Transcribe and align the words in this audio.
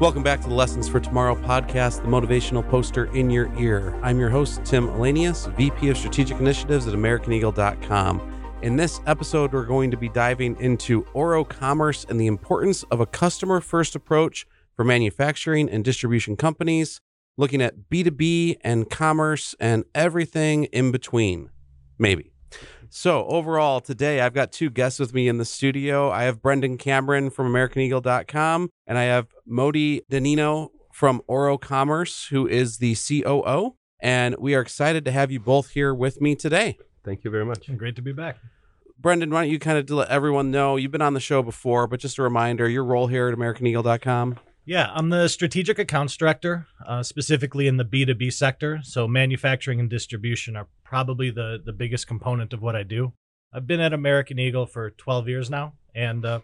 Welcome 0.00 0.22
back 0.22 0.40
to 0.42 0.48
the 0.48 0.54
Lessons 0.54 0.88
for 0.88 1.00
Tomorrow 1.00 1.34
podcast, 1.34 2.02
the 2.02 2.08
motivational 2.08 2.66
poster 2.70 3.06
in 3.16 3.30
your 3.30 3.52
ear. 3.58 3.98
I'm 4.00 4.20
your 4.20 4.30
host, 4.30 4.64
Tim 4.64 4.86
Elanius, 4.86 5.52
VP 5.56 5.88
of 5.88 5.98
Strategic 5.98 6.38
Initiatives 6.38 6.86
at 6.86 6.94
AmericanEagle.com. 6.94 8.58
In 8.62 8.76
this 8.76 9.00
episode, 9.06 9.52
we're 9.52 9.64
going 9.64 9.90
to 9.90 9.96
be 9.96 10.08
diving 10.08 10.56
into 10.60 11.04
Oro 11.14 11.42
Commerce 11.42 12.06
and 12.08 12.20
the 12.20 12.28
importance 12.28 12.84
of 12.92 13.00
a 13.00 13.06
customer 13.06 13.60
first 13.60 13.96
approach 13.96 14.46
for 14.76 14.84
manufacturing 14.84 15.68
and 15.68 15.84
distribution 15.84 16.36
companies, 16.36 17.00
looking 17.36 17.60
at 17.60 17.90
B2B 17.90 18.58
and 18.60 18.88
commerce 18.88 19.56
and 19.58 19.82
everything 19.96 20.66
in 20.66 20.92
between, 20.92 21.50
maybe. 21.98 22.30
So, 22.90 23.26
overall, 23.26 23.80
today 23.80 24.20
I've 24.20 24.32
got 24.32 24.50
two 24.50 24.70
guests 24.70 24.98
with 24.98 25.12
me 25.12 25.28
in 25.28 25.38
the 25.38 25.44
studio. 25.44 26.10
I 26.10 26.24
have 26.24 26.40
Brendan 26.40 26.78
Cameron 26.78 27.30
from 27.30 27.52
AmericanEagle.com, 27.52 28.70
and 28.86 28.98
I 28.98 29.02
have 29.04 29.28
Moti 29.46 30.02
Danino 30.10 30.70
from 30.92 31.20
Oro 31.26 31.58
Commerce, 31.58 32.28
who 32.28 32.46
is 32.48 32.78
the 32.78 32.96
COO. 32.96 33.76
And 34.00 34.36
we 34.38 34.54
are 34.54 34.60
excited 34.60 35.04
to 35.04 35.12
have 35.12 35.30
you 35.30 35.38
both 35.38 35.70
here 35.70 35.94
with 35.94 36.20
me 36.20 36.34
today. 36.34 36.78
Thank 37.04 37.24
you 37.24 37.30
very 37.30 37.44
much. 37.44 37.68
Great 37.76 37.96
to 37.96 38.02
be 38.02 38.12
back. 38.12 38.38
Brendan, 38.98 39.30
why 39.30 39.42
don't 39.42 39.50
you 39.50 39.58
kind 39.58 39.78
of 39.78 39.88
let 39.90 40.08
everyone 40.08 40.50
know 40.50 40.76
you've 40.76 40.90
been 40.90 41.02
on 41.02 41.14
the 41.14 41.20
show 41.20 41.42
before, 41.42 41.86
but 41.86 42.00
just 42.00 42.18
a 42.18 42.22
reminder 42.22 42.68
your 42.68 42.84
role 42.84 43.06
here 43.06 43.28
at 43.28 43.36
AmericanEagle.com. 43.36 44.38
Yeah, 44.64 44.90
I'm 44.92 45.08
the 45.08 45.28
strategic 45.28 45.78
accounts 45.78 46.16
director, 46.16 46.66
uh, 46.86 47.02
specifically 47.02 47.68
in 47.68 47.78
the 47.78 47.86
B2B 47.86 48.32
sector. 48.32 48.80
So 48.82 49.08
manufacturing 49.08 49.80
and 49.80 49.88
distribution 49.88 50.56
are 50.56 50.66
probably 50.88 51.30
the, 51.30 51.60
the 51.62 51.72
biggest 51.72 52.06
component 52.06 52.54
of 52.54 52.62
what 52.62 52.74
I 52.74 52.82
do. 52.82 53.12
I've 53.52 53.66
been 53.66 53.80
at 53.80 53.92
American 53.92 54.38
Eagle 54.38 54.64
for 54.64 54.90
12 54.90 55.28
years 55.28 55.50
now 55.50 55.74
and 55.94 56.24
uh, 56.24 56.40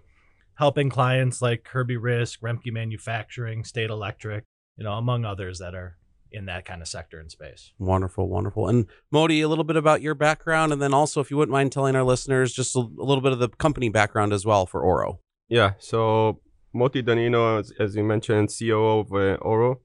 helping 0.57 0.91
clients 0.91 1.41
like 1.41 1.65
Kirby 1.65 1.97
Risk, 1.97 2.41
Remke 2.41 2.71
Manufacturing, 2.71 3.65
State 3.65 3.89
Electric, 3.89 4.45
you 4.77 4.85
know, 4.85 4.93
among 4.93 5.25
others 5.25 5.59
that 5.61 5.75
are 5.75 5.97
in 6.31 6.45
that 6.47 6.67
kind 6.67 6.83
of 6.83 6.89
sector 6.89 7.19
and 7.19 7.31
space. 7.31 7.73
Wonderful, 7.79 8.29
wonderful. 8.29 8.69
And 8.69 8.87
Moti, 9.11 9.41
a 9.41 9.49
little 9.49 9.65
bit 9.65 9.77
about 9.77 10.03
your 10.03 10.15
background, 10.15 10.73
and 10.73 10.83
then 10.83 10.93
also, 10.93 11.21
if 11.21 11.31
you 11.31 11.37
wouldn't 11.39 11.53
mind 11.53 11.73
telling 11.73 11.97
our 11.97 12.05
listeners 12.05 12.53
just 12.53 12.77
a, 12.77 12.81
a 12.81 13.05
little 13.05 13.23
bit 13.23 13.33
of 13.33 13.39
the 13.39 13.49
company 13.49 13.89
background 13.89 14.33
as 14.33 14.45
well 14.45 14.67
for 14.67 14.83
Oro. 14.83 15.21
Yeah, 15.49 15.73
so 15.79 16.41
Moti 16.75 17.03
Danino, 17.03 17.61
as, 17.61 17.73
as 17.79 17.97
you 17.97 18.05
mentioned, 18.05 18.51
COO 18.59 18.99
of 18.99 19.13
uh, 19.13 19.37
Oro, 19.41 19.81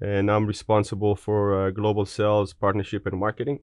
and 0.00 0.30
I'm 0.30 0.46
responsible 0.46 1.14
for 1.16 1.66
uh, 1.66 1.70
global 1.70 2.06
sales, 2.06 2.54
partnership, 2.54 3.06
and 3.06 3.18
marketing. 3.18 3.58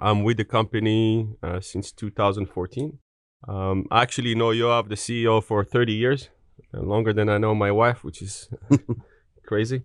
I'm 0.00 0.22
with 0.22 0.36
the 0.36 0.44
company 0.44 1.28
uh, 1.42 1.60
since 1.60 1.92
2014. 1.92 2.98
Um, 3.46 3.86
I 3.90 4.02
actually 4.02 4.34
know 4.34 4.48
Yoav, 4.48 4.88
the 4.88 4.94
CEO, 4.94 5.42
for 5.42 5.64
30 5.64 5.92
years, 5.92 6.28
uh, 6.74 6.80
longer 6.80 7.12
than 7.12 7.28
I 7.28 7.38
know 7.38 7.54
my 7.54 7.70
wife, 7.70 8.04
which 8.04 8.22
is 8.22 8.48
crazy. 9.46 9.82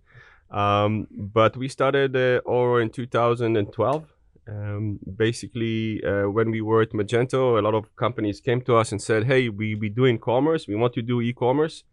Um, 0.51 1.07
but 1.11 1.57
we 1.57 1.67
started 1.67 2.15
uh, 2.15 2.41
Oro 2.45 2.77
in 2.81 2.89
2012. 2.89 4.05
Um, 4.45 4.99
basically, 5.15 6.03
uh, 6.03 6.29
when 6.29 6.51
we 6.51 6.61
were 6.61 6.81
at 6.81 6.91
Magento, 6.91 7.57
a 7.57 7.61
lot 7.61 7.73
of 7.73 7.95
companies 7.95 8.41
came 8.41 8.61
to 8.63 8.75
us 8.75 8.91
and 8.91 9.01
said, 9.01 9.23
"Hey, 9.23 9.47
we 9.47 9.73
we 9.75 9.87
doing 9.87 10.19
commerce. 10.19 10.67
We 10.67 10.75
want 10.75 10.93
to 10.95 11.01
do 11.01 11.21
e-commerce." 11.21 11.83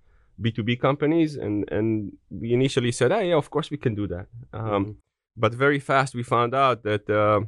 B2B 0.43 0.81
companies, 0.81 1.37
and 1.37 1.71
and 1.71 2.13
we 2.29 2.53
initially 2.53 2.93
said, 2.93 3.13
"Ah, 3.13 3.21
yeah, 3.21 3.37
of 3.37 3.51
course 3.51 3.71
we 3.71 3.77
can 3.77 3.95
do 3.95 4.07
that." 4.09 4.27
Um, 4.53 4.63
mm-hmm. 4.63 4.91
But 5.37 5.55
very 5.55 5.79
fast 5.79 6.15
we 6.15 6.25
found 6.25 6.55
out 6.55 6.83
that 6.83 7.09
uh, 7.09 7.43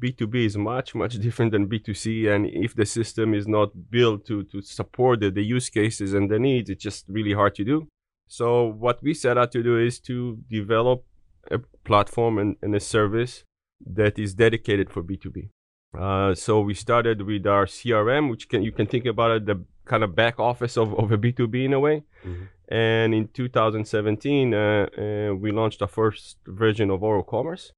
B2B 0.00 0.46
is 0.46 0.56
much 0.56 0.94
much 0.94 1.14
different 1.26 1.52
than 1.52 1.68
B2C, 1.68 2.28
and 2.28 2.46
if 2.46 2.74
the 2.74 2.86
system 2.86 3.34
is 3.34 3.46
not 3.46 3.90
built 3.90 4.26
to 4.26 4.44
to 4.44 4.62
support 4.62 5.20
the, 5.20 5.30
the 5.30 5.44
use 5.44 5.68
cases 5.70 6.14
and 6.14 6.30
the 6.30 6.38
needs, 6.38 6.70
it's 6.70 6.82
just 6.82 7.04
really 7.08 7.32
hard 7.32 7.54
to 7.56 7.64
do. 7.64 7.88
So 8.28 8.66
what 8.66 9.02
we 9.02 9.14
set 9.14 9.38
out 9.38 9.52
to 9.52 9.62
do 9.62 9.78
is 9.78 10.00
to 10.00 10.38
develop 10.50 11.04
a 11.50 11.58
platform 11.84 12.38
and, 12.38 12.56
and 12.60 12.74
a 12.74 12.80
service 12.80 13.44
that 13.84 14.18
is 14.18 14.34
dedicated 14.34 14.90
for 14.90 15.02
B2B. 15.02 15.50
Uh, 15.96 16.34
so 16.34 16.60
we 16.60 16.74
started 16.74 17.22
with 17.22 17.46
our 17.46 17.66
CRM, 17.66 18.30
which 18.30 18.48
can 18.48 18.62
you 18.62 18.72
can 18.72 18.86
think 18.86 19.06
about 19.06 19.30
it 19.30 19.46
the 19.46 19.64
kind 19.84 20.02
of 20.02 20.14
back 20.14 20.38
office 20.38 20.76
of, 20.76 20.92
of 20.94 21.12
a 21.12 21.18
B2B 21.18 21.64
in 21.66 21.72
a 21.72 21.80
way. 21.80 22.02
Mm-hmm. 22.24 22.44
And 22.68 23.14
in 23.14 23.28
2017, 23.28 24.52
uh, 24.52 24.58
uh, 24.58 25.34
we 25.34 25.52
launched 25.52 25.80
our 25.82 25.88
first 25.88 26.38
version 26.46 26.90
of 26.90 27.02
Oro 27.02 27.22
Commerce, 27.22 27.72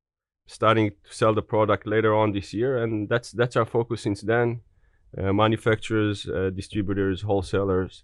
starting 0.49 0.91
to 0.91 1.15
sell 1.15 1.35
the 1.35 1.43
product 1.43 1.87
later 1.87 2.15
on 2.15 2.33
this 2.33 2.53
year. 2.53 2.83
And 2.83 3.09
that's 3.09 3.31
that's 3.31 3.57
our 3.57 3.67
focus 3.67 4.03
since 4.03 4.23
then. 4.23 4.61
Uh, 5.17 5.33
manufacturers, 5.33 6.29
uh, 6.29 6.51
distributors, 6.55 7.23
wholesalers 7.23 8.03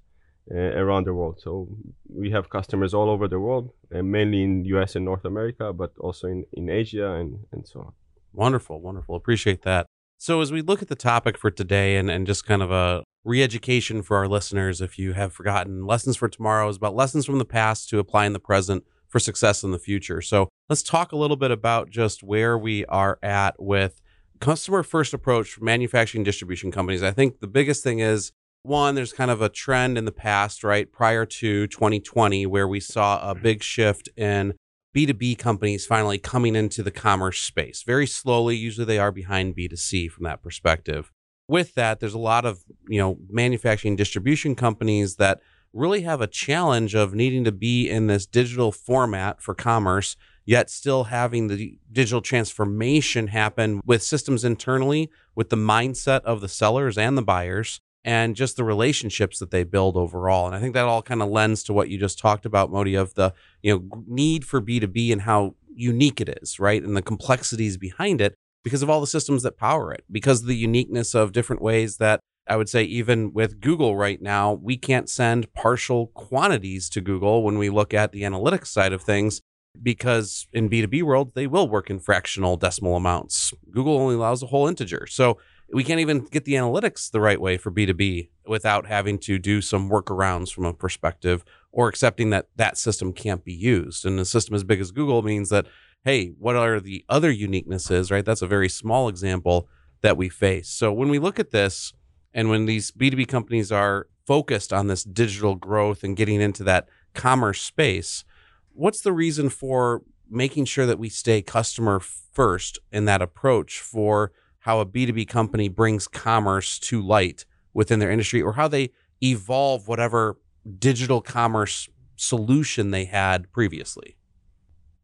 uh, 0.50 0.56
around 0.56 1.06
the 1.06 1.14
world. 1.14 1.40
So 1.42 1.68
we 2.08 2.30
have 2.30 2.48
customers 2.48 2.94
all 2.94 3.10
over 3.10 3.28
the 3.28 3.40
world, 3.40 3.72
mainly 3.90 4.42
in 4.42 4.64
US 4.66 4.96
and 4.96 5.04
North 5.04 5.24
America, 5.24 5.72
but 5.72 5.92
also 5.98 6.28
in, 6.28 6.44
in 6.52 6.68
Asia 6.70 7.12
and, 7.12 7.40
and 7.52 7.66
so 7.66 7.80
on. 7.80 7.92
Wonderful, 8.32 8.80
wonderful. 8.80 9.16
Appreciate 9.16 9.62
that. 9.62 9.86
So 10.18 10.40
as 10.40 10.50
we 10.50 10.62
look 10.62 10.80
at 10.80 10.88
the 10.88 10.94
topic 10.94 11.36
for 11.36 11.50
today 11.50 11.96
and, 11.96 12.10
and 12.10 12.26
just 12.26 12.46
kind 12.46 12.62
of 12.62 12.70
a 12.70 13.04
re-education 13.24 14.02
for 14.02 14.16
our 14.16 14.28
listeners, 14.28 14.80
if 14.80 14.98
you 14.98 15.12
have 15.12 15.32
forgotten, 15.32 15.86
lessons 15.86 16.16
for 16.16 16.28
tomorrow 16.28 16.68
is 16.68 16.76
about 16.76 16.94
lessons 16.94 17.26
from 17.26 17.38
the 17.38 17.44
past 17.44 17.88
to 17.90 17.98
apply 17.98 18.26
in 18.26 18.32
the 18.32 18.40
present 18.40 18.84
for 19.14 19.20
success 19.20 19.62
in 19.62 19.70
the 19.70 19.78
future. 19.78 20.20
So 20.20 20.48
let's 20.68 20.82
talk 20.82 21.12
a 21.12 21.16
little 21.16 21.36
bit 21.36 21.52
about 21.52 21.88
just 21.88 22.24
where 22.24 22.58
we 22.58 22.84
are 22.86 23.20
at 23.22 23.54
with 23.62 24.00
customer 24.40 24.82
first 24.82 25.14
approach 25.14 25.52
for 25.52 25.62
manufacturing 25.62 26.24
distribution 26.24 26.72
companies. 26.72 27.00
I 27.00 27.12
think 27.12 27.38
the 27.38 27.46
biggest 27.46 27.84
thing 27.84 28.00
is 28.00 28.32
one, 28.64 28.96
there's 28.96 29.12
kind 29.12 29.30
of 29.30 29.40
a 29.40 29.48
trend 29.48 29.96
in 29.96 30.04
the 30.04 30.10
past, 30.10 30.64
right, 30.64 30.90
prior 30.90 31.24
to 31.26 31.68
2020, 31.68 32.44
where 32.46 32.66
we 32.66 32.80
saw 32.80 33.30
a 33.30 33.34
mm-hmm. 33.34 33.42
big 33.44 33.62
shift 33.62 34.08
in 34.16 34.54
B2B 34.96 35.38
companies 35.38 35.86
finally 35.86 36.18
coming 36.18 36.56
into 36.56 36.82
the 36.82 36.90
commerce 36.90 37.38
space. 37.40 37.84
Very 37.86 38.08
slowly, 38.08 38.56
usually 38.56 38.84
they 38.84 38.98
are 38.98 39.12
behind 39.12 39.54
B2C 39.54 40.10
from 40.10 40.24
that 40.24 40.42
perspective. 40.42 41.12
With 41.46 41.76
that, 41.76 42.00
there's 42.00 42.14
a 42.14 42.18
lot 42.18 42.44
of, 42.44 42.64
you 42.88 42.98
know, 42.98 43.16
manufacturing 43.30 43.94
distribution 43.94 44.56
companies 44.56 45.16
that 45.16 45.38
really 45.74 46.02
have 46.02 46.20
a 46.20 46.26
challenge 46.26 46.94
of 46.94 47.14
needing 47.14 47.44
to 47.44 47.52
be 47.52 47.90
in 47.90 48.06
this 48.06 48.26
digital 48.26 48.72
format 48.72 49.42
for 49.42 49.54
commerce, 49.54 50.16
yet 50.46 50.70
still 50.70 51.04
having 51.04 51.48
the 51.48 51.76
digital 51.92 52.20
transformation 52.20 53.26
happen 53.26 53.80
with 53.84 54.02
systems 54.02 54.44
internally, 54.44 55.10
with 55.34 55.50
the 55.50 55.56
mindset 55.56 56.20
of 56.22 56.40
the 56.40 56.48
sellers 56.48 56.96
and 56.96 57.18
the 57.18 57.22
buyers, 57.22 57.80
and 58.04 58.36
just 58.36 58.56
the 58.56 58.64
relationships 58.64 59.38
that 59.38 59.50
they 59.50 59.64
build 59.64 59.96
overall. 59.96 60.46
And 60.46 60.54
I 60.54 60.60
think 60.60 60.74
that 60.74 60.84
all 60.84 61.02
kind 61.02 61.22
of 61.22 61.28
lends 61.28 61.62
to 61.64 61.72
what 61.72 61.88
you 61.88 61.98
just 61.98 62.18
talked 62.18 62.46
about, 62.46 62.70
Moti, 62.70 62.94
of 62.94 63.14
the 63.14 63.32
you 63.62 63.74
know 63.74 64.04
need 64.06 64.44
for 64.44 64.60
B 64.60 64.78
two 64.78 64.86
B 64.86 65.10
and 65.10 65.22
how 65.22 65.56
unique 65.74 66.20
it 66.20 66.38
is, 66.42 66.60
right, 66.60 66.82
and 66.82 66.96
the 66.96 67.02
complexities 67.02 67.76
behind 67.76 68.20
it 68.20 68.34
because 68.62 68.82
of 68.82 68.88
all 68.88 69.00
the 69.00 69.06
systems 69.06 69.42
that 69.42 69.58
power 69.58 69.92
it, 69.92 70.04
because 70.10 70.42
of 70.42 70.46
the 70.46 70.56
uniqueness 70.56 71.14
of 71.14 71.32
different 71.32 71.60
ways 71.60 71.96
that 71.96 72.20
I 72.46 72.56
would 72.56 72.68
say 72.68 72.82
even 72.82 73.32
with 73.32 73.60
Google 73.60 73.96
right 73.96 74.20
now, 74.20 74.52
we 74.52 74.76
can't 74.76 75.08
send 75.08 75.52
partial 75.54 76.08
quantities 76.08 76.88
to 76.90 77.00
Google 77.00 77.42
when 77.42 77.58
we 77.58 77.70
look 77.70 77.94
at 77.94 78.12
the 78.12 78.22
analytics 78.22 78.66
side 78.66 78.92
of 78.92 79.02
things 79.02 79.40
because 79.82 80.46
in 80.52 80.70
B2B 80.70 81.02
world, 81.02 81.32
they 81.34 81.46
will 81.46 81.68
work 81.68 81.90
in 81.90 81.98
fractional 81.98 82.56
decimal 82.56 82.96
amounts. 82.96 83.52
Google 83.70 83.96
only 83.96 84.14
allows 84.14 84.42
a 84.42 84.46
whole 84.46 84.68
integer. 84.68 85.06
So 85.08 85.38
we 85.72 85.82
can't 85.82 86.00
even 86.00 86.20
get 86.20 86.44
the 86.44 86.54
analytics 86.54 87.10
the 87.10 87.20
right 87.20 87.40
way 87.40 87.56
for 87.56 87.70
B2B 87.70 88.28
without 88.46 88.86
having 88.86 89.18
to 89.20 89.38
do 89.38 89.60
some 89.60 89.90
workarounds 89.90 90.52
from 90.52 90.64
a 90.66 90.74
perspective 90.74 91.44
or 91.72 91.88
accepting 91.88 92.30
that 92.30 92.48
that 92.56 92.78
system 92.78 93.12
can't 93.12 93.44
be 93.44 93.54
used. 93.54 94.04
And 94.04 94.20
a 94.20 94.24
system 94.24 94.54
as 94.54 94.64
big 94.64 94.80
as 94.80 94.92
Google 94.92 95.22
means 95.22 95.48
that, 95.48 95.66
hey, 96.04 96.28
what 96.38 96.54
are 96.54 96.78
the 96.78 97.04
other 97.08 97.32
uniquenesses, 97.32 98.12
right? 98.12 98.24
That's 98.24 98.42
a 98.42 98.46
very 98.46 98.68
small 98.68 99.08
example 99.08 99.68
that 100.02 100.16
we 100.16 100.28
face. 100.28 100.68
So 100.68 100.92
when 100.92 101.08
we 101.08 101.18
look 101.18 101.40
at 101.40 101.50
this 101.50 101.92
and 102.34 102.50
when 102.50 102.66
these 102.66 102.90
B2B 102.90 103.28
companies 103.28 103.70
are 103.70 104.08
focused 104.26 104.72
on 104.72 104.88
this 104.88 105.04
digital 105.04 105.54
growth 105.54 106.02
and 106.02 106.16
getting 106.16 106.40
into 106.40 106.64
that 106.64 106.88
commerce 107.14 107.62
space, 107.62 108.24
what's 108.72 109.00
the 109.00 109.12
reason 109.12 109.48
for 109.48 110.02
making 110.28 110.64
sure 110.64 110.84
that 110.84 110.98
we 110.98 111.08
stay 111.08 111.40
customer 111.40 112.00
first 112.00 112.78
in 112.90 113.04
that 113.04 113.22
approach 113.22 113.80
for 113.80 114.32
how 114.60 114.80
a 114.80 114.86
B2B 114.86 115.28
company 115.28 115.68
brings 115.68 116.08
commerce 116.08 116.78
to 116.80 117.00
light 117.00 117.44
within 117.72 118.00
their 118.00 118.10
industry 118.10 118.42
or 118.42 118.54
how 118.54 118.66
they 118.66 118.90
evolve 119.22 119.86
whatever 119.86 120.36
digital 120.78 121.20
commerce 121.20 121.88
solution 122.16 122.90
they 122.90 123.04
had 123.04 123.50
previously. 123.52 124.16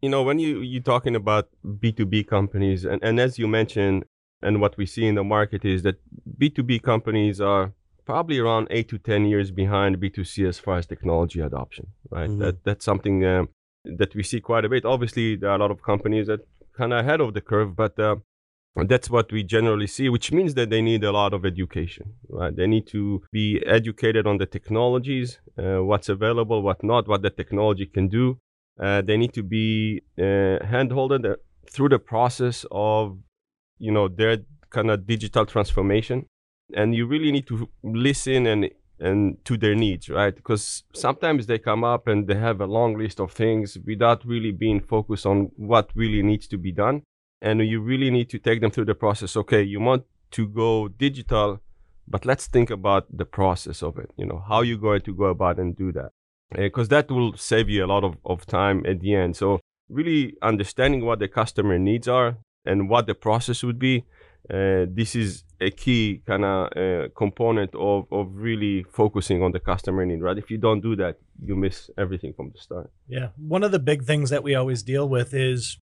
You 0.00 0.08
know, 0.08 0.22
when 0.22 0.38
you 0.38 0.60
you're 0.60 0.82
talking 0.82 1.14
about 1.14 1.48
B2B 1.64 2.26
companies 2.26 2.84
and, 2.84 3.02
and 3.04 3.20
as 3.20 3.38
you 3.38 3.46
mentioned 3.46 4.04
and 4.42 4.60
what 4.60 4.76
we 4.76 4.86
see 4.86 5.06
in 5.06 5.14
the 5.14 5.24
market 5.24 5.64
is 5.64 5.82
that 5.82 5.96
B2B 6.38 6.82
companies 6.82 7.40
are 7.40 7.72
probably 8.06 8.38
around 8.38 8.66
8 8.70 8.88
to 8.88 8.98
10 8.98 9.26
years 9.26 9.50
behind 9.50 9.98
B2C 9.98 10.48
as 10.48 10.58
far 10.58 10.78
as 10.78 10.86
technology 10.86 11.40
adoption, 11.40 11.88
right? 12.10 12.28
Mm-hmm. 12.28 12.40
That 12.40 12.64
that's 12.64 12.84
something 12.84 13.24
uh, 13.24 13.44
that 13.84 14.14
we 14.14 14.22
see 14.22 14.40
quite 14.40 14.64
a 14.64 14.68
bit. 14.68 14.84
Obviously, 14.84 15.36
there 15.36 15.50
are 15.50 15.56
a 15.56 15.58
lot 15.58 15.70
of 15.70 15.82
companies 15.82 16.26
that 16.26 16.40
kind 16.76 16.92
of 16.92 17.00
ahead 17.00 17.20
of 17.20 17.34
the 17.34 17.40
curve, 17.40 17.76
but 17.76 17.98
uh, 17.98 18.16
that's 18.86 19.10
what 19.10 19.32
we 19.32 19.42
generally 19.42 19.86
see, 19.86 20.08
which 20.08 20.32
means 20.32 20.54
that 20.54 20.70
they 20.70 20.82
need 20.82 21.02
a 21.04 21.12
lot 21.12 21.34
of 21.34 21.44
education, 21.44 22.14
right? 22.28 22.54
They 22.54 22.66
need 22.66 22.86
to 22.88 23.22
be 23.32 23.62
educated 23.66 24.26
on 24.26 24.38
the 24.38 24.46
technologies, 24.46 25.40
uh, 25.58 25.82
what's 25.84 26.08
available, 26.08 26.62
what 26.62 26.82
not, 26.82 27.08
what 27.08 27.22
the 27.22 27.30
technology 27.30 27.86
can 27.86 28.08
do. 28.08 28.38
Uh, 28.80 29.02
they 29.02 29.16
need 29.16 29.34
to 29.34 29.42
be 29.42 30.02
uh, 30.18 30.58
handholded 30.64 31.36
through 31.70 31.90
the 31.90 31.98
process 31.98 32.64
of, 32.70 33.18
you 33.80 33.90
know, 33.90 34.06
their 34.06 34.38
kind 34.70 34.90
of 34.90 35.06
digital 35.06 35.44
transformation. 35.44 36.26
And 36.72 36.94
you 36.94 37.06
really 37.06 37.32
need 37.32 37.48
to 37.48 37.68
listen 37.82 38.46
and 38.46 38.70
and 39.00 39.42
to 39.46 39.56
their 39.56 39.74
needs, 39.74 40.10
right? 40.10 40.36
Because 40.36 40.84
sometimes 40.94 41.46
they 41.46 41.58
come 41.58 41.84
up 41.84 42.06
and 42.06 42.28
they 42.28 42.34
have 42.34 42.60
a 42.60 42.66
long 42.66 42.98
list 42.98 43.18
of 43.18 43.32
things 43.32 43.78
without 43.86 44.24
really 44.26 44.52
being 44.52 44.78
focused 44.78 45.24
on 45.24 45.50
what 45.56 45.90
really 45.94 46.22
needs 46.22 46.46
to 46.48 46.58
be 46.58 46.70
done 46.70 47.02
and 47.42 47.60
you 47.66 47.80
really 47.80 48.10
need 48.10 48.28
to 48.30 48.38
take 48.38 48.60
them 48.60 48.70
through 48.70 48.84
the 48.84 48.94
process 48.94 49.36
okay 49.36 49.62
you 49.62 49.80
want 49.80 50.04
to 50.30 50.46
go 50.46 50.88
digital 50.88 51.60
but 52.06 52.24
let's 52.26 52.46
think 52.46 52.70
about 52.70 53.06
the 53.16 53.24
process 53.24 53.82
of 53.82 53.98
it 53.98 54.10
you 54.16 54.26
know 54.26 54.42
how 54.48 54.60
you're 54.60 54.78
going 54.78 55.00
to 55.00 55.14
go 55.14 55.24
about 55.24 55.58
and 55.58 55.76
do 55.76 55.92
that 55.92 56.10
because 56.52 56.88
uh, 56.88 56.96
that 56.96 57.10
will 57.10 57.36
save 57.36 57.68
you 57.68 57.84
a 57.84 57.86
lot 57.86 58.04
of, 58.04 58.16
of 58.24 58.44
time 58.46 58.84
at 58.86 59.00
the 59.00 59.14
end 59.14 59.36
so 59.36 59.60
really 59.88 60.36
understanding 60.42 61.04
what 61.04 61.18
the 61.18 61.28
customer 61.28 61.78
needs 61.78 62.08
are 62.08 62.36
and 62.64 62.88
what 62.88 63.06
the 63.06 63.14
process 63.14 63.62
would 63.62 63.78
be 63.78 64.04
uh, 64.52 64.86
this 64.88 65.14
is 65.14 65.44
a 65.60 65.70
key 65.70 66.22
kind 66.26 66.44
of 66.44 66.72
uh, 66.76 67.08
component 67.14 67.72
of, 67.74 68.06
of 68.10 68.28
really 68.34 68.82
focusing 68.84 69.42
on 69.42 69.52
the 69.52 69.60
customer 69.60 70.04
need 70.04 70.22
right 70.22 70.38
if 70.38 70.50
you 70.50 70.58
don't 70.58 70.80
do 70.80 70.96
that 70.96 71.18
you 71.44 71.54
miss 71.54 71.90
everything 71.98 72.32
from 72.32 72.50
the 72.50 72.58
start 72.58 72.90
yeah 73.08 73.28
one 73.36 73.62
of 73.62 73.70
the 73.70 73.78
big 73.78 74.04
things 74.04 74.30
that 74.30 74.42
we 74.42 74.54
always 74.54 74.82
deal 74.82 75.08
with 75.08 75.34
is 75.34 75.78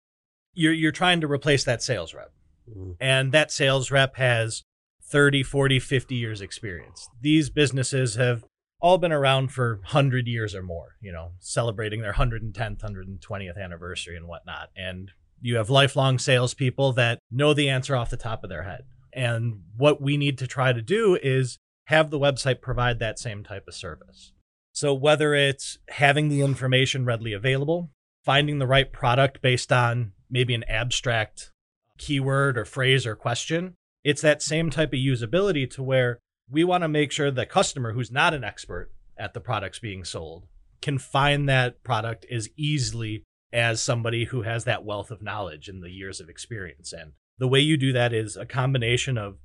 you're 0.58 0.72
you're 0.72 0.92
trying 0.92 1.20
to 1.20 1.30
replace 1.30 1.64
that 1.64 1.82
sales 1.82 2.12
rep. 2.12 2.32
Mm-hmm. 2.68 2.92
And 3.00 3.32
that 3.32 3.52
sales 3.52 3.90
rep 3.90 4.16
has 4.16 4.64
30, 5.04 5.42
40, 5.44 5.78
50 5.78 6.14
years 6.16 6.40
experience. 6.40 7.08
These 7.20 7.48
businesses 7.48 8.16
have 8.16 8.44
all 8.80 8.98
been 8.98 9.12
around 9.12 9.52
for 9.52 9.76
100 9.76 10.26
years 10.26 10.54
or 10.54 10.62
more, 10.62 10.96
you 11.00 11.12
know, 11.12 11.30
celebrating 11.38 12.02
their 12.02 12.12
110th, 12.12 12.80
120th 12.80 13.56
anniversary 13.56 14.16
and 14.16 14.26
whatnot. 14.26 14.70
And 14.76 15.12
you 15.40 15.56
have 15.56 15.70
lifelong 15.70 16.18
salespeople 16.18 16.92
that 16.94 17.18
know 17.30 17.54
the 17.54 17.68
answer 17.68 17.96
off 17.96 18.10
the 18.10 18.16
top 18.16 18.44
of 18.44 18.50
their 18.50 18.64
head. 18.64 18.82
And 19.12 19.62
what 19.76 20.00
we 20.00 20.16
need 20.16 20.38
to 20.38 20.46
try 20.46 20.72
to 20.72 20.82
do 20.82 21.18
is 21.22 21.58
have 21.86 22.10
the 22.10 22.18
website 22.18 22.60
provide 22.60 22.98
that 22.98 23.18
same 23.18 23.44
type 23.44 23.64
of 23.66 23.74
service. 23.74 24.32
So, 24.72 24.94
whether 24.94 25.34
it's 25.34 25.78
having 25.88 26.28
the 26.28 26.42
information 26.42 27.04
readily 27.04 27.32
available, 27.32 27.90
finding 28.24 28.58
the 28.58 28.66
right 28.66 28.92
product 28.92 29.40
based 29.40 29.72
on 29.72 30.12
maybe 30.30 30.54
an 30.54 30.64
abstract 30.68 31.50
keyword 31.98 32.56
or 32.56 32.64
phrase 32.64 33.06
or 33.06 33.14
question. 33.14 33.74
It's 34.04 34.22
that 34.22 34.42
same 34.42 34.70
type 34.70 34.92
of 34.92 34.98
usability 34.98 35.68
to 35.72 35.82
where 35.82 36.18
we 36.50 36.64
want 36.64 36.82
to 36.82 36.88
make 36.88 37.12
sure 37.12 37.30
the 37.30 37.44
customer 37.44 37.92
who's 37.92 38.10
not 38.10 38.32
an 38.32 38.44
expert 38.44 38.90
at 39.18 39.34
the 39.34 39.40
products 39.40 39.78
being 39.78 40.04
sold 40.04 40.46
can 40.80 40.98
find 40.98 41.48
that 41.48 41.82
product 41.82 42.24
as 42.30 42.48
easily 42.56 43.24
as 43.52 43.82
somebody 43.82 44.26
who 44.26 44.42
has 44.42 44.64
that 44.64 44.84
wealth 44.84 45.10
of 45.10 45.22
knowledge 45.22 45.68
and 45.68 45.82
the 45.82 45.90
years 45.90 46.20
of 46.20 46.28
experience. 46.28 46.92
And 46.92 47.12
the 47.38 47.48
way 47.48 47.60
you 47.60 47.76
do 47.76 47.92
that 47.92 48.12
is 48.12 48.36
a 48.36 48.44
combination 48.44 49.16
of 49.16 49.38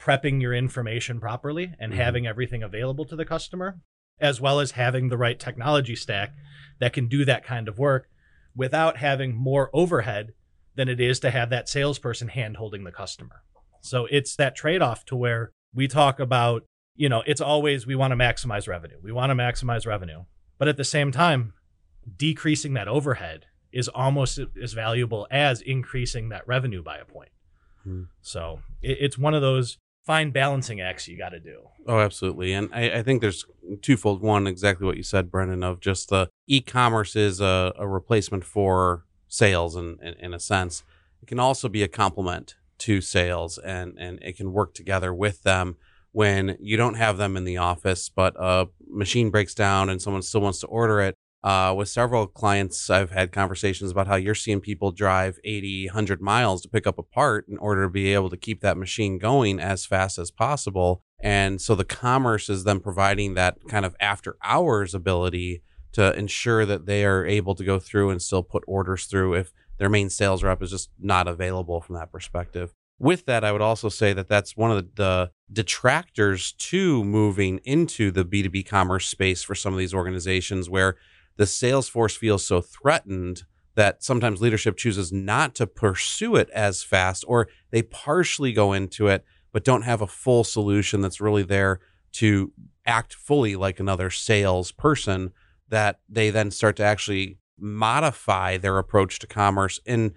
prepping 0.00 0.40
your 0.40 0.52
information 0.52 1.20
properly 1.20 1.72
and 1.78 1.92
mm-hmm. 1.92 2.00
having 2.00 2.26
everything 2.26 2.62
available 2.62 3.04
to 3.06 3.16
the 3.16 3.24
customer, 3.24 3.80
as 4.20 4.40
well 4.40 4.60
as 4.60 4.72
having 4.72 5.08
the 5.08 5.16
right 5.16 5.38
technology 5.38 5.96
stack 5.96 6.34
that 6.80 6.92
can 6.92 7.08
do 7.08 7.24
that 7.24 7.44
kind 7.44 7.68
of 7.68 7.78
work 7.78 8.08
without 8.56 8.98
having 8.98 9.34
more 9.34 9.70
overhead 9.72 10.32
than 10.76 10.88
it 10.88 11.00
is 11.00 11.20
to 11.20 11.30
have 11.30 11.50
that 11.50 11.68
salesperson 11.68 12.28
hand 12.28 12.56
holding 12.56 12.84
the 12.84 12.92
customer. 12.92 13.42
So 13.80 14.06
it's 14.10 14.34
that 14.36 14.56
trade 14.56 14.82
off 14.82 15.04
to 15.06 15.16
where 15.16 15.52
we 15.74 15.88
talk 15.88 16.18
about, 16.18 16.64
you 16.94 17.08
know, 17.08 17.22
it's 17.26 17.40
always 17.40 17.86
we 17.86 17.94
want 17.94 18.12
to 18.12 18.16
maximize 18.16 18.66
revenue. 18.66 18.96
We 19.02 19.12
want 19.12 19.30
to 19.30 19.34
maximize 19.34 19.86
revenue. 19.86 20.24
But 20.58 20.68
at 20.68 20.76
the 20.76 20.84
same 20.84 21.12
time, 21.12 21.52
decreasing 22.16 22.74
that 22.74 22.88
overhead 22.88 23.46
is 23.72 23.88
almost 23.88 24.38
as 24.62 24.72
valuable 24.72 25.26
as 25.30 25.60
increasing 25.60 26.28
that 26.28 26.46
revenue 26.46 26.82
by 26.82 26.96
a 26.96 27.04
point. 27.04 27.30
Hmm. 27.82 28.04
So 28.22 28.60
it, 28.82 28.98
it's 29.00 29.18
one 29.18 29.34
of 29.34 29.42
those 29.42 29.78
fine 30.04 30.30
balancing 30.30 30.80
acts 30.80 31.08
you 31.08 31.18
got 31.18 31.30
to 31.30 31.40
do. 31.40 31.62
Oh, 31.86 31.98
absolutely. 31.98 32.52
And 32.52 32.68
I, 32.72 32.98
I, 32.98 33.02
think 33.02 33.20
there's 33.20 33.46
twofold. 33.82 34.20
One, 34.20 34.46
exactly 34.46 34.86
what 34.86 34.96
you 34.96 35.02
said, 35.02 35.30
Brendan, 35.30 35.64
of 35.64 35.80
just 35.80 36.10
the 36.10 36.28
e-commerce 36.46 37.16
is 37.16 37.40
a, 37.40 37.72
a 37.76 37.88
replacement 37.88 38.44
for 38.44 39.04
sales 39.28 39.76
in, 39.76 39.98
in, 40.02 40.14
in, 40.20 40.34
a 40.34 40.40
sense. 40.40 40.84
It 41.22 41.26
can 41.26 41.40
also 41.40 41.68
be 41.68 41.82
a 41.82 41.88
complement 41.88 42.56
to 42.78 43.00
sales 43.00 43.58
and, 43.58 43.98
and 43.98 44.18
it 44.22 44.36
can 44.36 44.52
work 44.52 44.74
together 44.74 45.12
with 45.12 45.42
them 45.42 45.76
when 46.12 46.56
you 46.60 46.76
don't 46.76 46.94
have 46.94 47.16
them 47.16 47.36
in 47.36 47.44
the 47.44 47.56
office, 47.56 48.08
but 48.08 48.34
a 48.38 48.68
machine 48.86 49.30
breaks 49.30 49.54
down 49.54 49.88
and 49.88 50.00
someone 50.00 50.22
still 50.22 50.42
wants 50.42 50.60
to 50.60 50.66
order 50.66 51.00
it 51.00 51.16
uh, 51.44 51.74
with 51.76 51.90
several 51.90 52.26
clients, 52.26 52.88
I've 52.88 53.10
had 53.10 53.30
conversations 53.30 53.90
about 53.90 54.06
how 54.06 54.14
you're 54.14 54.34
seeing 54.34 54.62
people 54.62 54.92
drive 54.92 55.38
80, 55.44 55.88
100 55.88 56.22
miles 56.22 56.62
to 56.62 56.70
pick 56.70 56.86
up 56.86 56.98
a 56.98 57.02
part 57.02 57.46
in 57.48 57.58
order 57.58 57.82
to 57.82 57.90
be 57.90 58.14
able 58.14 58.30
to 58.30 58.38
keep 58.38 58.62
that 58.62 58.78
machine 58.78 59.18
going 59.18 59.60
as 59.60 59.84
fast 59.84 60.16
as 60.16 60.30
possible. 60.30 61.02
And 61.20 61.60
so 61.60 61.74
the 61.74 61.84
commerce 61.84 62.48
is 62.48 62.64
then 62.64 62.80
providing 62.80 63.34
that 63.34 63.58
kind 63.68 63.84
of 63.84 63.94
after 64.00 64.38
hours 64.42 64.94
ability 64.94 65.62
to 65.92 66.16
ensure 66.18 66.64
that 66.64 66.86
they 66.86 67.04
are 67.04 67.26
able 67.26 67.54
to 67.56 67.62
go 67.62 67.78
through 67.78 68.08
and 68.08 68.22
still 68.22 68.42
put 68.42 68.64
orders 68.66 69.04
through 69.04 69.34
if 69.34 69.52
their 69.76 69.90
main 69.90 70.08
sales 70.08 70.42
rep 70.42 70.62
is 70.62 70.70
just 70.70 70.88
not 70.98 71.28
available 71.28 71.82
from 71.82 71.94
that 71.96 72.10
perspective. 72.10 72.72
With 72.98 73.26
that, 73.26 73.44
I 73.44 73.52
would 73.52 73.60
also 73.60 73.90
say 73.90 74.14
that 74.14 74.28
that's 74.28 74.56
one 74.56 74.70
of 74.70 74.78
the, 74.78 74.88
the 74.94 75.30
detractors 75.52 76.52
to 76.52 77.04
moving 77.04 77.60
into 77.64 78.10
the 78.10 78.24
B2B 78.24 78.66
commerce 78.66 79.08
space 79.08 79.42
for 79.42 79.54
some 79.54 79.74
of 79.74 79.78
these 79.78 79.92
organizations 79.92 80.70
where 80.70 80.96
the 81.36 81.46
sales 81.46 81.88
force 81.88 82.16
feels 82.16 82.46
so 82.46 82.60
threatened 82.60 83.42
that 83.74 84.04
sometimes 84.04 84.40
leadership 84.40 84.76
chooses 84.76 85.12
not 85.12 85.54
to 85.56 85.66
pursue 85.66 86.36
it 86.36 86.48
as 86.50 86.82
fast 86.82 87.24
or 87.26 87.48
they 87.70 87.82
partially 87.82 88.52
go 88.52 88.72
into 88.72 89.08
it 89.08 89.24
but 89.52 89.64
don't 89.64 89.82
have 89.82 90.00
a 90.00 90.06
full 90.06 90.44
solution 90.44 91.00
that's 91.00 91.20
really 91.20 91.42
there 91.42 91.80
to 92.12 92.52
act 92.86 93.14
fully 93.14 93.56
like 93.56 93.80
another 93.80 94.10
sales 94.10 94.72
person 94.72 95.32
that 95.68 96.00
they 96.08 96.30
then 96.30 96.50
start 96.50 96.76
to 96.76 96.84
actually 96.84 97.38
modify 97.58 98.56
their 98.56 98.78
approach 98.78 99.18
to 99.18 99.26
commerce 99.26 99.80
in 99.84 100.12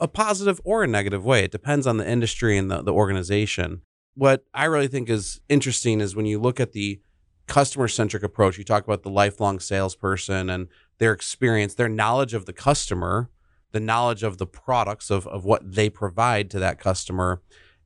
a 0.00 0.08
positive 0.08 0.60
or 0.64 0.84
a 0.84 0.88
negative 0.88 1.24
way. 1.24 1.44
It 1.44 1.52
depends 1.52 1.86
on 1.86 1.96
the 1.96 2.08
industry 2.08 2.56
and 2.56 2.70
the, 2.70 2.82
the 2.82 2.92
organization. 2.92 3.82
What 4.14 4.44
I 4.52 4.64
really 4.64 4.88
think 4.88 5.08
is 5.08 5.40
interesting 5.48 6.00
is 6.00 6.16
when 6.16 6.26
you 6.26 6.38
look 6.40 6.60
at 6.60 6.72
the 6.72 7.00
customer 7.48 7.88
centric 7.88 8.22
approach. 8.22 8.58
You 8.58 8.64
talk 8.64 8.84
about 8.84 9.02
the 9.02 9.10
lifelong 9.10 9.58
salesperson 9.58 10.48
and 10.48 10.68
their 10.98 11.12
experience, 11.12 11.74
their 11.74 11.88
knowledge 11.88 12.34
of 12.34 12.44
the 12.46 12.52
customer, 12.52 13.30
the 13.72 13.80
knowledge 13.80 14.22
of 14.22 14.38
the 14.38 14.46
products 14.46 15.10
of, 15.10 15.26
of 15.26 15.44
what 15.44 15.74
they 15.74 15.90
provide 15.90 16.50
to 16.50 16.58
that 16.60 16.78
customer, 16.78 17.42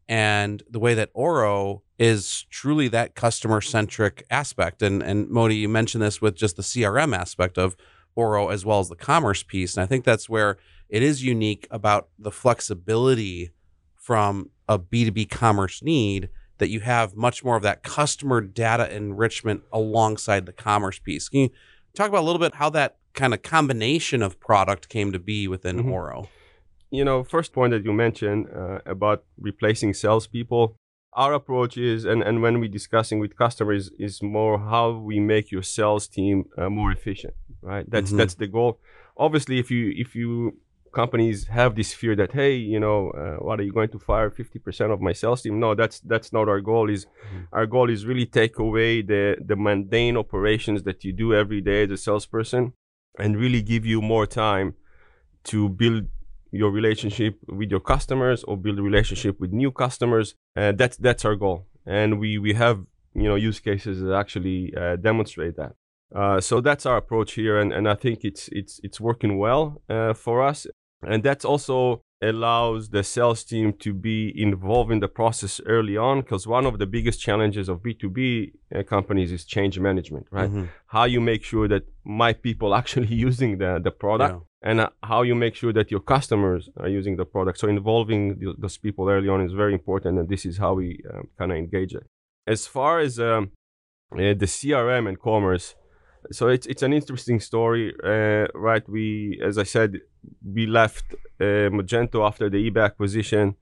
and 0.09 0.63
the 0.69 0.79
way 0.79 0.95
that 0.95 1.11
Oro 1.15 1.83
is 1.99 2.47
truly 2.51 2.89
that 2.89 3.15
customer 3.15 3.61
centric 3.61 4.25
aspect. 4.31 4.83
And 4.83 5.03
and 5.03 5.31
Moti, 5.31 5.57
you 5.57 5.69
mentioned 5.69 6.03
this 6.03 6.21
with 6.21 6.35
just 6.35 6.57
the 6.57 6.63
CRM 6.63 7.17
aspect 7.17 7.57
of 7.57 7.77
Oro 8.15 8.49
as 8.49 8.65
well 8.65 8.81
as 8.81 8.89
the 8.89 8.97
commerce 8.97 9.43
piece. 9.43 9.77
And 9.77 9.83
I 9.83 9.87
think 9.87 10.05
that's 10.05 10.29
where 10.29 10.59
it 10.89 11.03
is 11.03 11.25
unique 11.25 11.67
about 11.71 12.09
the 12.19 12.33
flexibility 12.33 13.53
from 13.95 14.51
a 14.69 14.79
B2B 14.79 15.31
commerce 15.31 15.83
need 15.83 16.29
that 16.62 16.69
you 16.69 16.78
have 16.78 17.16
much 17.16 17.42
more 17.42 17.57
of 17.57 17.64
that 17.64 17.83
customer 17.83 18.40
data 18.40 18.95
enrichment 18.95 19.64
alongside 19.73 20.47
the 20.47 20.52
commerce 20.52 21.00
piece. 21.00 21.28
Can 21.28 21.40
you 21.40 21.50
talk 21.92 22.09
about 22.09 22.21
a 22.21 22.28
little 22.28 22.38
bit 22.38 22.54
how 22.54 22.71
that 22.71 22.99
kind 23.14 23.35
of 23.35 23.42
combination 23.42 24.23
of 24.23 24.38
product 24.38 24.88
came 24.88 25.11
to 25.11 25.19
be 25.19 25.49
within 25.49 25.78
mm-hmm. 25.78 25.90
Oro? 25.90 26.28
You 26.92 27.04
know, 27.04 27.25
first 27.25 27.52
point 27.52 27.73
that 27.73 27.85
you 27.85 27.92
mentioned 27.92 28.47
uh, 28.57 28.78
about 28.87 29.25
replacing 29.40 29.92
salespeople, 29.92 30.76
our 31.14 31.33
approach 31.33 31.76
is, 31.76 32.04
and, 32.04 32.23
and 32.23 32.42
when 32.42 32.61
we're 32.61 32.69
discussing 32.69 33.19
with 33.19 33.37
customers, 33.37 33.90
is 33.99 34.23
more 34.23 34.61
how 34.61 34.92
we 34.92 35.19
make 35.19 35.50
your 35.50 35.64
sales 35.64 36.07
team 36.07 36.45
uh, 36.57 36.71
more 36.71 36.92
efficient, 36.92 37.35
right? 37.61 37.90
That's 37.90 38.11
mm-hmm. 38.11 38.19
that's 38.19 38.35
the 38.35 38.47
goal. 38.47 38.78
Obviously, 39.16 39.59
if 39.59 39.69
you 39.69 39.92
if 39.97 40.14
you 40.14 40.59
companies 40.93 41.47
have 41.49 41.75
this 41.75 41.93
fear 41.93 42.15
that 42.17 42.33
hey 42.33 42.55
you 42.55 42.79
know 42.79 43.11
uh, 43.11 43.45
what 43.45 43.59
are 43.59 43.63
you 43.63 43.73
going 43.73 43.89
to 43.89 43.99
fire 43.99 44.31
50% 44.31 44.93
of 44.93 45.01
my 45.01 45.13
sales 45.13 45.43
team? 45.43 45.59
No 45.59 45.75
that's 45.75 46.01
that's 46.01 46.33
not 46.33 46.49
our 46.49 46.61
goal 46.61 46.91
is 46.91 47.07
mm-hmm. 47.07 47.45
our 47.53 47.67
goal 47.67 47.91
is 47.91 48.07
really 48.07 48.27
take 48.27 48.59
away 48.59 49.03
the 49.03 49.37
the 49.45 49.57
mundane 49.57 50.17
operations 50.17 50.83
that 50.85 51.05
you 51.05 51.13
do 51.13 51.35
every 51.35 51.61
day 51.61 51.85
as 51.85 51.91
a 51.91 51.97
salesperson 51.97 52.73
and 53.19 53.37
really 53.37 53.63
give 53.63 53.85
you 53.85 54.01
more 54.01 54.27
time 54.27 54.75
to 55.45 55.69
build 55.69 56.07
your 56.53 56.71
relationship 56.71 57.39
with 57.49 57.71
your 57.71 57.81
customers 57.81 58.45
or 58.45 58.57
build 58.57 58.79
a 58.79 58.83
relationship 58.83 59.41
with 59.41 59.53
new 59.53 59.73
customers. 59.73 60.35
And 60.55 60.79
that's 60.79 60.97
that's 60.97 61.25
our 61.25 61.35
goal. 61.35 61.67
And 61.87 62.21
we 62.21 62.39
we 62.39 62.53
have 62.55 62.85
you 63.15 63.25
know 63.25 63.35
use 63.35 63.59
cases 63.59 64.01
that 64.01 64.15
actually 64.15 64.73
uh, 64.77 64.97
demonstrate 64.97 65.57
that. 65.57 65.75
Uh, 66.15 66.41
so 66.41 66.61
that's 66.61 66.85
our 66.85 66.99
approach 66.99 67.33
here, 67.33 67.59
and, 67.59 67.73
and 67.73 67.89
I 67.89 67.95
think 67.95 68.23
it's 68.23 68.49
it's 68.53 68.81
it's 68.85 69.01
working 69.01 69.39
well 69.39 69.81
uh, 69.89 70.13
for 70.13 70.43
us 70.43 70.67
and 71.11 71.23
that's 71.23 71.45
also 71.45 72.01
allows 72.25 72.91
the 72.91 73.03
sales 73.03 73.43
team 73.43 73.73
to 73.73 73.93
be 73.93 74.33
involved 74.41 74.93
in 74.93 75.01
the 75.01 75.09
process 75.09 75.61
early 75.67 75.97
on 75.97 76.21
because 76.21 76.47
one 76.47 76.65
of 76.67 76.79
the 76.79 76.87
biggest 76.87 77.21
challenges 77.21 77.69
of 77.69 77.83
b2b 77.83 78.53
uh, 78.75 78.83
companies 78.85 79.33
is 79.33 79.45
change 79.45 79.79
management 79.81 80.27
right 80.31 80.51
Mhm. 80.51 80.69
how 80.87 81.05
you 81.05 81.21
make 81.21 81.43
sure 81.43 81.67
that 81.75 81.83
my 82.05 82.33
people 82.33 82.75
actually 82.81 83.13
using 83.29 83.59
the, 83.59 83.81
the 83.83 83.91
product 83.91 84.35
Yeah. 84.35 84.71
and 84.71 84.81
uh, 84.81 84.89
how 85.03 85.23
you 85.23 85.35
make 85.35 85.55
sure 85.57 85.73
that 85.73 85.91
your 85.91 86.01
customers 86.15 86.63
are 86.83 86.89
using 86.89 87.17
the 87.17 87.25
product 87.35 87.59
so 87.59 87.67
involving 87.69 88.39
th- 88.41 88.57
those 88.63 88.79
people 88.79 89.09
early 89.09 89.29
on 89.29 89.41
is 89.41 89.53
very 89.53 89.73
important 89.81 90.13
and 90.21 90.29
this 90.29 90.47
is 90.47 90.59
how 90.59 90.73
we 90.81 91.01
um, 91.13 91.25
kind 91.39 91.51
of 91.53 91.59
engage 91.59 91.93
it 92.01 92.07
as 92.47 92.61
far 92.69 93.01
as 93.01 93.19
um, 93.19 93.51
uh, 94.13 94.35
the 94.43 94.49
crm 94.57 95.09
and 95.09 95.19
commerce 95.31 95.75
so 96.31 96.47
it's 96.47 96.67
it's 96.73 96.85
an 96.89 96.93
interesting 96.93 97.41
story, 97.41 97.85
uh, 98.05 98.47
right? 98.55 98.85
We, 98.89 99.41
as 99.49 99.59
I 99.59 99.65
said, 99.65 99.91
we 100.55 100.67
left 100.67 101.14
uh, 101.41 101.69
Magento 101.71 102.26
after 102.26 102.49
the 102.50 102.71
eBay 102.71 102.85
acquisition. 102.85 103.57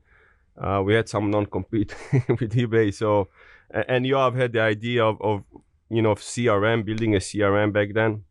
Uh, 0.60 0.82
we 0.84 0.94
had 0.94 1.08
some 1.08 1.30
non-compete 1.30 1.94
with 2.28 2.52
eBay, 2.54 2.92
so 2.92 3.28
and 3.70 4.04
Yoav 4.04 4.34
had 4.36 4.52
the 4.52 4.60
idea 4.60 5.04
of, 5.04 5.20
of 5.22 5.44
you 5.88 6.02
know 6.02 6.10
of 6.10 6.20
CRM, 6.20 6.84
building 6.84 7.14
a 7.14 7.18
CRM 7.18 7.72
back 7.72 7.94
then, 7.94 8.24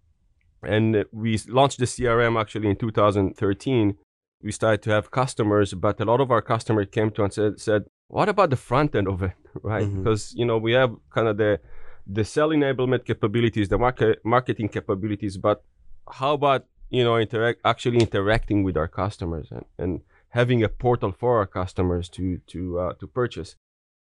and 0.63 1.05
we 1.11 1.39
launched 1.47 1.79
the 1.79 1.85
CRM 1.85 2.39
actually 2.39 2.69
in 2.69 2.75
2013. 2.75 3.97
We 4.41 4.51
started 4.51 4.81
to 4.83 4.91
have 4.91 5.11
customers, 5.11 5.73
but 5.73 5.99
a 5.99 6.05
lot 6.05 6.21
of 6.21 6.31
our 6.31 6.41
customers 6.41 6.87
came 6.91 7.11
to 7.11 7.23
us 7.23 7.37
and 7.37 7.59
said, 7.59 7.59
said 7.59 7.83
"What 8.07 8.29
about 8.29 8.49
the 8.51 8.55
front 8.57 8.95
end 8.95 9.07
of 9.07 9.23
it, 9.23 9.33
right? 9.63 9.85
Mhm. 9.87 10.03
Because 10.03 10.33
you 10.35 10.45
know 10.45 10.57
we 10.57 10.73
have 10.73 10.91
kind 11.09 11.27
of 11.27 11.37
the 11.37 11.59
the 12.05 12.23
sell 12.23 12.49
enablement 12.49 13.05
capabilities, 13.05 13.69
the 13.69 13.77
market 13.77 14.19
marketing 14.23 14.69
capabilities, 14.69 15.37
but 15.37 15.63
how 16.11 16.33
about 16.33 16.65
you 16.89 17.03
know 17.03 17.17
interact 17.17 17.59
actually 17.65 17.99
interacting 17.99 18.63
with 18.63 18.77
our 18.77 18.87
customers 18.87 19.47
and, 19.51 19.65
and 19.77 20.01
having 20.29 20.63
a 20.63 20.69
portal 20.69 21.11
for 21.11 21.37
our 21.37 21.47
customers 21.47 22.09
to 22.09 22.39
to 22.47 22.79
uh, 22.79 22.93
to 22.99 23.07
purchase? 23.07 23.55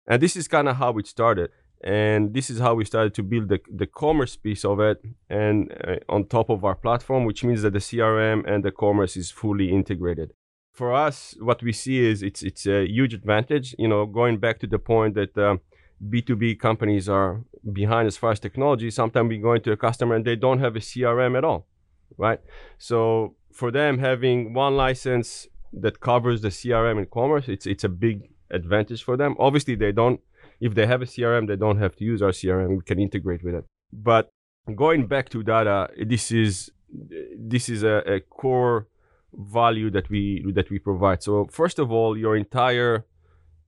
And 0.07 0.21
this 0.21 0.35
is 0.35 0.47
kind 0.47 0.67
of 0.67 0.77
how 0.77 0.97
it 0.97 1.07
started, 1.07 1.51
and 1.83 2.33
this 2.33 2.49
is 2.49 2.59
how 2.59 2.73
we 2.75 2.85
started 2.85 3.13
to 3.15 3.23
build 3.23 3.49
the 3.49 3.59
the 3.71 3.87
commerce 3.87 4.35
piece 4.35 4.65
of 4.65 4.79
it, 4.79 5.01
and 5.29 5.71
uh, 5.87 5.95
on 6.07 6.25
top 6.25 6.49
of 6.49 6.63
our 6.63 6.75
platform, 6.75 7.25
which 7.25 7.43
means 7.43 7.61
that 7.61 7.73
the 7.73 7.79
CRM 7.79 8.43
and 8.51 8.63
the 8.63 8.71
commerce 8.71 9.15
is 9.15 9.31
fully 9.31 9.71
integrated. 9.71 10.31
For 10.73 10.93
us, 10.93 11.35
what 11.39 11.61
we 11.61 11.73
see 11.73 11.99
is 11.99 12.23
it's 12.23 12.41
it's 12.43 12.65
a 12.65 12.87
huge 12.87 13.13
advantage. 13.13 13.75
You 13.77 13.87
know, 13.87 14.05
going 14.05 14.37
back 14.39 14.59
to 14.59 14.67
the 14.67 14.79
point 14.79 15.15
that. 15.15 15.37
Um, 15.37 15.61
B2B 16.07 16.59
companies 16.59 17.09
are 17.09 17.43
behind 17.73 18.07
as 18.07 18.17
far 18.17 18.31
as 18.31 18.39
technology. 18.39 18.89
Sometimes 18.89 19.29
we 19.29 19.37
go 19.37 19.53
into 19.53 19.71
a 19.71 19.77
customer 19.77 20.15
and 20.15 20.25
they 20.25 20.35
don't 20.35 20.59
have 20.59 20.75
a 20.75 20.79
CRM 20.79 21.37
at 21.37 21.43
all, 21.43 21.67
right? 22.17 22.39
So 22.77 23.35
for 23.51 23.71
them, 23.71 23.99
having 23.99 24.53
one 24.53 24.75
license 24.75 25.47
that 25.73 25.99
covers 25.99 26.41
the 26.41 26.49
CRM 26.49 26.97
and 26.97 27.09
commerce, 27.09 27.47
it's 27.47 27.65
it's 27.65 27.83
a 27.83 27.89
big 27.89 28.29
advantage 28.51 29.03
for 29.03 29.17
them. 29.17 29.35
Obviously, 29.39 29.75
they 29.75 29.91
don't. 29.91 30.19
If 30.59 30.75
they 30.75 30.85
have 30.87 31.01
a 31.01 31.05
CRM, 31.05 31.47
they 31.47 31.55
don't 31.55 31.77
have 31.77 31.95
to 31.97 32.03
use 32.03 32.21
our 32.21 32.31
CRM. 32.31 32.69
We 32.69 32.83
can 32.83 32.99
integrate 32.99 33.43
with 33.43 33.55
it. 33.55 33.65
But 33.93 34.29
going 34.75 35.07
back 35.07 35.29
to 35.29 35.43
data, 35.43 35.89
this 36.05 36.31
is 36.31 36.71
this 37.37 37.69
is 37.69 37.83
a, 37.83 37.97
a 38.15 38.19
core 38.19 38.87
value 39.33 39.89
that 39.91 40.09
we 40.09 40.51
that 40.53 40.69
we 40.69 40.79
provide. 40.79 41.23
So 41.23 41.47
first 41.51 41.79
of 41.79 41.91
all, 41.91 42.17
your 42.17 42.35
entire 42.35 43.05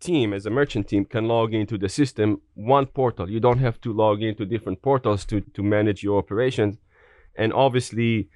team 0.01 0.33
as 0.33 0.45
a 0.45 0.49
merchant 0.49 0.87
team 0.87 1.05
can 1.05 1.27
log 1.27 1.53
into 1.53 1.77
the 1.77 1.87
system 1.87 2.41
one 2.55 2.87
portal 2.87 3.29
you 3.29 3.39
don't 3.39 3.59
have 3.59 3.79
to 3.79 3.93
log 3.93 4.21
into 4.23 4.45
different 4.45 4.81
portals 4.81 5.23
to 5.25 5.41
to 5.53 5.61
manage 5.61 6.01
your 6.01 6.17
operations 6.17 6.79
and 7.35 7.53
obviously 7.53 8.29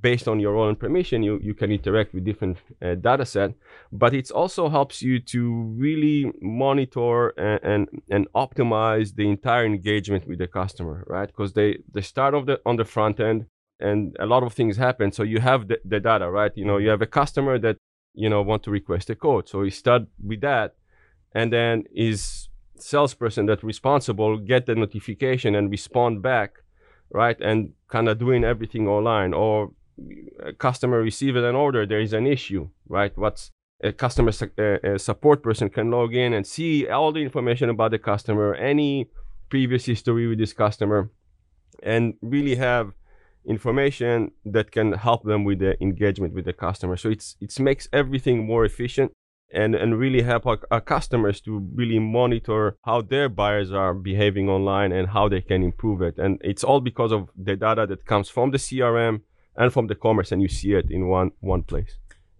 based 0.00 0.26
on 0.26 0.40
your 0.40 0.56
own 0.56 0.74
permission 0.74 1.22
you 1.22 1.38
you 1.40 1.54
can 1.54 1.70
interact 1.70 2.12
with 2.12 2.24
different 2.24 2.58
uh, 2.82 2.96
data 2.96 3.24
set 3.24 3.52
but 3.92 4.12
it 4.12 4.30
also 4.32 4.68
helps 4.68 5.00
you 5.00 5.20
to 5.20 5.62
really 5.78 6.32
monitor 6.42 7.28
and, 7.38 7.60
and 7.62 7.88
and 8.10 8.26
optimize 8.34 9.14
the 9.14 9.28
entire 9.28 9.64
engagement 9.64 10.26
with 10.26 10.38
the 10.38 10.48
customer 10.48 11.04
right? 11.06 11.28
Because 11.28 11.52
they 11.52 11.78
they 11.92 12.00
start 12.00 12.34
the 12.46 12.60
on 12.66 12.76
the 12.76 12.84
front 12.84 13.20
end 13.20 13.46
and 13.78 14.16
a 14.18 14.26
lot 14.26 14.42
of 14.42 14.54
things 14.54 14.78
happen. 14.78 15.12
So 15.12 15.22
you 15.22 15.38
have 15.38 15.68
the, 15.68 15.78
the 15.84 16.00
data 16.00 16.28
right? 16.30 16.50
You 16.56 16.64
know 16.64 16.78
you 16.78 16.88
have 16.88 17.02
a 17.02 17.06
customer 17.06 17.58
that 17.60 17.76
you 18.16 18.28
know 18.28 18.42
want 18.42 18.64
to 18.64 18.70
request 18.70 19.10
a 19.10 19.14
code 19.14 19.48
so 19.48 19.62
you 19.62 19.70
start 19.70 20.02
with 20.24 20.40
that 20.40 20.74
and 21.32 21.52
then 21.52 21.84
his 21.94 22.48
salesperson 22.78 23.46
that 23.46 23.62
responsible 23.62 24.38
get 24.38 24.66
the 24.66 24.74
notification 24.74 25.54
and 25.54 25.70
respond 25.70 26.22
back 26.22 26.62
right 27.10 27.40
and 27.40 27.72
kind 27.88 28.08
of 28.08 28.18
doing 28.18 28.44
everything 28.44 28.88
online 28.88 29.32
or 29.32 29.70
a 30.40 30.52
customer 30.52 31.00
received 31.00 31.36
an 31.36 31.54
order 31.54 31.86
there 31.86 32.00
is 32.00 32.12
an 32.12 32.26
issue 32.26 32.68
right? 32.88 33.16
What's 33.16 33.50
a 33.82 33.92
customer 33.92 34.32
su- 34.32 34.50
uh, 34.58 34.78
a 34.82 34.98
support 34.98 35.42
person 35.42 35.68
can 35.68 35.90
log 35.90 36.14
in 36.14 36.32
and 36.32 36.46
see 36.46 36.88
all 36.88 37.12
the 37.12 37.20
information 37.20 37.68
about 37.68 37.90
the 37.90 37.98
customer 37.98 38.54
any 38.54 39.10
previous 39.48 39.86
history 39.86 40.26
with 40.26 40.38
this 40.38 40.52
customer 40.52 41.10
and 41.82 42.14
really 42.22 42.56
have 42.56 42.92
information 43.46 44.32
that 44.44 44.72
can 44.72 44.92
help 44.92 45.24
them 45.24 45.44
with 45.44 45.60
the 45.60 45.80
engagement 45.82 46.34
with 46.34 46.44
the 46.44 46.52
customer. 46.52 46.96
So 46.96 47.10
it's 47.10 47.36
it 47.40 47.58
makes 47.60 47.88
everything 47.92 48.46
more 48.46 48.64
efficient 48.64 49.12
and 49.52 49.74
and 49.74 49.98
really 49.98 50.22
help 50.22 50.46
our, 50.46 50.58
our 50.70 50.80
customers 50.80 51.40
to 51.42 51.58
really 51.74 51.98
monitor 51.98 52.76
how 52.84 53.00
their 53.00 53.28
buyers 53.28 53.72
are 53.72 53.94
behaving 53.94 54.48
online 54.48 54.92
and 54.92 55.08
how 55.08 55.28
they 55.28 55.40
can 55.40 55.62
improve 55.62 56.02
it. 56.02 56.18
And 56.18 56.40
it's 56.42 56.64
all 56.64 56.80
because 56.80 57.12
of 57.12 57.30
the 57.36 57.56
data 57.56 57.86
that 57.86 58.06
comes 58.06 58.28
from 58.28 58.50
the 58.50 58.58
crm 58.58 59.22
and 59.56 59.72
from 59.72 59.86
the 59.86 59.94
commerce 59.94 60.32
and 60.32 60.42
you 60.42 60.48
see 60.48 60.72
it 60.72 60.90
in 60.90 61.08
one 61.08 61.32
one 61.40 61.62
place. 61.62 61.98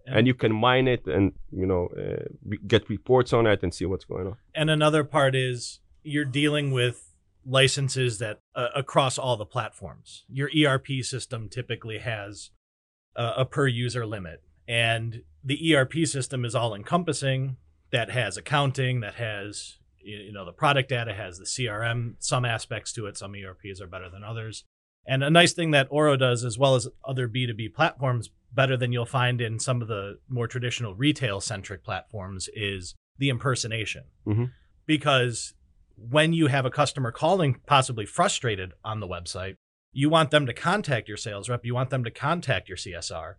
And 0.09 0.25
you 0.25 0.33
can 0.33 0.55
mine 0.55 0.87
it 0.87 1.05
and 1.05 1.33
you 1.51 1.65
know 1.65 1.89
uh, 1.97 2.55
get 2.65 2.89
reports 2.89 3.33
on 3.33 3.45
it 3.45 3.63
and 3.63 3.73
see 3.73 3.85
what's 3.85 4.05
going 4.05 4.27
on. 4.27 4.37
And 4.55 4.69
another 4.69 5.03
part 5.03 5.35
is 5.35 5.79
you're 6.03 6.25
dealing 6.25 6.71
with 6.71 7.07
licenses 7.45 8.19
that 8.19 8.39
uh, 8.55 8.67
across 8.75 9.17
all 9.17 9.37
the 9.37 9.45
platforms. 9.45 10.25
Your 10.29 10.49
ERP 10.49 10.87
system 11.01 11.49
typically 11.49 11.99
has 11.99 12.51
uh, 13.15 13.33
a 13.37 13.45
per 13.45 13.67
user 13.67 14.05
limit, 14.05 14.43
and 14.67 15.21
the 15.43 15.75
ERP 15.75 16.05
system 16.05 16.43
is 16.45 16.55
all 16.55 16.75
encompassing. 16.75 17.57
That 17.91 18.09
has 18.09 18.35
accounting, 18.35 18.99
that 18.99 19.15
has 19.15 19.77
you 20.01 20.31
know 20.31 20.45
the 20.45 20.51
product 20.51 20.89
data, 20.89 21.13
has 21.13 21.37
the 21.37 21.45
CRM. 21.45 22.15
Some 22.19 22.45
aspects 22.45 22.91
to 22.93 23.05
it. 23.05 23.17
Some 23.17 23.35
ERPs 23.35 23.81
are 23.81 23.87
better 23.87 24.09
than 24.09 24.23
others. 24.23 24.65
And 25.05 25.23
a 25.23 25.29
nice 25.29 25.53
thing 25.53 25.71
that 25.71 25.87
Oro 25.89 26.17
does, 26.17 26.43
as 26.43 26.57
well 26.57 26.75
as 26.75 26.89
other 27.05 27.29
B2B 27.29 27.73
platforms, 27.73 28.29
better 28.51 28.75
than 28.75 28.91
you'll 28.91 29.05
find 29.05 29.39
in 29.39 29.57
some 29.57 29.81
of 29.81 29.87
the 29.87 30.19
more 30.27 30.47
traditional 30.47 30.95
retail 30.95 31.39
centric 31.39 31.83
platforms, 31.83 32.49
is 32.53 32.93
the 33.17 33.29
impersonation. 33.29 34.03
Mhm. 34.25 34.51
Because 34.85 35.53
when 35.95 36.33
you 36.33 36.47
have 36.47 36.65
a 36.65 36.69
customer 36.69 37.11
calling, 37.11 37.61
possibly 37.65 38.05
frustrated 38.05 38.73
on 38.83 38.99
the 38.99 39.07
website, 39.07 39.55
you 39.93 40.09
want 40.09 40.31
them 40.31 40.45
to 40.45 40.53
contact 40.53 41.07
your 41.07 41.17
sales 41.17 41.47
rep, 41.49 41.65
you 41.65 41.73
want 41.73 41.89
them 41.89 42.03
to 42.03 42.11
contact 42.11 42.67
your 42.67 42.77
CSR 42.77 43.37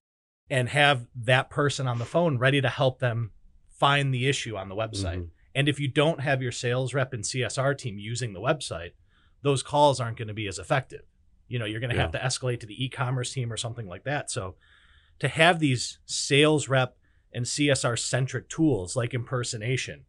and 0.50 0.68
have 0.70 1.06
that 1.14 1.50
person 1.50 1.86
on 1.86 1.98
the 1.98 2.04
phone 2.04 2.38
ready 2.38 2.60
to 2.60 2.68
help 2.68 2.98
them 2.98 3.30
find 3.68 4.12
the 4.12 4.28
issue 4.28 4.56
on 4.56 4.68
the 4.68 4.74
website. 4.74 5.18
Mhm. 5.18 5.30
And 5.54 5.68
if 5.68 5.78
you 5.80 5.88
don't 5.88 6.20
have 6.20 6.42
your 6.42 6.52
sales 6.52 6.94
rep 6.94 7.12
and 7.12 7.24
CSR 7.24 7.74
team 7.74 7.98
using 7.98 8.32
the 8.32 8.40
website, 8.40 8.92
those 9.42 9.62
calls 9.62 10.00
aren't 10.00 10.16
going 10.18 10.28
to 10.28 10.34
be 10.34 10.46
as 10.48 10.58
effective. 10.58 11.02
You 11.48 11.58
know, 11.58 11.64
you're 11.64 11.80
going 11.80 11.94
to 11.94 12.00
have 12.00 12.12
to 12.12 12.18
escalate 12.18 12.60
to 12.60 12.66
the 12.66 12.84
e-commerce 12.84 13.32
team 13.32 13.52
or 13.52 13.56
something 13.56 13.86
like 13.86 14.04
that. 14.04 14.30
So 14.30 14.56
to 15.18 15.28
have 15.28 15.58
these 15.58 15.98
sales 16.06 16.68
rep 16.68 16.96
and 17.32 17.46
CSR 17.46 17.96
centric 17.96 18.48
tools 18.48 18.96
like 18.96 19.14
impersonation, 19.14 20.04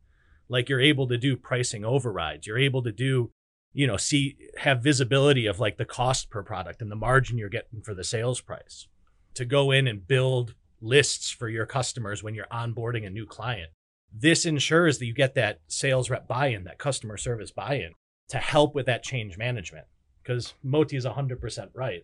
like 0.50 0.68
you're 0.70 0.82
able 0.82 1.08
to 1.08 1.18
do 1.18 1.36
pricing 1.38 1.86
overrides, 1.86 2.48
you're 2.48 2.58
able 2.58 2.84
to 2.84 2.92
do, 2.92 3.32
you 3.74 3.88
know, 3.88 3.98
see 3.98 4.38
have 4.58 4.84
visibility 4.84 5.46
of 5.46 5.60
like 5.60 5.78
the 5.78 5.86
cost 5.86 6.30
per 6.30 6.44
product 6.44 6.82
and 6.82 6.92
the 6.92 6.96
margin 6.96 7.38
you're 7.38 7.50
getting 7.50 7.82
for 7.82 7.94
the 7.94 8.04
sales 8.04 8.42
price. 8.42 8.88
To 9.36 9.46
go 9.46 9.72
in 9.72 9.88
and 9.88 10.06
build 10.06 10.56
lists 10.82 11.30
for 11.30 11.50
your 11.50 11.66
customers 11.66 12.24
when 12.24 12.34
you're 12.36 12.48
onboarding 12.52 13.06
a 13.06 13.10
new 13.10 13.26
client. 13.26 13.72
This 14.14 14.46
ensures 14.46 14.98
that 15.00 15.06
you 15.06 15.14
get 15.14 15.36
that 15.36 15.60
sales 15.68 16.10
rep 16.10 16.28
buy-in, 16.28 16.64
that 16.64 16.80
customer 16.80 17.16
service 17.18 17.52
buy-in 17.52 17.92
to 18.30 18.38
help 18.38 18.74
with 18.76 18.86
that 18.88 19.04
change 19.04 19.38
management. 19.38 19.86
Because 20.24 20.54
Moti 20.64 20.96
is 20.96 21.06
100% 21.06 21.70
right. 21.74 22.02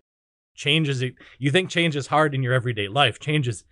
Change 0.56 0.88
is, 0.88 1.04
you 1.38 1.52
think 1.52 1.70
change 1.70 1.96
is 1.96 2.08
hard 2.08 2.34
in 2.34 2.44
your 2.44 2.54
everyday 2.54 2.88
life. 2.88 3.20
Change 3.20 3.48
is 3.48 3.64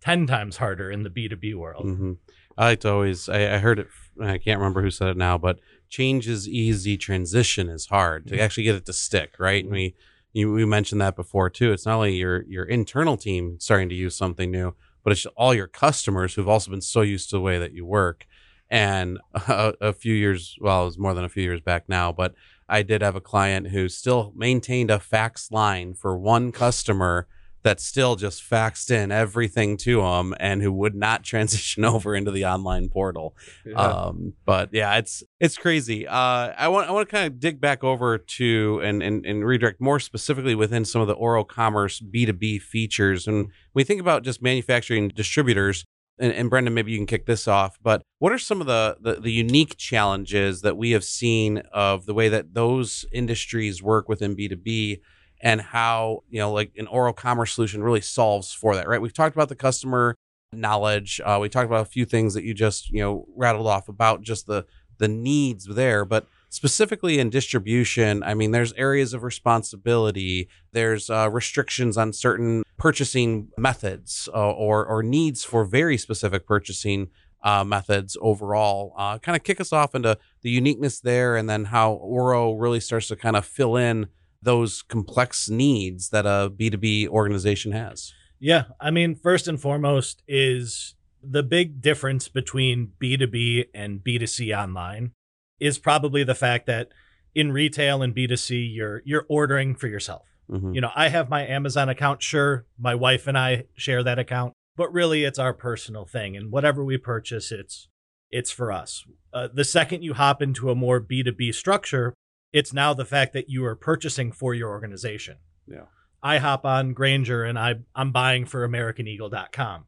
10 0.00 0.26
times 0.26 0.58
harder 0.58 0.90
in 0.90 1.02
the 1.02 1.10
B2B 1.10 1.54
world. 1.54 1.84
hmm 1.84 2.12
I 2.56 2.70
like 2.70 2.80
to 2.80 2.90
always. 2.90 3.28
I, 3.28 3.54
I 3.54 3.58
heard 3.58 3.78
it. 3.78 3.86
I 4.20 4.36
can't 4.36 4.58
remember 4.58 4.82
who 4.82 4.90
said 4.90 5.08
it 5.08 5.16
now, 5.16 5.38
but 5.38 5.60
change 5.88 6.26
is 6.26 6.48
easy, 6.48 6.96
transition 6.96 7.68
is 7.68 7.86
hard. 7.86 8.26
To 8.26 8.40
actually 8.40 8.64
get 8.64 8.74
it 8.74 8.86
to 8.86 8.92
stick, 8.92 9.34
right? 9.38 9.62
And 9.62 9.72
we 9.72 9.94
you, 10.32 10.52
we 10.52 10.64
mentioned 10.64 11.00
that 11.00 11.16
before 11.16 11.50
too. 11.50 11.72
It's 11.72 11.86
not 11.86 11.96
only 11.96 12.16
your 12.16 12.44
your 12.44 12.64
internal 12.64 13.16
team 13.16 13.56
starting 13.60 13.88
to 13.88 13.94
use 13.94 14.16
something 14.16 14.50
new, 14.50 14.74
but 15.02 15.12
it's 15.12 15.26
all 15.36 15.54
your 15.54 15.66
customers 15.66 16.34
who've 16.34 16.48
also 16.48 16.70
been 16.70 16.80
so 16.80 17.00
used 17.00 17.30
to 17.30 17.36
the 17.36 17.40
way 17.40 17.58
that 17.58 17.72
you 17.72 17.84
work. 17.84 18.26
And 18.70 19.18
a, 19.34 19.74
a 19.80 19.92
few 19.92 20.14
years, 20.14 20.56
well, 20.60 20.82
it 20.82 20.86
was 20.86 20.98
more 20.98 21.14
than 21.14 21.24
a 21.24 21.28
few 21.30 21.42
years 21.42 21.60
back 21.60 21.88
now, 21.88 22.12
but 22.12 22.34
I 22.68 22.82
did 22.82 23.00
have 23.00 23.16
a 23.16 23.20
client 23.20 23.68
who 23.68 23.88
still 23.88 24.32
maintained 24.36 24.90
a 24.90 24.98
fax 24.98 25.50
line 25.50 25.94
for 25.94 26.18
one 26.18 26.52
customer 26.52 27.26
that 27.62 27.80
still 27.80 28.16
just 28.16 28.48
faxed 28.48 28.90
in 28.90 29.10
everything 29.10 29.76
to 29.76 30.00
them 30.00 30.34
and 30.38 30.62
who 30.62 30.72
would 30.72 30.94
not 30.94 31.24
transition 31.24 31.84
over 31.84 32.14
into 32.14 32.30
the 32.30 32.44
online 32.44 32.88
portal. 32.88 33.36
Yeah. 33.66 33.76
Um, 33.76 34.34
but 34.44 34.70
yeah, 34.72 34.96
it's 34.96 35.22
it's 35.40 35.56
crazy. 35.56 36.06
Uh, 36.06 36.52
I 36.56 36.68
want 36.68 36.88
I 36.88 36.92
want 36.92 37.08
to 37.08 37.14
kind 37.14 37.26
of 37.26 37.40
dig 37.40 37.60
back 37.60 37.82
over 37.84 38.18
to 38.18 38.80
and, 38.82 39.02
and 39.02 39.24
and 39.26 39.44
redirect 39.44 39.80
more 39.80 40.00
specifically 40.00 40.54
within 40.54 40.84
some 40.84 41.00
of 41.00 41.08
the 41.08 41.14
Oro 41.14 41.44
Commerce 41.44 42.00
B 42.00 42.26
two 42.26 42.32
B 42.32 42.58
features. 42.58 43.26
And 43.26 43.50
we 43.74 43.84
think 43.84 44.00
about 44.00 44.22
just 44.22 44.42
manufacturing 44.42 45.08
distributors, 45.08 45.84
and, 46.18 46.32
and 46.32 46.50
Brendan, 46.50 46.74
maybe 46.74 46.92
you 46.92 46.98
can 46.98 47.06
kick 47.06 47.26
this 47.26 47.46
off. 47.48 47.78
But 47.82 48.02
what 48.18 48.32
are 48.32 48.38
some 48.38 48.60
of 48.60 48.66
the, 48.66 48.96
the 49.00 49.20
the 49.20 49.32
unique 49.32 49.76
challenges 49.76 50.62
that 50.62 50.76
we 50.76 50.92
have 50.92 51.04
seen 51.04 51.58
of 51.72 52.06
the 52.06 52.14
way 52.14 52.28
that 52.28 52.54
those 52.54 53.04
industries 53.12 53.82
work 53.82 54.08
within 54.08 54.34
B 54.34 54.48
two 54.48 54.56
B? 54.56 55.00
And 55.40 55.60
how 55.60 56.22
you 56.28 56.38
know 56.38 56.52
like 56.52 56.72
an 56.76 56.86
Oro 56.86 57.12
commerce 57.12 57.54
solution 57.54 57.82
really 57.82 58.00
solves 58.00 58.52
for 58.52 58.74
that 58.74 58.88
right? 58.88 59.00
We've 59.00 59.12
talked 59.12 59.36
about 59.36 59.48
the 59.48 59.54
customer 59.54 60.14
knowledge 60.52 61.20
uh, 61.24 61.38
we 61.40 61.48
talked 61.48 61.66
about 61.66 61.82
a 61.82 61.90
few 61.90 62.04
things 62.04 62.34
that 62.34 62.44
you 62.44 62.54
just 62.54 62.90
you 62.90 63.00
know 63.00 63.26
rattled 63.36 63.66
off 63.66 63.88
about 63.88 64.22
just 64.22 64.46
the 64.46 64.64
the 64.96 65.08
needs 65.08 65.66
there 65.66 66.04
but 66.04 66.26
specifically 66.48 67.18
in 67.18 67.28
distribution 67.28 68.22
i 68.22 68.32
mean 68.32 68.50
there's 68.50 68.72
areas 68.72 69.12
of 69.12 69.22
responsibility 69.22 70.48
there's 70.72 71.10
uh, 71.10 71.28
restrictions 71.30 71.98
on 71.98 72.14
certain 72.14 72.62
purchasing 72.78 73.48
methods 73.58 74.28
uh, 74.34 74.50
or 74.52 74.86
or 74.86 75.02
needs 75.02 75.44
for 75.44 75.64
very 75.64 75.98
specific 75.98 76.46
purchasing 76.46 77.10
uh, 77.42 77.62
methods 77.64 78.16
overall. 78.20 78.92
Uh, 78.96 79.18
kind 79.18 79.36
of 79.36 79.42
kick 79.42 79.60
us 79.60 79.72
off 79.72 79.94
into 79.94 80.18
the 80.42 80.50
uniqueness 80.50 81.00
there 81.00 81.36
and 81.36 81.48
then 81.48 81.66
how 81.66 81.92
oro 81.92 82.52
really 82.52 82.80
starts 82.80 83.08
to 83.08 83.16
kind 83.16 83.36
of 83.36 83.44
fill 83.44 83.76
in 83.76 84.08
those 84.42 84.82
complex 84.82 85.48
needs 85.48 86.10
that 86.10 86.26
a 86.26 86.50
B2B 86.50 87.08
organization 87.08 87.72
has. 87.72 88.12
Yeah. 88.38 88.64
I 88.80 88.90
mean, 88.90 89.14
first 89.14 89.48
and 89.48 89.60
foremost 89.60 90.22
is 90.28 90.94
the 91.22 91.42
big 91.42 91.80
difference 91.82 92.28
between 92.28 92.92
B2B 93.02 93.66
and 93.74 94.00
B2C 94.00 94.56
online 94.56 95.12
is 95.58 95.78
probably 95.78 96.22
the 96.22 96.34
fact 96.36 96.66
that 96.66 96.88
in 97.34 97.50
retail 97.52 98.02
and 98.02 98.14
B2C 98.14 98.74
you're 98.74 99.02
you're 99.04 99.26
ordering 99.28 99.74
for 99.74 99.88
yourself. 99.88 100.22
Mhm. 100.50 100.74
You 100.74 100.80
know, 100.80 100.90
I 100.94 101.08
have 101.08 101.28
my 101.28 101.46
Amazon 101.46 101.88
account, 101.88 102.22
sure, 102.22 102.64
my 102.78 102.94
wife 102.94 103.26
and 103.26 103.36
I 103.36 103.64
share 103.74 104.02
that 104.04 104.18
account, 104.18 104.54
but 104.76 104.92
really 104.92 105.24
it's 105.24 105.38
our 105.38 105.52
personal 105.52 106.04
thing 106.06 106.36
and 106.36 106.50
whatever 106.52 106.84
we 106.84 106.96
purchase 106.96 107.50
it's 107.50 107.88
it's 108.30 108.50
for 108.50 108.70
us. 108.70 109.04
Uh, 109.32 109.48
the 109.52 109.64
second 109.64 110.02
you 110.04 110.14
hop 110.14 110.40
into 110.42 110.70
a 110.70 110.74
more 110.74 111.00
B2B 111.00 111.54
structure, 111.54 112.14
it's 112.52 112.72
now 112.72 112.94
the 112.94 113.04
fact 113.04 113.32
that 113.34 113.48
you 113.48 113.64
are 113.64 113.76
purchasing 113.76 114.32
for 114.32 114.54
your 114.54 114.70
organization. 114.70 115.36
Yeah. 115.66 115.86
I 116.22 116.38
hop 116.38 116.64
on 116.64 116.94
Grainger 116.94 117.44
and 117.44 117.58
I 117.58 117.76
I'm 117.94 118.12
buying 118.12 118.46
for 118.46 118.66
americaneagle.com. 118.66 119.84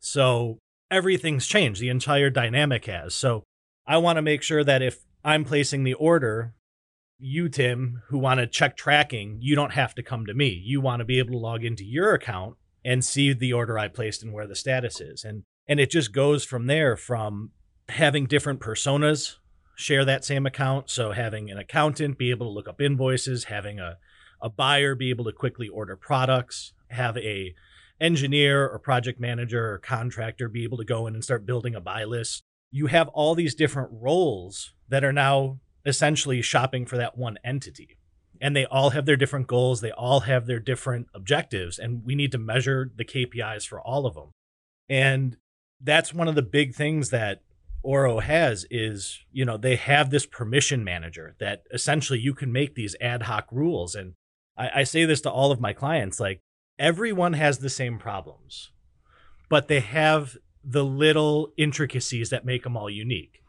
So 0.00 0.58
everything's 0.90 1.46
changed. 1.46 1.80
The 1.80 1.88
entire 1.88 2.30
dynamic 2.30 2.84
has. 2.86 3.14
So 3.14 3.44
I 3.86 3.98
want 3.98 4.16
to 4.16 4.22
make 4.22 4.42
sure 4.42 4.62
that 4.62 4.82
if 4.82 5.04
I'm 5.24 5.44
placing 5.44 5.84
the 5.84 5.94
order, 5.94 6.54
you 7.18 7.48
Tim 7.48 8.02
who 8.08 8.18
want 8.18 8.40
to 8.40 8.46
check 8.46 8.76
tracking, 8.76 9.38
you 9.40 9.54
don't 9.54 9.72
have 9.72 9.94
to 9.94 10.02
come 10.02 10.26
to 10.26 10.34
me. 10.34 10.48
You 10.48 10.80
want 10.80 11.00
to 11.00 11.04
be 11.04 11.18
able 11.18 11.32
to 11.32 11.38
log 11.38 11.64
into 11.64 11.84
your 11.84 12.14
account 12.14 12.56
and 12.84 13.04
see 13.04 13.32
the 13.32 13.52
order 13.52 13.78
I 13.78 13.88
placed 13.88 14.22
and 14.22 14.32
where 14.32 14.46
the 14.46 14.56
status 14.56 15.00
is. 15.00 15.24
And 15.24 15.44
and 15.66 15.80
it 15.80 15.90
just 15.90 16.12
goes 16.12 16.44
from 16.44 16.66
there 16.66 16.96
from 16.96 17.50
having 17.88 18.26
different 18.26 18.60
personas 18.60 19.36
share 19.82 20.04
that 20.04 20.24
same 20.24 20.46
account. 20.46 20.88
So 20.90 21.12
having 21.12 21.50
an 21.50 21.58
accountant 21.58 22.18
be 22.18 22.30
able 22.30 22.46
to 22.46 22.52
look 22.52 22.68
up 22.68 22.80
invoices, 22.80 23.44
having 23.44 23.78
a, 23.80 23.98
a 24.40 24.48
buyer 24.48 24.94
be 24.94 25.10
able 25.10 25.24
to 25.24 25.32
quickly 25.32 25.68
order 25.68 25.96
products, 25.96 26.72
have 26.88 27.16
a 27.18 27.54
engineer 28.00 28.68
or 28.68 28.78
project 28.78 29.20
manager 29.20 29.72
or 29.72 29.78
contractor 29.78 30.48
be 30.48 30.64
able 30.64 30.78
to 30.78 30.84
go 30.84 31.06
in 31.06 31.14
and 31.14 31.22
start 31.22 31.46
building 31.46 31.74
a 31.74 31.80
buy 31.80 32.04
list. 32.04 32.42
You 32.70 32.86
have 32.86 33.08
all 33.08 33.34
these 33.34 33.54
different 33.54 33.90
roles 33.92 34.72
that 34.88 35.04
are 35.04 35.12
now 35.12 35.60
essentially 35.84 36.42
shopping 36.42 36.86
for 36.86 36.96
that 36.96 37.16
one 37.16 37.38
entity. 37.44 37.98
And 38.40 38.56
they 38.56 38.64
all 38.66 38.90
have 38.90 39.06
their 39.06 39.16
different 39.16 39.46
goals, 39.46 39.80
they 39.80 39.92
all 39.92 40.20
have 40.20 40.46
their 40.46 40.58
different 40.58 41.06
objectives, 41.14 41.78
and 41.78 42.04
we 42.04 42.16
need 42.16 42.32
to 42.32 42.38
measure 42.38 42.90
the 42.94 43.04
KPIs 43.04 43.66
for 43.66 43.80
all 43.80 44.04
of 44.04 44.14
them. 44.14 44.30
And 44.88 45.36
that's 45.80 46.12
one 46.12 46.26
of 46.28 46.34
the 46.34 46.42
big 46.42 46.74
things 46.74 47.10
that 47.10 47.42
Oro 47.82 48.20
has 48.20 48.64
is, 48.70 49.20
you 49.32 49.44
know, 49.44 49.56
they 49.56 49.76
have 49.76 50.10
this 50.10 50.26
permission 50.26 50.84
manager 50.84 51.34
that 51.40 51.64
essentially 51.72 52.18
you 52.18 52.34
can 52.34 52.52
make 52.52 52.74
these 52.74 52.96
ad 53.00 53.22
hoc 53.24 53.46
rules. 53.50 53.94
And 53.94 54.14
I, 54.56 54.70
I 54.76 54.84
say 54.84 55.04
this 55.04 55.20
to 55.22 55.30
all 55.30 55.50
of 55.52 55.60
my 55.60 55.72
clients 55.72 56.20
like, 56.20 56.40
everyone 56.78 57.34
has 57.34 57.58
the 57.58 57.70
same 57.70 57.98
problems, 57.98 58.70
but 59.48 59.68
they 59.68 59.80
have 59.80 60.36
the 60.64 60.84
little 60.84 61.52
intricacies 61.56 62.30
that 62.30 62.44
make 62.44 62.62
them 62.62 62.76
all 62.76 62.88
unique. 62.88 63.42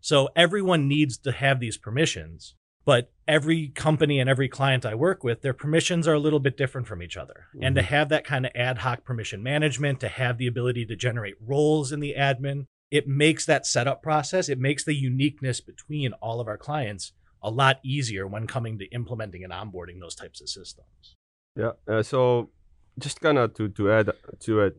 So 0.00 0.30
everyone 0.34 0.88
needs 0.88 1.18
to 1.18 1.32
have 1.32 1.60
these 1.60 1.76
permissions, 1.76 2.54
but 2.86 3.12
every 3.28 3.68
company 3.68 4.18
and 4.18 4.30
every 4.30 4.48
client 4.48 4.86
I 4.86 4.94
work 4.94 5.22
with, 5.22 5.42
their 5.42 5.52
permissions 5.52 6.08
are 6.08 6.14
a 6.14 6.18
little 6.18 6.40
bit 6.40 6.56
different 6.56 6.86
from 6.86 7.02
each 7.02 7.16
other. 7.16 7.44
And 7.60 7.74
to 7.74 7.82
mm-hmm. 7.82 7.94
have 7.94 8.08
that 8.08 8.24
kind 8.24 8.46
of 8.46 8.52
ad 8.54 8.78
hoc 8.78 9.04
permission 9.04 9.42
management, 9.42 10.00
to 10.00 10.08
have 10.08 10.38
the 10.38 10.46
ability 10.46 10.86
to 10.86 10.96
generate 10.96 11.34
roles 11.40 11.92
in 11.92 12.00
the 12.00 12.14
admin, 12.18 12.64
it 12.90 13.06
makes 13.06 13.46
that 13.46 13.66
setup 13.66 14.02
process, 14.02 14.48
it 14.48 14.58
makes 14.58 14.84
the 14.84 14.94
uniqueness 14.94 15.60
between 15.60 16.12
all 16.14 16.40
of 16.40 16.48
our 16.48 16.58
clients 16.58 17.12
a 17.42 17.50
lot 17.50 17.80
easier 17.82 18.26
when 18.26 18.46
coming 18.46 18.78
to 18.78 18.86
implementing 18.86 19.44
and 19.44 19.52
onboarding 19.52 20.00
those 20.00 20.14
types 20.14 20.40
of 20.40 20.48
systems. 20.48 21.16
Yeah. 21.56 21.72
Uh, 21.88 22.02
so 22.02 22.50
just 22.98 23.20
kind 23.20 23.38
of 23.38 23.54
to, 23.54 23.68
to 23.68 23.92
add 23.92 24.10
to 24.40 24.60
it, 24.60 24.76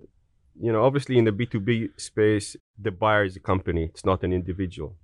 you 0.59 0.71
know, 0.71 0.83
obviously 0.83 1.17
in 1.17 1.25
the 1.25 1.31
B2B 1.31 1.99
space, 1.99 2.55
the 2.77 2.91
buyer 2.91 3.23
is 3.23 3.35
a 3.35 3.39
company, 3.39 3.85
it's 3.85 4.05
not 4.05 4.23
an 4.23 4.33
individual. 4.33 4.95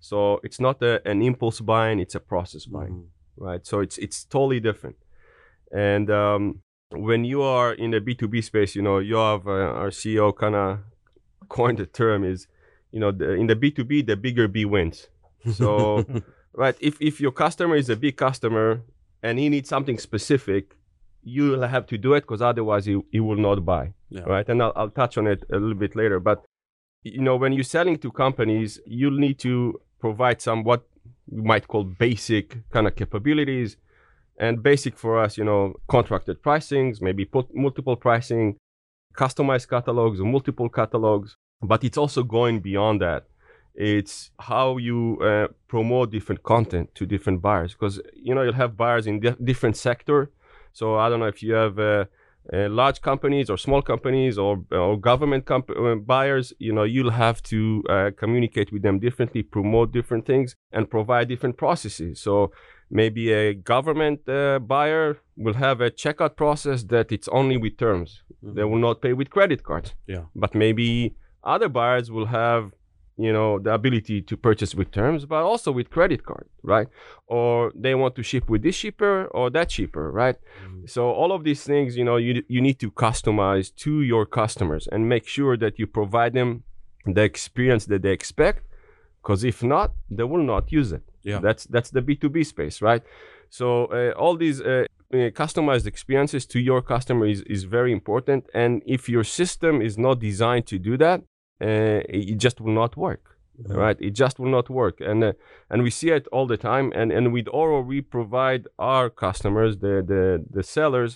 So 0.00 0.40
it's 0.44 0.60
not 0.60 0.82
a, 0.82 1.06
an 1.08 1.22
impulse 1.22 1.60
buying, 1.60 1.98
it's 1.98 2.14
a 2.14 2.20
process 2.20 2.66
buying, 2.66 2.92
Mhm. 2.92 3.08
right? 3.36 3.66
So 3.66 3.80
it's 3.80 3.98
it's 3.98 4.24
totally 4.24 4.60
different. 4.60 4.96
And 5.72 6.10
um, 6.10 6.62
when 6.90 7.24
you 7.24 7.42
are 7.42 7.72
in 7.72 7.90
the 7.90 8.00
B2B 8.00 8.44
space, 8.44 8.76
you 8.76 8.82
know, 8.82 8.98
you 8.98 9.16
have 9.16 9.46
uh, 9.48 9.50
our 9.80 9.90
CEO 9.90 10.32
kind 10.36 10.54
of 10.54 10.78
coined 11.48 11.78
the 11.78 11.86
term 11.86 12.24
is, 12.24 12.46
you 12.92 13.00
know, 13.00 13.12
the, 13.12 13.32
in 13.32 13.46
the 13.46 13.56
B2B, 13.56 14.06
the 14.06 14.16
bigger 14.16 14.48
B 14.48 14.64
wins. 14.64 15.08
So 15.52 16.04
right 16.54 16.74
if 16.80 16.96
if 17.00 17.20
your 17.20 17.32
customer 17.32 17.76
is 17.76 17.88
a 17.90 17.96
big 17.96 18.16
customer 18.16 18.82
and 19.22 19.38
he 19.38 19.48
needs 19.48 19.68
something 19.68 19.98
specific 19.98 20.76
you'll 21.22 21.66
have 21.66 21.86
to 21.88 21.98
do 21.98 22.14
it 22.14 22.20
because 22.22 22.40
otherwise 22.40 22.86
he, 22.86 23.00
he 23.12 23.20
will 23.20 23.36
not 23.36 23.64
buy 23.64 23.92
Yeah. 24.10 24.22
right 24.22 24.48
and 24.48 24.62
I'll, 24.62 24.72
I'll 24.76 24.90
touch 24.90 25.18
on 25.18 25.26
it 25.26 25.42
a 25.50 25.54
little 25.56 25.74
bit 25.74 25.94
later 25.96 26.18
but 26.20 26.44
you 27.02 27.20
know 27.20 27.36
when 27.36 27.52
you're 27.52 27.64
selling 27.64 27.98
to 27.98 28.10
companies 28.10 28.80
you'll 28.86 29.18
need 29.18 29.38
to 29.40 29.78
provide 30.00 30.40
some 30.40 30.64
what 30.64 30.86
we 31.28 31.42
might 31.42 31.68
call 31.68 31.84
basic 31.84 32.56
kind 32.70 32.86
of 32.86 32.94
capabilities 32.96 33.76
and 34.38 34.62
basic 34.62 34.96
for 34.96 35.20
us 35.20 35.36
you 35.36 35.44
know 35.44 35.74
contracted 35.88 36.42
pricings 36.42 37.02
maybe 37.02 37.24
put 37.24 37.54
multiple 37.54 37.96
pricing 37.96 38.56
customized 39.16 39.68
catalogs 39.68 40.20
or 40.20 40.26
multiple 40.26 40.68
catalogs 40.68 41.36
but 41.62 41.84
it's 41.84 41.98
also 41.98 42.22
going 42.22 42.60
beyond 42.60 43.00
that. 43.00 43.24
It's 43.74 44.30
how 44.38 44.78
you 44.78 45.18
uh, 45.20 45.48
promote 45.68 46.10
different 46.10 46.42
content 46.42 46.94
to 46.94 47.06
different 47.06 47.42
buyers 47.42 47.72
because 47.74 48.00
you 48.14 48.34
know 48.34 48.42
you'll 48.42 48.54
have 48.54 48.76
buyers 48.76 49.06
in 49.06 49.20
di- 49.20 49.36
different 49.42 49.76
sector. 49.76 50.30
So 50.72 50.96
i 50.96 51.08
don't 51.08 51.20
know 51.20 51.26
if 51.26 51.42
you 51.42 51.54
have 51.54 51.78
uh, 51.78 52.04
uh, 52.52 52.68
large 52.68 53.00
companies 53.00 53.50
or 53.50 53.58
small 53.58 53.82
companies 53.82 54.38
or, 54.38 54.62
or 54.70 54.96
government 54.98 55.46
comp- 55.46 55.70
uh, 55.70 55.94
buyers 55.96 56.52
you 56.58 56.72
know 56.72 56.84
you'll 56.84 57.10
have 57.10 57.42
to 57.42 57.82
uh, 57.88 58.10
communicate 58.16 58.72
with 58.72 58.82
them 58.82 58.98
differently 58.98 59.42
promote 59.42 59.90
different 59.92 60.26
things 60.26 60.54
and 60.72 60.90
provide 60.90 61.28
different 61.28 61.56
processes. 61.56 62.20
So 62.20 62.52
maybe 62.90 63.32
a 63.32 63.54
government 63.54 64.20
uh, 64.28 64.58
buyer 64.58 65.18
will 65.36 65.54
have 65.54 65.80
a 65.80 65.90
checkout 65.90 66.36
process 66.36 66.84
that 66.84 67.10
it's 67.12 67.28
only 67.28 67.56
with 67.56 67.76
terms. 67.76 68.22
They 68.42 68.64
will 68.64 68.78
not 68.78 69.02
pay 69.02 69.12
with 69.12 69.30
credit 69.30 69.62
cards. 69.64 69.94
Yeah. 70.06 70.24
but 70.34 70.54
maybe 70.54 71.14
other 71.44 71.68
buyers 71.68 72.10
will 72.10 72.26
have 72.26 72.72
you 73.18 73.32
know 73.32 73.58
the 73.58 73.72
ability 73.72 74.20
to 74.20 74.36
purchase 74.36 74.74
with 74.74 74.90
terms 74.90 75.24
but 75.24 75.42
also 75.42 75.72
with 75.72 75.88
credit 75.90 76.22
card 76.26 76.46
right? 76.62 76.88
Or 77.26 77.72
they 77.74 77.94
want 77.94 78.14
to 78.16 78.22
ship 78.22 78.44
with 78.50 78.62
this 78.62 78.74
shipper 78.74 79.24
or 79.38 79.48
that 79.50 79.70
shipper 79.70 80.10
right? 80.12 80.36
Mhm. 80.64 80.88
so 80.94 81.00
all 81.20 81.32
of 81.32 81.42
these 81.48 81.62
things 81.64 81.96
you 81.96 82.04
know 82.04 82.16
you, 82.18 82.42
you 82.54 82.60
need 82.60 82.78
to 82.84 82.90
customize 82.90 83.74
to 83.84 84.02
your 84.02 84.26
customers 84.26 84.86
and 84.92 85.08
make 85.08 85.26
sure 85.26 85.56
that 85.56 85.78
you 85.78 85.86
provide 85.86 86.32
them 86.34 86.62
the 87.06 87.22
experience 87.22 87.86
that 87.86 88.02
they 88.02 88.12
expect 88.12 88.60
because 89.22 89.44
if 89.44 89.62
not 89.62 89.88
they 90.16 90.24
will 90.32 90.42
not 90.54 90.70
use 90.80 90.92
it 90.92 91.04
Yeah. 91.30 91.40
that's 91.46 91.64
that's 91.74 91.90
the 91.96 92.02
b2b 92.08 92.36
space 92.54 92.76
right? 92.90 93.02
So 93.58 93.66
uh, 93.98 94.12
all 94.22 94.34
these 94.44 94.58
uh, 94.60 94.84
uh, 95.14 95.16
customized 95.42 95.86
experiences 95.86 96.42
to 96.52 96.58
your 96.70 96.80
customer 96.82 97.26
is, 97.34 97.40
is 97.56 97.62
very 97.78 97.92
important. 97.92 98.40
And 98.62 98.82
if 98.96 99.02
your 99.14 99.24
system 99.40 99.74
is 99.88 99.94
not 100.06 100.16
designed 100.30 100.66
to 100.72 100.76
do 100.78 100.96
that 101.06 101.18
uh, 101.66 102.00
it 102.08 102.38
just 102.46 102.60
will 102.60 102.76
not 102.82 102.96
work 102.96 103.24
Mhm. 103.58 103.76
right? 103.84 103.98
It 104.08 104.14
just 104.24 104.38
will 104.40 104.50
not 104.58 104.68
work. 104.68 104.96
And 105.10 105.24
uh, 105.24 105.32
and 105.70 105.78
we 105.86 105.90
see 105.98 106.10
it 106.18 106.24
all 106.34 106.46
the 106.46 106.58
time. 106.70 106.86
And 107.00 107.08
and 107.16 107.24
with 107.36 107.48
oro 107.62 107.78
we 107.92 107.98
provide 108.16 108.62
our 108.78 109.06
customers 109.24 109.72
the 109.84 109.94
the 110.12 110.22
the 110.56 110.62
sellers 110.74 111.12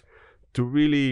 to 0.56 0.62
really 0.78 1.08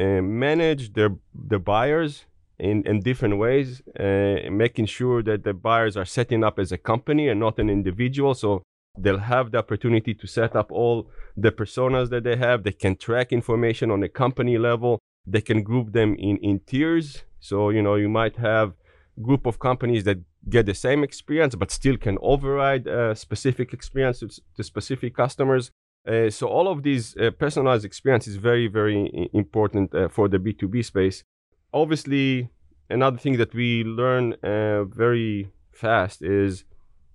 uh, 0.00 0.20
manage 0.22 0.92
their 0.96 1.10
the 1.52 1.58
buyers 1.58 2.12
in, 2.58 2.86
in 2.86 3.00
different 3.00 3.38
ways, 3.38 3.82
uh, 3.98 4.50
making 4.50 4.86
sure 4.86 5.22
that 5.22 5.44
the 5.44 5.54
buyers 5.54 5.96
are 5.96 6.04
setting 6.04 6.42
up 6.42 6.58
as 6.58 6.72
a 6.72 6.78
company 6.78 7.28
and 7.28 7.38
not 7.38 7.58
an 7.58 7.70
individual. 7.70 8.34
So 8.34 8.62
they'll 8.98 9.18
have 9.18 9.52
the 9.52 9.58
opportunity 9.58 10.14
to 10.14 10.26
set 10.26 10.56
up 10.56 10.72
all 10.72 11.10
the 11.36 11.52
personas 11.52 12.10
that 12.10 12.24
they 12.24 12.36
have. 12.36 12.64
They 12.64 12.72
can 12.72 12.96
track 12.96 13.32
information 13.32 13.90
on 13.90 14.02
a 14.02 14.08
company 14.08 14.58
level. 14.58 14.98
They 15.26 15.40
can 15.40 15.62
group 15.62 15.92
them 15.92 16.16
in, 16.16 16.38
in 16.38 16.60
tiers. 16.60 17.22
So, 17.40 17.70
you 17.70 17.82
know, 17.82 17.94
you 17.94 18.08
might 18.08 18.36
have 18.36 18.74
group 19.22 19.46
of 19.46 19.58
companies 19.58 20.04
that 20.04 20.18
get 20.48 20.66
the 20.66 20.74
same 20.74 21.02
experience 21.02 21.54
but 21.56 21.70
still 21.70 21.96
can 21.96 22.16
override 22.22 22.86
a 22.86 23.14
specific 23.14 23.72
experience 23.72 24.20
to, 24.20 24.28
to 24.56 24.62
specific 24.62 25.14
customers. 25.14 25.70
Uh, 26.06 26.30
so 26.30 26.46
all 26.46 26.68
of 26.68 26.82
these 26.82 27.16
uh, 27.16 27.30
personalized 27.38 27.84
experience 27.84 28.26
is 28.26 28.36
very, 28.36 28.66
very 28.66 29.28
important 29.34 29.94
uh, 29.94 30.08
for 30.08 30.28
the 30.28 30.38
B2B 30.38 30.84
space. 30.84 31.24
Obviously, 31.72 32.48
another 32.90 33.18
thing 33.18 33.36
that 33.36 33.54
we 33.54 33.84
learn 33.84 34.34
uh, 34.42 34.84
very 34.84 35.50
fast 35.72 36.22
is 36.22 36.64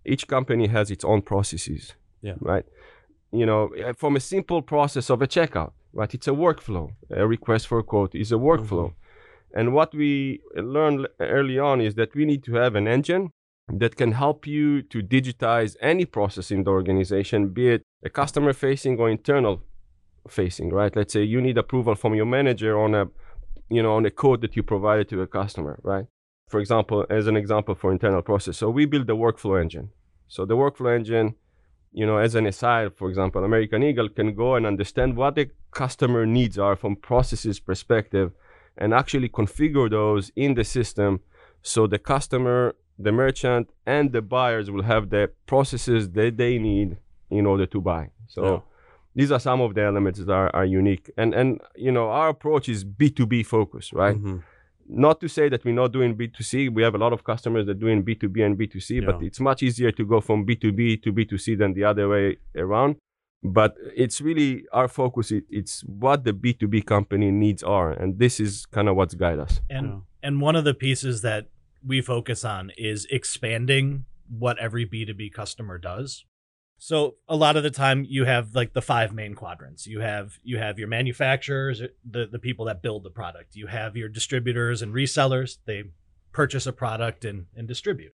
each 0.06 0.28
company 0.28 0.68
has 0.68 0.92
its 0.92 1.04
own 1.04 1.22
processes. 1.22 1.94
Yeah. 2.22 2.36
Right. 2.40 2.66
You 3.32 3.46
know, 3.46 3.74
uh, 3.76 3.94
from 3.94 4.16
a 4.16 4.20
simple 4.20 4.62
process 4.62 5.10
of 5.10 5.22
a 5.22 5.28
checkout, 5.28 5.72
right? 5.92 6.14
It's 6.14 6.28
a 6.28 6.32
workflow. 6.32 6.92
A 7.10 7.28
request 7.28 7.68
for 7.68 7.80
a 7.80 7.84
quote 7.84 8.16
is 8.16 8.32
a 8.32 8.36
workflow. 8.36 8.90
Mm-hmm. 8.90 9.60
And 9.60 9.74
what 9.74 9.94
we 9.94 10.42
learned 10.56 11.08
early 11.20 11.60
on 11.60 11.82
is 11.82 11.96
that 11.96 12.16
we 12.16 12.26
need 12.26 12.44
to 12.46 12.56
have 12.56 12.76
an 12.76 12.88
engine 12.88 13.32
that 13.68 13.96
can 13.96 14.12
help 14.12 14.46
you 14.48 14.82
to 14.82 15.02
digitize 15.02 15.76
any 15.80 16.06
process 16.06 16.52
in 16.52 16.64
the 16.64 16.72
organization, 16.72 17.50
be 17.50 17.70
it 17.70 17.84
a 18.04 18.10
customer 18.10 18.54
facing 18.54 19.00
or 19.00 19.10
internal 19.10 19.62
facing, 20.28 20.70
right? 20.70 20.96
Let's 20.96 21.14
say 21.14 21.24
you 21.24 21.42
need 21.42 21.58
approval 21.58 21.96
from 21.96 22.14
your 22.14 22.26
manager 22.26 22.78
on 22.78 22.96
a, 22.96 23.08
you 23.70 23.82
know, 23.84 23.94
on 23.94 24.06
a 24.06 24.12
code 24.12 24.42
that 24.42 24.56
you 24.56 24.64
provided 24.64 25.10
to 25.10 25.22
a 25.22 25.28
customer, 25.28 25.80
right? 25.84 26.06
For 26.50 26.60
example, 26.60 27.06
as 27.10 27.28
an 27.28 27.36
example 27.36 27.76
for 27.76 27.92
internal 27.92 28.22
process. 28.22 28.58
So 28.58 28.70
we 28.70 28.86
build 28.86 29.08
the 29.08 29.16
workflow 29.16 29.62
engine. 29.62 29.90
So 30.28 30.46
the 30.46 30.56
workflow 30.56 30.96
engine, 30.96 31.36
you 31.92 32.06
know, 32.06 32.18
as 32.18 32.36
an 32.36 32.46
aside, 32.46 32.96
for 32.96 33.10
example, 33.10 33.44
American 33.44 33.84
Eagle 33.84 34.10
can 34.10 34.36
go 34.36 34.56
and 34.56 34.66
understand 34.66 35.16
what 35.16 35.36
the 35.36 35.50
customer 35.72 36.26
needs 36.26 36.58
are 36.60 36.76
from 36.76 36.96
processes 36.96 37.60
perspective 37.60 38.32
and 38.78 38.94
actually 38.94 39.30
configure 39.30 39.90
those 39.90 40.32
in 40.36 40.56
the 40.56 40.64
system 40.64 41.22
so 41.62 41.88
the 41.88 42.00
customer 42.00 42.76
the 43.00 43.12
merchant 43.12 43.70
and 43.86 44.12
the 44.12 44.22
buyers 44.22 44.70
will 44.70 44.84
have 44.84 45.10
the 45.10 45.32
processes 45.46 46.12
that 46.12 46.38
they 46.38 46.58
need 46.58 46.98
in 47.30 47.46
order 47.46 47.66
to 47.66 47.82
buy. 47.82 48.10
So 48.28 48.44
yeah. 48.44 48.60
These 49.16 49.32
are 49.32 49.40
some 49.40 49.62
of 49.62 49.76
the 49.76 49.84
elements 49.84 50.20
that 50.20 50.32
are, 50.32 50.54
are 50.56 50.66
unique. 50.66 51.10
And 51.18 51.34
and 51.34 51.62
you 51.76 51.92
know, 51.92 52.10
our 52.10 52.30
approach 52.30 52.70
is 52.70 52.84
B2B 52.86 53.46
focus, 53.46 53.94
right? 53.94 54.16
Mm-hmm. 54.16 54.38
Not 54.88 55.22
to 55.22 55.30
say 55.30 55.48
that 55.50 55.64
we're 55.64 55.74
not 55.74 55.94
doing 55.94 56.16
B2C. 56.16 56.74
We 56.74 56.84
have 56.84 56.94
a 56.94 56.98
lot 56.98 57.14
of 57.14 57.24
customers 57.24 57.66
that 57.68 57.72
are 57.72 57.80
doing 57.80 58.04
B2B 58.04 58.46
and 58.46 58.58
B2C, 58.58 59.02
yeah. 59.02 59.06
but 59.06 59.24
it's 59.24 59.40
much 59.40 59.64
easier 59.64 59.92
to 59.94 60.06
go 60.06 60.20
from 60.20 60.46
B2B 60.46 61.02
to 61.04 61.14
B2C 61.14 61.58
than 61.58 61.74
the 61.74 61.86
other 61.86 62.10
way 62.10 62.38
around. 62.56 62.98
But 63.44 63.76
it's 63.96 64.20
really 64.20 64.66
our 64.74 64.88
focus. 64.88 65.32
It, 65.32 65.46
it's 65.50 65.82
what 65.82 66.26
the 66.26 66.34
B2B 66.34 66.86
company 66.86 67.32
needs 67.32 67.64
are, 67.64 67.92
and 67.92 68.20
this 68.20 68.40
is 68.40 68.66
kind 68.68 68.90
of 68.90 68.96
what's 68.96 69.16
guide 69.16 69.40
us. 69.40 69.62
And 69.70 69.88
yeah. 69.88 70.00
and 70.24 70.42
one 70.42 70.56
of 70.56 70.64
the 70.64 70.74
pieces 70.74 71.22
that 71.22 71.48
we 71.86 72.02
focus 72.02 72.46
on 72.46 72.72
is 72.78 73.06
expanding 73.12 74.06
what 74.30 74.58
every 74.60 74.86
B2B 74.86 75.34
customer 75.34 75.78
does. 75.78 76.26
So 76.84 77.16
a 77.30 77.36
lot 77.38 77.56
of 77.56 77.64
the 77.64 77.72
time 77.72 78.06
you 78.10 78.26
have 78.26 78.54
like 78.54 78.74
the 78.74 78.82
five 78.82 79.14
main 79.14 79.36
quadrants. 79.36 79.88
You 79.88 80.02
have 80.02 80.38
you 80.44 80.58
have 80.58 80.78
your 80.78 80.90
manufacturers, 80.90 81.82
uh, 81.82 81.88
the 82.04 82.28
the 82.30 82.40
people 82.40 82.66
that 82.66 82.82
build 82.82 83.06
the 83.06 83.10
product. 83.10 83.56
You 83.56 83.68
have 83.68 83.96
your 83.96 84.10
distributors 84.10 84.82
and 84.82 84.94
resellers. 84.94 85.60
They 85.66 85.84
purchase 86.34 86.68
a 86.68 86.74
product 86.74 87.24
and, 87.24 87.46
and 87.56 87.70
distribute. 87.70 88.12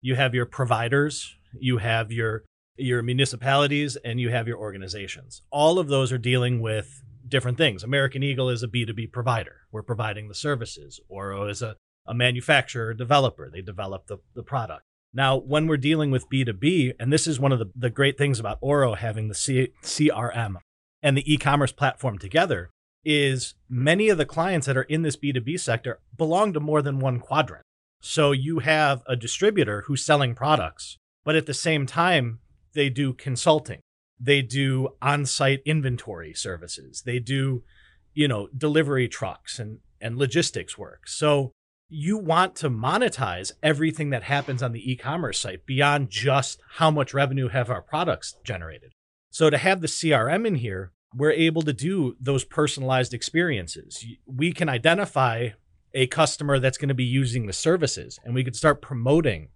You 0.00 0.16
have 0.16 0.34
your 0.34 0.46
providers, 0.46 1.36
you 1.60 1.78
have 1.78 2.10
your 2.10 2.42
your 2.74 3.02
municipalities 3.02 3.94
and 4.04 4.18
you 4.18 4.30
have 4.30 4.48
your 4.48 4.58
organizations. 4.58 5.42
All 5.52 5.78
of 5.78 5.86
those 5.86 6.10
are 6.10 6.18
dealing 6.18 6.60
with 6.60 7.04
different 7.28 7.56
things. 7.56 7.84
American 7.84 8.24
Eagle 8.24 8.48
is 8.48 8.64
a 8.64 8.68
B2B 8.68 9.12
provider. 9.12 9.58
We're 9.70 9.84
providing 9.84 10.26
the 10.26 10.34
services. 10.34 10.98
Oro 11.08 11.46
is 11.46 11.62
a 11.62 11.76
a 12.04 12.14
manufacturer 12.14 12.94
developer. 12.94 13.48
They 13.48 13.62
develop 13.62 14.08
the, 14.08 14.18
the 14.34 14.42
product. 14.42 14.87
Now, 15.12 15.36
when 15.36 15.66
we're 15.66 15.78
dealing 15.78 16.10
with 16.10 16.28
B2B, 16.28 16.94
and 17.00 17.12
this 17.12 17.26
is 17.26 17.40
one 17.40 17.52
of 17.52 17.58
the, 17.58 17.70
the 17.74 17.90
great 17.90 18.18
things 18.18 18.38
about 18.38 18.58
Oro 18.60 18.94
having 18.94 19.28
the 19.28 19.34
C- 19.34 19.72
CRM 19.82 20.56
and 21.02 21.16
the 21.16 21.32
e 21.32 21.38
commerce 21.38 21.72
platform 21.72 22.18
together, 22.18 22.70
is 23.04 23.54
many 23.68 24.08
of 24.10 24.18
the 24.18 24.26
clients 24.26 24.66
that 24.66 24.76
are 24.76 24.82
in 24.82 25.02
this 25.02 25.16
B2B 25.16 25.58
sector 25.60 26.00
belong 26.16 26.52
to 26.52 26.60
more 26.60 26.82
than 26.82 26.98
one 26.98 27.20
quadrant. 27.20 27.64
So 28.00 28.32
you 28.32 28.60
have 28.60 29.02
a 29.06 29.16
distributor 29.16 29.84
who's 29.86 30.04
selling 30.04 30.34
products, 30.34 30.98
but 31.24 31.36
at 31.36 31.46
the 31.46 31.54
same 31.54 31.86
time, 31.86 32.40
they 32.74 32.90
do 32.90 33.12
consulting, 33.12 33.80
they 34.20 34.42
do 34.42 34.90
on 35.00 35.26
site 35.26 35.62
inventory 35.64 36.34
services, 36.34 37.02
they 37.04 37.18
do, 37.18 37.64
you 38.12 38.28
know, 38.28 38.48
delivery 38.56 39.08
trucks 39.08 39.58
and, 39.58 39.78
and 40.00 40.18
logistics 40.18 40.76
work. 40.76 41.08
So 41.08 41.52
you 41.88 42.18
want 42.18 42.54
to 42.56 42.68
monetize 42.68 43.52
everything 43.62 44.10
that 44.10 44.24
happens 44.24 44.62
on 44.62 44.72
the 44.72 44.92
e-commerce 44.92 45.38
site 45.38 45.64
beyond 45.64 46.10
just 46.10 46.60
how 46.74 46.90
much 46.90 47.14
revenue 47.14 47.48
have 47.48 47.70
our 47.70 47.80
products 47.80 48.36
generated. 48.44 48.92
So 49.30 49.48
to 49.48 49.58
have 49.58 49.80
the 49.80 49.86
CRM 49.86 50.46
in 50.46 50.56
here, 50.56 50.92
we're 51.14 51.32
able 51.32 51.62
to 51.62 51.72
do 51.72 52.16
those 52.20 52.44
personalized 52.44 53.14
experiences. 53.14 54.04
We 54.26 54.52
can 54.52 54.68
identify 54.68 55.50
a 55.94 56.06
customer 56.06 56.58
that's 56.58 56.76
going 56.76 56.90
to 56.90 56.94
be 56.94 57.04
using 57.04 57.46
the 57.46 57.52
services 57.54 58.18
and 58.22 58.34
we 58.34 58.44
could 58.44 58.56
start 58.56 58.82
promoting 58.82 59.48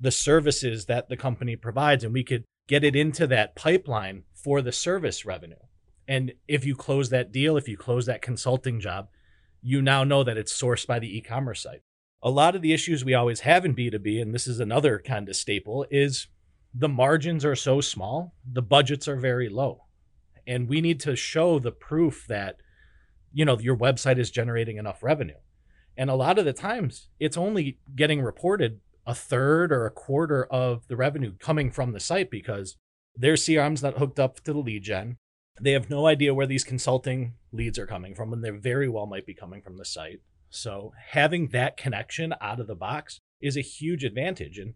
the 0.00 0.10
services 0.10 0.86
that 0.86 1.08
the 1.08 1.16
company 1.16 1.56
provides 1.56 2.04
and 2.04 2.14
we 2.14 2.24
could 2.24 2.44
get 2.66 2.84
it 2.84 2.96
into 2.96 3.26
that 3.26 3.54
pipeline 3.54 4.22
for 4.34 4.62
the 4.62 4.72
service 4.72 5.26
revenue. 5.26 5.56
And 6.06 6.32
if 6.46 6.64
you 6.64 6.74
close 6.74 7.10
that 7.10 7.32
deal, 7.32 7.58
if 7.58 7.68
you 7.68 7.76
close 7.76 8.06
that 8.06 8.22
consulting 8.22 8.80
job, 8.80 9.08
you 9.62 9.82
now 9.82 10.04
know 10.04 10.24
that 10.24 10.36
it's 10.36 10.58
sourced 10.58 10.86
by 10.86 10.98
the 10.98 11.16
e-commerce 11.16 11.62
site. 11.62 11.82
A 12.22 12.30
lot 12.30 12.56
of 12.56 12.62
the 12.62 12.72
issues 12.72 13.04
we 13.04 13.14
always 13.14 13.40
have 13.40 13.64
in 13.64 13.74
B2B, 13.74 14.20
and 14.20 14.34
this 14.34 14.46
is 14.46 14.60
another 14.60 14.98
kind 14.98 15.28
of 15.28 15.36
staple, 15.36 15.86
is 15.90 16.26
the 16.74 16.88
margins 16.88 17.44
are 17.44 17.56
so 17.56 17.80
small, 17.80 18.34
the 18.50 18.62
budgets 18.62 19.08
are 19.08 19.16
very 19.16 19.48
low. 19.48 19.84
And 20.46 20.68
we 20.68 20.80
need 20.80 21.00
to 21.00 21.14
show 21.14 21.58
the 21.58 21.72
proof 21.72 22.26
that, 22.28 22.56
you 23.32 23.44
know, 23.44 23.58
your 23.58 23.76
website 23.76 24.18
is 24.18 24.30
generating 24.30 24.78
enough 24.78 25.02
revenue. 25.02 25.36
And 25.96 26.10
a 26.10 26.14
lot 26.14 26.38
of 26.38 26.44
the 26.44 26.52
times 26.52 27.08
it's 27.18 27.36
only 27.36 27.78
getting 27.94 28.22
reported 28.22 28.80
a 29.06 29.14
third 29.14 29.72
or 29.72 29.86
a 29.86 29.90
quarter 29.90 30.44
of 30.44 30.86
the 30.88 30.96
revenue 30.96 31.32
coming 31.38 31.70
from 31.70 31.92
the 31.92 32.00
site 32.00 32.30
because 32.30 32.76
their 33.16 33.34
CRM's 33.34 33.82
not 33.82 33.98
hooked 33.98 34.20
up 34.20 34.40
to 34.40 34.52
the 34.52 34.58
lead 34.58 34.82
gen. 34.82 35.16
They 35.60 35.72
have 35.72 35.90
no 35.90 36.06
idea 36.06 36.34
where 36.34 36.46
these 36.46 36.64
consulting 36.64 37.34
leads 37.52 37.78
are 37.78 37.86
coming 37.86 38.14
from, 38.14 38.32
and 38.32 38.44
they 38.44 38.50
very 38.50 38.88
well 38.88 39.06
might 39.06 39.26
be 39.26 39.34
coming 39.34 39.62
from 39.62 39.76
the 39.76 39.84
site. 39.84 40.20
So 40.50 40.92
having 41.10 41.48
that 41.48 41.76
connection 41.76 42.34
out 42.40 42.60
of 42.60 42.66
the 42.66 42.74
box 42.74 43.20
is 43.40 43.56
a 43.56 43.62
huge 43.62 44.04
advantage. 44.04 44.58
And 44.58 44.74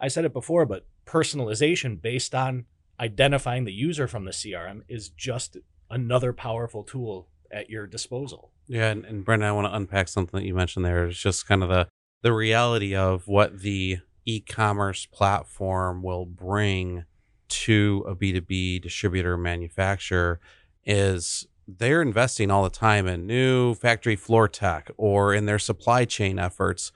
I 0.00 0.08
said 0.08 0.24
it 0.24 0.32
before, 0.32 0.66
but 0.66 0.86
personalization 1.06 2.00
based 2.00 2.34
on 2.34 2.64
identifying 2.98 3.64
the 3.64 3.72
user 3.72 4.06
from 4.06 4.24
the 4.24 4.30
CRM 4.32 4.82
is 4.88 5.08
just 5.08 5.56
another 5.90 6.32
powerful 6.32 6.82
tool 6.82 7.28
at 7.52 7.70
your 7.70 7.86
disposal. 7.86 8.50
Yeah, 8.66 8.88
and, 8.88 9.04
and 9.04 9.24
Brendan, 9.24 9.48
I 9.48 9.52
want 9.52 9.66
to 9.66 9.76
unpack 9.76 10.08
something 10.08 10.40
that 10.40 10.46
you 10.46 10.54
mentioned 10.54 10.84
there. 10.84 11.06
It's 11.06 11.18
just 11.18 11.46
kind 11.46 11.62
of 11.62 11.68
the 11.68 11.88
the 12.22 12.32
reality 12.32 12.94
of 12.94 13.26
what 13.26 13.60
the 13.60 13.98
e-commerce 14.24 15.06
platform 15.06 16.02
will 16.02 16.24
bring 16.24 17.04
to 17.52 18.04
a 18.08 18.14
B2B 18.14 18.82
distributor 18.82 19.36
manufacturer 19.36 20.40
is 20.84 21.46
they're 21.68 22.02
investing 22.02 22.50
all 22.50 22.64
the 22.64 22.70
time 22.70 23.06
in 23.06 23.26
new 23.26 23.74
factory 23.74 24.16
floor 24.16 24.48
tech 24.48 24.90
or 24.96 25.32
in 25.34 25.46
their 25.46 25.58
supply 25.58 26.04
chain 26.04 26.38
efforts. 26.38 26.92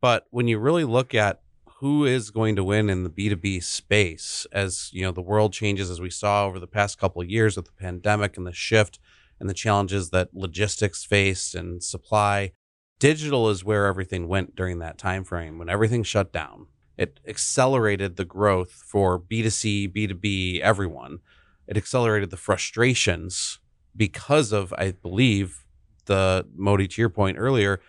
But 0.00 0.26
when 0.30 0.48
you 0.48 0.58
really 0.58 0.84
look 0.84 1.14
at 1.14 1.40
who 1.78 2.04
is 2.04 2.30
going 2.30 2.56
to 2.56 2.64
win 2.64 2.88
in 2.88 3.04
the 3.04 3.10
B2B 3.10 3.62
space 3.62 4.46
as 4.52 4.90
you 4.92 5.02
know 5.02 5.12
the 5.12 5.20
world 5.20 5.52
changes 5.52 5.90
as 5.90 6.00
we 6.00 6.10
saw 6.10 6.46
over 6.46 6.58
the 6.58 6.66
past 6.66 6.98
couple 6.98 7.20
of 7.20 7.28
years 7.28 7.56
with 7.56 7.66
the 7.66 7.72
pandemic 7.72 8.36
and 8.36 8.46
the 8.46 8.52
shift 8.52 8.98
and 9.40 9.50
the 9.50 9.54
challenges 9.54 10.10
that 10.10 10.32
logistics 10.32 11.04
faced 11.04 11.54
and 11.54 11.82
supply 11.82 12.52
digital 12.98 13.50
is 13.50 13.64
where 13.64 13.86
everything 13.86 14.28
went 14.28 14.54
during 14.54 14.78
that 14.78 14.96
time 14.96 15.24
frame 15.24 15.58
when 15.58 15.68
everything 15.68 16.02
shut 16.02 16.32
down 16.32 16.68
it 16.96 17.20
accelerated 17.26 18.16
the 18.16 18.24
growth 18.24 18.70
for 18.70 19.18
B2C, 19.18 19.92
B2B, 19.92 20.60
everyone. 20.60 21.18
It 21.66 21.76
accelerated 21.76 22.30
the 22.30 22.36
frustrations 22.36 23.58
because 23.96 24.52
of, 24.52 24.72
I 24.76 24.92
believe, 24.92 25.64
the 26.06 26.46
Moti, 26.54 26.86
to 26.88 27.00
your 27.00 27.08
point 27.08 27.38
earlier, 27.38 27.80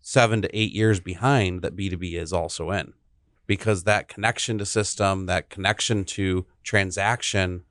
seven 0.00 0.42
to 0.42 0.56
eight 0.58 0.72
years 0.72 1.00
behind 1.00 1.62
that 1.62 1.76
B2B 1.76 2.14
is 2.14 2.32
also 2.32 2.70
in. 2.70 2.92
Because 3.46 3.84
that 3.84 4.08
connection 4.08 4.58
to 4.58 4.66
system, 4.66 5.26
that 5.26 5.50
connection 5.50 6.04
to 6.04 6.46
transaction 6.62 7.64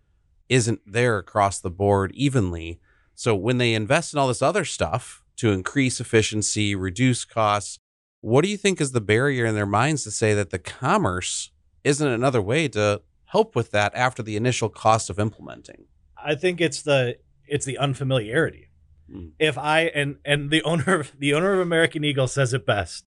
isn't 0.50 0.82
there 0.86 1.18
across 1.18 1.60
the 1.60 1.70
board 1.70 2.12
evenly. 2.14 2.80
So 3.16 3.36
when 3.36 3.58
they 3.58 3.74
invest 3.74 4.14
in 4.14 4.20
all 4.20 4.28
this 4.28 4.42
other 4.42 4.66
stuff 4.66 5.24
to 5.38 5.52
increase 5.52 6.00
efficiency, 6.00 6.76
reduce 6.76 7.26
costs, 7.26 7.80
what 8.22 8.44
do 8.44 8.50
you 8.50 8.58
think 8.58 8.80
is 8.80 8.92
the 8.92 9.02
barrier 9.02 9.46
in 9.46 9.56
their 9.56 9.66
minds 9.66 10.04
to 10.04 10.12
say 10.12 10.34
that 10.34 10.52
the 10.52 10.60
commerce 10.60 11.52
isn't 11.84 12.08
another 12.08 12.42
way 12.42 12.68
to 12.70 13.02
help 13.26 13.56
with 13.56 13.72
that 13.72 13.92
after 13.96 14.22
the 14.24 14.36
initial 14.36 14.70
cost 14.70 15.10
of 15.10 15.20
implementing? 15.20 15.86
I 16.24 16.36
think 16.36 16.62
it's 16.62 16.82
the 16.82 17.18
it's 17.48 17.66
the 17.66 17.78
unfamiliarity. 17.78 18.70
Mm. 19.12 19.32
If 19.40 19.58
I 19.58 19.82
and 19.82 20.18
and 20.24 20.52
the 20.52 20.62
owner 20.64 21.00
of 21.00 21.12
the 21.18 21.34
owner 21.34 21.54
of 21.54 21.60
American 21.60 22.04
Eagle 22.04 22.28
says 22.28 22.54
it 22.54 22.66
best. 22.66 23.06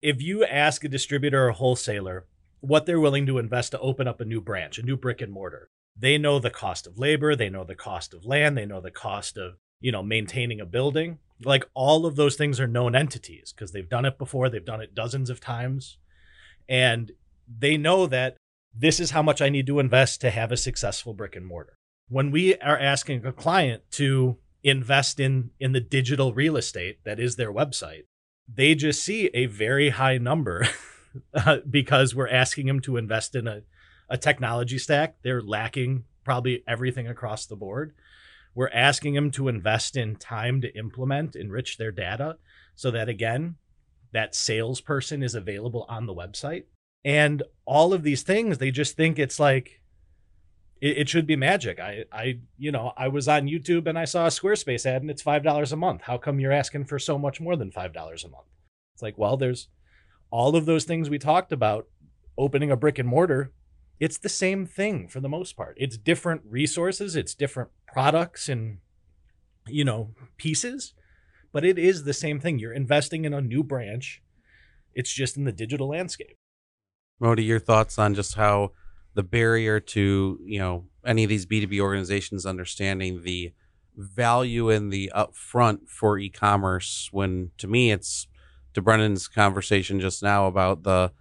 If 0.00 0.20
you 0.20 0.44
ask 0.44 0.82
a 0.82 0.88
distributor 0.88 1.46
or 1.46 1.52
wholesaler 1.52 2.26
what 2.60 2.86
they're 2.86 3.00
willing 3.00 3.26
to 3.26 3.38
invest 3.38 3.72
to 3.72 3.78
open 3.80 4.08
up 4.08 4.20
a 4.20 4.24
new 4.24 4.40
branch, 4.40 4.78
a 4.78 4.82
new 4.82 4.96
brick 4.96 5.20
and 5.20 5.32
mortar, 5.32 5.68
they 5.96 6.18
know 6.18 6.38
the 6.38 6.50
cost 6.50 6.86
of 6.86 6.98
labor, 6.98 7.36
they 7.36 7.50
know 7.50 7.64
the 7.64 7.74
cost 7.74 8.14
of 8.14 8.24
land, 8.24 8.56
they 8.56 8.66
know 8.66 8.80
the 8.80 8.90
cost 8.90 9.36
of, 9.36 9.54
you 9.80 9.92
know, 9.92 10.02
maintaining 10.02 10.60
a 10.60 10.66
building. 10.66 11.18
Like 11.44 11.64
all 11.74 12.06
of 12.06 12.16
those 12.16 12.36
things 12.36 12.60
are 12.60 12.66
known 12.66 12.94
entities 12.94 13.52
because 13.52 13.72
they've 13.72 13.88
done 13.88 14.04
it 14.04 14.18
before, 14.18 14.48
they've 14.48 14.64
done 14.64 14.80
it 14.80 14.94
dozens 14.94 15.30
of 15.30 15.40
times. 15.40 15.98
And 16.68 17.12
they 17.46 17.76
know 17.76 18.06
that 18.06 18.36
this 18.74 19.00
is 19.00 19.10
how 19.10 19.22
much 19.22 19.42
I 19.42 19.48
need 19.48 19.66
to 19.66 19.78
invest 19.78 20.20
to 20.20 20.30
have 20.30 20.52
a 20.52 20.56
successful 20.56 21.14
brick 21.14 21.36
and 21.36 21.46
mortar. 21.46 21.76
When 22.08 22.30
we 22.30 22.56
are 22.56 22.78
asking 22.78 23.24
a 23.24 23.32
client 23.32 23.82
to 23.92 24.38
invest 24.62 25.18
in 25.18 25.50
in 25.58 25.72
the 25.72 25.80
digital 25.80 26.32
real 26.32 26.56
estate 26.56 26.98
that 27.04 27.18
is 27.18 27.36
their 27.36 27.52
website, 27.52 28.04
they 28.52 28.74
just 28.74 29.02
see 29.02 29.26
a 29.34 29.46
very 29.46 29.90
high 29.90 30.18
number 30.18 30.66
uh, 31.34 31.58
because 31.68 32.14
we're 32.14 32.28
asking 32.28 32.66
them 32.66 32.80
to 32.80 32.96
invest 32.96 33.34
in 33.34 33.46
a, 33.46 33.62
a 34.08 34.18
technology 34.18 34.78
stack. 34.78 35.16
They're 35.22 35.42
lacking 35.42 36.04
probably 36.24 36.62
everything 36.66 37.08
across 37.08 37.46
the 37.46 37.56
board. 37.56 37.94
We're 38.54 38.70
asking 38.70 39.14
them 39.14 39.30
to 39.32 39.48
invest 39.48 39.96
in 39.96 40.16
time 40.16 40.60
to 40.60 40.76
implement, 40.76 41.36
enrich 41.36 41.78
their 41.78 41.92
data 41.92 42.36
so 42.74 42.90
that, 42.90 43.08
again, 43.08 43.56
that 44.12 44.34
salesperson 44.34 45.22
is 45.22 45.34
available 45.34 45.86
on 45.88 46.06
the 46.06 46.14
website. 46.14 46.64
And 47.04 47.42
all 47.64 47.92
of 47.92 48.02
these 48.02 48.22
things, 48.22 48.58
they 48.58 48.70
just 48.70 48.96
think 48.96 49.18
it's 49.18 49.40
like, 49.40 49.80
it, 50.80 50.98
it 50.98 51.08
should 51.08 51.26
be 51.26 51.36
magic. 51.36 51.80
I, 51.80 52.04
I, 52.12 52.40
you 52.58 52.70
know, 52.70 52.92
I 52.96 53.08
was 53.08 53.26
on 53.26 53.48
YouTube 53.48 53.86
and 53.86 53.98
I 53.98 54.04
saw 54.04 54.26
a 54.26 54.30
Squarespace 54.30 54.84
ad 54.84 55.02
and 55.02 55.10
it's 55.10 55.22
five 55.22 55.42
dollars 55.42 55.72
a 55.72 55.76
month. 55.76 56.02
How 56.02 56.18
come 56.18 56.38
you're 56.38 56.52
asking 56.52 56.84
for 56.84 56.98
so 56.98 57.18
much 57.18 57.40
more 57.40 57.56
than 57.56 57.72
five 57.72 57.92
dollars 57.92 58.24
a 58.24 58.28
month? 58.28 58.46
It's 58.94 59.02
like, 59.02 59.16
well, 59.16 59.36
there's 59.36 59.68
all 60.30 60.54
of 60.56 60.66
those 60.66 60.84
things 60.84 61.08
we 61.08 61.18
talked 61.18 61.52
about. 61.52 61.86
Opening 62.38 62.70
a 62.70 62.76
brick 62.76 62.98
and 62.98 63.08
mortar, 63.08 63.52
it's 64.02 64.18
the 64.18 64.28
same 64.28 64.66
thing 64.66 65.06
for 65.06 65.20
the 65.20 65.28
most 65.28 65.56
part. 65.56 65.76
It's 65.78 65.96
different 65.96 66.42
resources, 66.44 67.14
it's 67.14 67.36
different 67.36 67.70
products 67.86 68.48
and 68.48 68.78
you 69.68 69.84
know 69.84 70.10
pieces, 70.36 70.92
but 71.52 71.64
it 71.64 71.78
is 71.78 72.02
the 72.02 72.12
same 72.12 72.40
thing. 72.40 72.58
You're 72.58 72.72
investing 72.72 73.24
in 73.24 73.32
a 73.32 73.40
new 73.40 73.62
branch. 73.62 74.20
It's 74.92 75.12
just 75.12 75.36
in 75.36 75.44
the 75.44 75.52
digital 75.52 75.90
landscape. 75.90 76.36
Moti, 77.20 77.44
your 77.44 77.60
thoughts 77.60 77.96
on 77.96 78.14
just 78.14 78.34
how 78.34 78.72
the 79.14 79.22
barrier 79.22 79.78
to 79.78 80.40
you 80.44 80.58
know 80.58 80.86
any 81.06 81.22
of 81.22 81.28
these 81.28 81.46
B2B 81.46 81.78
organizations 81.78 82.44
understanding 82.44 83.22
the 83.22 83.52
value 83.96 84.68
in 84.68 84.88
the 84.88 85.12
upfront 85.14 85.88
for 85.88 86.18
e-commerce 86.18 87.08
when 87.12 87.52
to 87.56 87.68
me 87.68 87.92
it's 87.92 88.26
to 88.74 88.82
Brendan's 88.82 89.28
conversation 89.28 90.00
just 90.00 90.24
now 90.24 90.48
about 90.48 90.82
the 90.82 91.12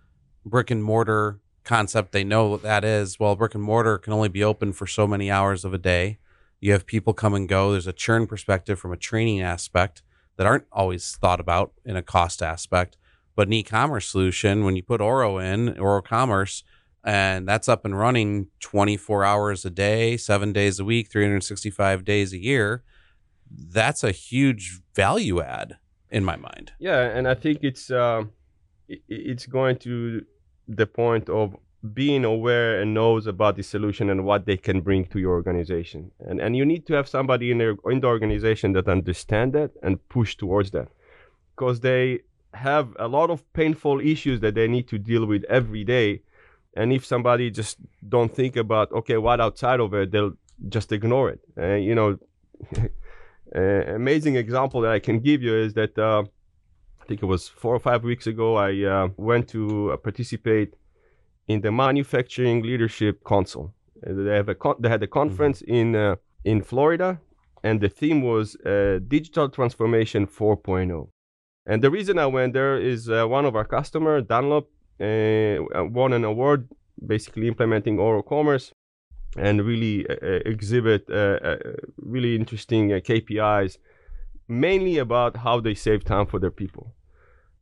brick 0.44 0.72
and 0.72 0.84
mortar 0.84 1.42
concept 1.64 2.12
they 2.12 2.24
know 2.24 2.48
what 2.48 2.64
that 2.64 2.84
is 2.84 3.20
well 3.20 3.36
brick 3.36 3.54
and 3.54 3.64
mortar 3.64 3.98
can 3.98 4.14
only 4.14 4.30
be 4.30 4.44
open 4.44 4.74
for 4.74 4.88
so 4.88 5.06
many 5.06 5.30
hours 5.30 5.64
of 5.64 5.74
a 5.74 5.78
day 5.78 6.18
you 6.60 6.72
have 6.72 6.86
people 6.86 7.14
come 7.14 7.34
and 7.34 7.48
go 7.48 7.72
there's 7.72 7.88
a 7.88 7.94
churn 7.94 8.26
perspective 8.26 8.80
from 8.80 8.92
a 8.92 8.98
training 8.98 9.42
aspect 9.42 10.02
that 10.38 10.48
aren't 10.48 10.66
always 10.72 11.16
thought 11.16 11.40
about 11.40 11.74
in 11.86 11.96
a 11.96 12.02
cost 12.02 12.42
aspect 12.42 12.98
but 13.36 13.48
an 13.48 13.54
e-commerce 13.54 14.08
solution 14.08 14.64
when 14.64 14.76
you 14.76 14.84
put 14.84 15.02
oro 15.02 15.38
in 15.38 15.78
oro 15.80 16.02
commerce 16.02 16.64
and 17.04 17.48
that's 17.48 17.68
up 17.68 17.86
and 17.86 17.98
running 17.98 18.48
24 18.60 19.24
hours 19.24 19.66
a 19.66 19.70
day, 19.70 20.18
seven 20.18 20.54
days 20.54 20.80
a 20.80 20.86
week, 20.86 21.12
365 21.12 22.04
days 22.04 22.34
a 22.34 22.38
year. 22.38 22.84
That's 23.50 24.04
a 24.04 24.12
huge 24.12 24.82
value 24.96 25.42
add 25.42 25.78
in 26.10 26.24
my 26.24 26.36
mind. 26.36 26.74
Yeah, 26.80 27.02
and 27.02 27.28
I 27.28 27.34
think 27.34 27.60
it's 27.64 27.90
uh, 27.90 28.26
it's 28.88 29.46
going 29.46 29.78
to 29.80 30.26
the 30.76 30.86
point 30.86 31.30
of 31.30 31.56
being 31.94 32.24
aware 32.24 32.80
and 32.80 32.94
knows 32.94 33.26
about 33.26 33.56
the 33.56 33.64
solution 33.64 34.10
and 34.10 34.24
what 34.24 34.46
they 34.46 34.58
can 34.58 34.82
bring 34.82 35.06
to 35.06 35.20
your 35.20 35.32
organization. 35.32 36.12
And 36.20 36.40
and 36.40 36.56
you 36.56 36.66
need 36.66 36.86
to 36.88 36.94
have 36.94 37.08
somebody 37.08 37.52
in 37.52 37.58
the 37.58 37.78
in 37.86 38.00
the 38.02 38.08
organization 38.08 38.74
that 38.74 38.88
understand 38.88 39.54
that 39.54 39.72
and 39.82 39.98
push 40.10 40.36
towards 40.36 40.72
that, 40.72 40.90
because 41.56 41.80
they 41.80 42.20
have 42.54 42.90
a 43.00 43.08
lot 43.08 43.30
of 43.30 43.42
painful 43.54 44.00
issues 44.00 44.42
that 44.42 44.56
they 44.56 44.68
need 44.68 44.88
to 44.90 44.98
deal 45.00 45.26
with 45.26 45.44
every 45.46 45.84
day. 45.84 46.22
And 46.76 46.94
if 46.94 47.06
somebody 47.06 47.50
just 47.52 47.78
don't 48.08 48.34
think 48.34 48.56
about 48.56 48.92
okay 48.92 49.18
what 49.18 49.42
outside 49.42 49.80
of 49.80 49.94
it 49.94 50.12
they'll 50.12 50.38
just 50.70 50.92
ignore 50.92 51.30
it. 51.30 51.42
And 51.58 51.84
you 51.84 51.96
know 51.96 52.18
amazing 53.54 54.36
example 54.38 54.80
that 54.80 54.92
i 54.92 55.00
can 55.00 55.20
give 55.20 55.42
you 55.42 55.54
is 55.54 55.74
that 55.74 55.98
uh, 55.98 56.24
think 57.12 57.22
it 57.22 57.26
was 57.26 57.50
four 57.50 57.76
or 57.76 57.80
five 57.80 58.04
weeks 58.04 58.26
ago 58.26 58.56
i 58.56 58.72
uh, 58.84 59.08
went 59.18 59.48
to 59.48 59.92
uh, 59.92 59.98
participate 59.98 60.72
in 61.48 61.60
the 61.62 61.72
manufacturing 61.72 62.62
leadership 62.64 63.16
council 63.26 63.74
they 64.02 64.36
have 64.40 64.50
a 64.50 64.56
con- 64.56 64.80
they 64.80 64.90
had 64.90 65.04
a 65.04 65.08
conference 65.08 65.62
mm-hmm. 65.62 65.82
in 65.82 65.96
uh, 65.96 66.16
in 66.46 66.62
florida 66.62 67.20
and 67.64 67.82
the 67.82 67.90
theme 67.90 68.22
was 68.22 68.56
uh, 68.56 69.00
digital 69.08 69.50
transformation 69.50 70.26
4.0 70.26 71.10
and 71.66 71.84
the 71.84 71.92
reason 71.98 72.18
i 72.18 72.26
went 72.26 72.54
there 72.54 72.78
is 72.78 73.10
uh, 73.10 73.26
one 73.38 73.46
of 73.46 73.54
our 73.58 73.66
customer 73.66 74.22
dunlop 74.22 74.66
uh, 75.02 75.58
won 76.00 76.14
an 76.14 76.24
award 76.24 76.70
basically 77.06 77.48
implementing 77.48 78.00
Oro 78.00 78.22
Commerce 78.22 78.74
and 79.38 79.66
really 79.66 80.08
uh, 80.08 80.16
uh 80.22 80.40
exhibit 80.46 81.06
uh, 81.10 81.40
uh, 81.50 81.58
really 81.98 82.36
interesting 82.36 82.90
KPIs, 82.90 83.78
mainly 84.48 84.98
about 84.98 85.38
how 85.38 85.60
they 85.60 85.74
save 85.74 86.04
time 86.04 86.26
for 86.26 86.40
their 86.40 86.52
people. 86.52 86.94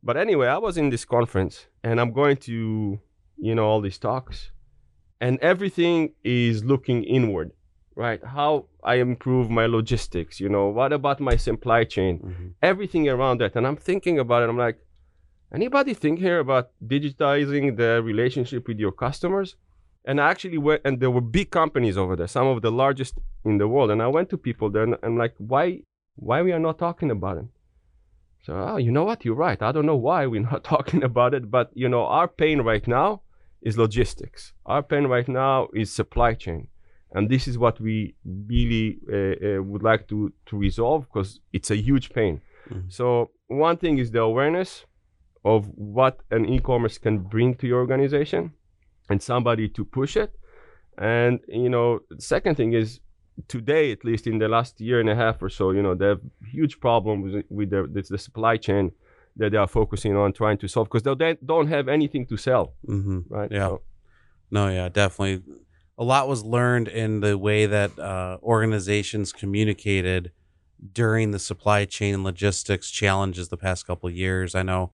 But 0.02 0.16
anyway, 0.16 0.48
I 0.48 0.58
was 0.58 0.76
in 0.76 0.90
this 0.90 1.04
conference 1.04 1.66
and 1.84 2.00
I'm 2.00 2.12
going 2.12 2.38
to, 2.48 2.98
you 3.38 3.54
know, 3.54 3.66
all 3.66 3.80
these 3.80 3.98
talks, 3.98 4.50
and 5.20 5.38
everything 5.40 6.14
is 6.24 6.64
looking 6.64 7.04
inward, 7.04 7.52
right? 7.94 8.24
How 8.24 8.66
I 8.82 8.94
improve 8.96 9.50
my 9.50 9.66
logistics, 9.66 10.40
you 10.40 10.48
know, 10.48 10.68
what 10.68 10.92
about 10.92 11.20
my 11.20 11.36
supply 11.36 11.84
chain, 11.84 12.18
mm-hmm. 12.18 12.48
everything 12.62 13.08
around 13.08 13.40
that. 13.40 13.56
And 13.56 13.66
I'm 13.66 13.76
thinking 13.76 14.18
about 14.18 14.42
it. 14.42 14.48
I'm 14.48 14.56
like, 14.56 14.78
Anybody 15.52 15.94
think 15.94 16.20
here 16.20 16.38
about 16.38 16.70
digitizing 16.86 17.76
the 17.76 18.00
relationship 18.02 18.68
with 18.68 18.78
your 18.78 18.92
customers? 18.92 19.56
And 20.04 20.20
I 20.20 20.30
actually 20.30 20.58
went, 20.58 20.82
and 20.84 21.00
there 21.00 21.10
were 21.10 21.20
big 21.20 21.50
companies 21.50 21.98
over 21.98 22.14
there, 22.14 22.28
some 22.28 22.46
of 22.46 22.62
the 22.62 22.70
largest 22.70 23.18
in 23.44 23.58
the 23.58 23.66
world. 23.66 23.90
And 23.90 24.00
I 24.00 24.06
went 24.06 24.30
to 24.30 24.38
people 24.38 24.70
there, 24.70 24.84
and 24.84 24.96
I'm 25.02 25.18
like, 25.18 25.34
why, 25.38 25.80
why 26.14 26.42
we 26.42 26.52
are 26.52 26.60
not 26.60 26.78
talking 26.78 27.10
about 27.10 27.38
it? 27.38 27.44
So, 28.42 28.54
oh, 28.54 28.76
you 28.78 28.90
know 28.90 29.04
what? 29.04 29.24
You're 29.24 29.34
right. 29.34 29.60
I 29.60 29.72
don't 29.72 29.86
know 29.86 29.96
why 29.96 30.26
we're 30.26 30.40
not 30.40 30.64
talking 30.74 31.02
about 31.02 31.34
it, 31.34 31.50
but 31.50 31.70
you 31.74 31.88
know, 31.88 32.04
our 32.04 32.28
pain 32.28 32.62
right 32.62 32.86
now 32.86 33.22
is 33.62 33.76
logistics. 33.76 34.52
Our 34.66 34.82
pain 34.82 35.06
right 35.06 35.28
now 35.28 35.68
is 35.74 35.92
supply 35.92 36.34
chain, 36.34 36.68
and 37.12 37.28
this 37.28 37.46
is 37.46 37.58
what 37.58 37.80
we 37.80 38.14
really 38.24 38.98
uh, 39.12 39.58
uh, 39.58 39.62
would 39.62 39.82
like 39.82 40.08
to 40.08 40.32
to 40.46 40.56
resolve 40.56 41.06
because 41.06 41.40
it's 41.52 41.70
a 41.70 41.76
huge 41.76 42.10
pain. 42.10 42.40
Mm-hmm. 42.70 42.88
So 42.88 43.30
one 43.48 43.76
thing 43.76 43.98
is 43.98 44.10
the 44.10 44.20
awareness 44.20 44.86
of 45.44 45.66
what 45.74 46.20
an 46.30 46.46
e-commerce 46.46 46.98
can 46.98 47.18
bring 47.18 47.54
to 47.56 47.66
your 47.66 47.80
organization 47.80 48.52
and 49.08 49.22
somebody 49.22 49.68
to 49.68 49.84
push 49.84 50.16
it 50.16 50.34
and 50.98 51.40
you 51.48 51.68
know 51.68 52.00
the 52.10 52.20
second 52.20 52.56
thing 52.56 52.74
is 52.74 53.00
today 53.48 53.92
at 53.92 54.04
least 54.04 54.26
in 54.26 54.38
the 54.38 54.48
last 54.48 54.80
year 54.80 55.00
and 55.00 55.08
a 55.08 55.14
half 55.14 55.42
or 55.42 55.48
so 55.48 55.70
you 55.70 55.82
know 55.82 55.94
they 55.94 56.06
have 56.06 56.20
huge 56.50 56.80
problems 56.80 57.34
with, 57.34 57.44
with 57.50 57.70
the, 57.70 58.04
the 58.08 58.18
supply 58.18 58.56
chain 58.56 58.92
that 59.36 59.52
they 59.52 59.58
are 59.58 59.68
focusing 59.68 60.16
on 60.16 60.32
trying 60.32 60.58
to 60.58 60.68
solve 60.68 60.88
because 60.90 61.02
they 61.18 61.36
don't 61.44 61.68
have 61.68 61.88
anything 61.88 62.26
to 62.26 62.36
sell 62.36 62.74
mm-hmm. 62.86 63.20
right 63.28 63.50
yeah 63.52 63.68
so. 63.68 63.82
no 64.50 64.68
yeah 64.68 64.88
definitely 64.88 65.42
a 65.98 66.04
lot 66.04 66.28
was 66.28 66.44
learned 66.44 66.88
in 66.88 67.20
the 67.20 67.36
way 67.36 67.66
that 67.66 67.98
uh, 67.98 68.38
organizations 68.42 69.32
communicated 69.32 70.32
during 70.92 71.30
the 71.30 71.38
supply 71.38 71.84
chain 71.84 72.24
logistics 72.24 72.90
challenges 72.90 73.48
the 73.48 73.56
past 73.56 73.86
couple 73.86 74.08
of 74.08 74.14
years 74.14 74.54
i 74.54 74.62
know 74.62 74.92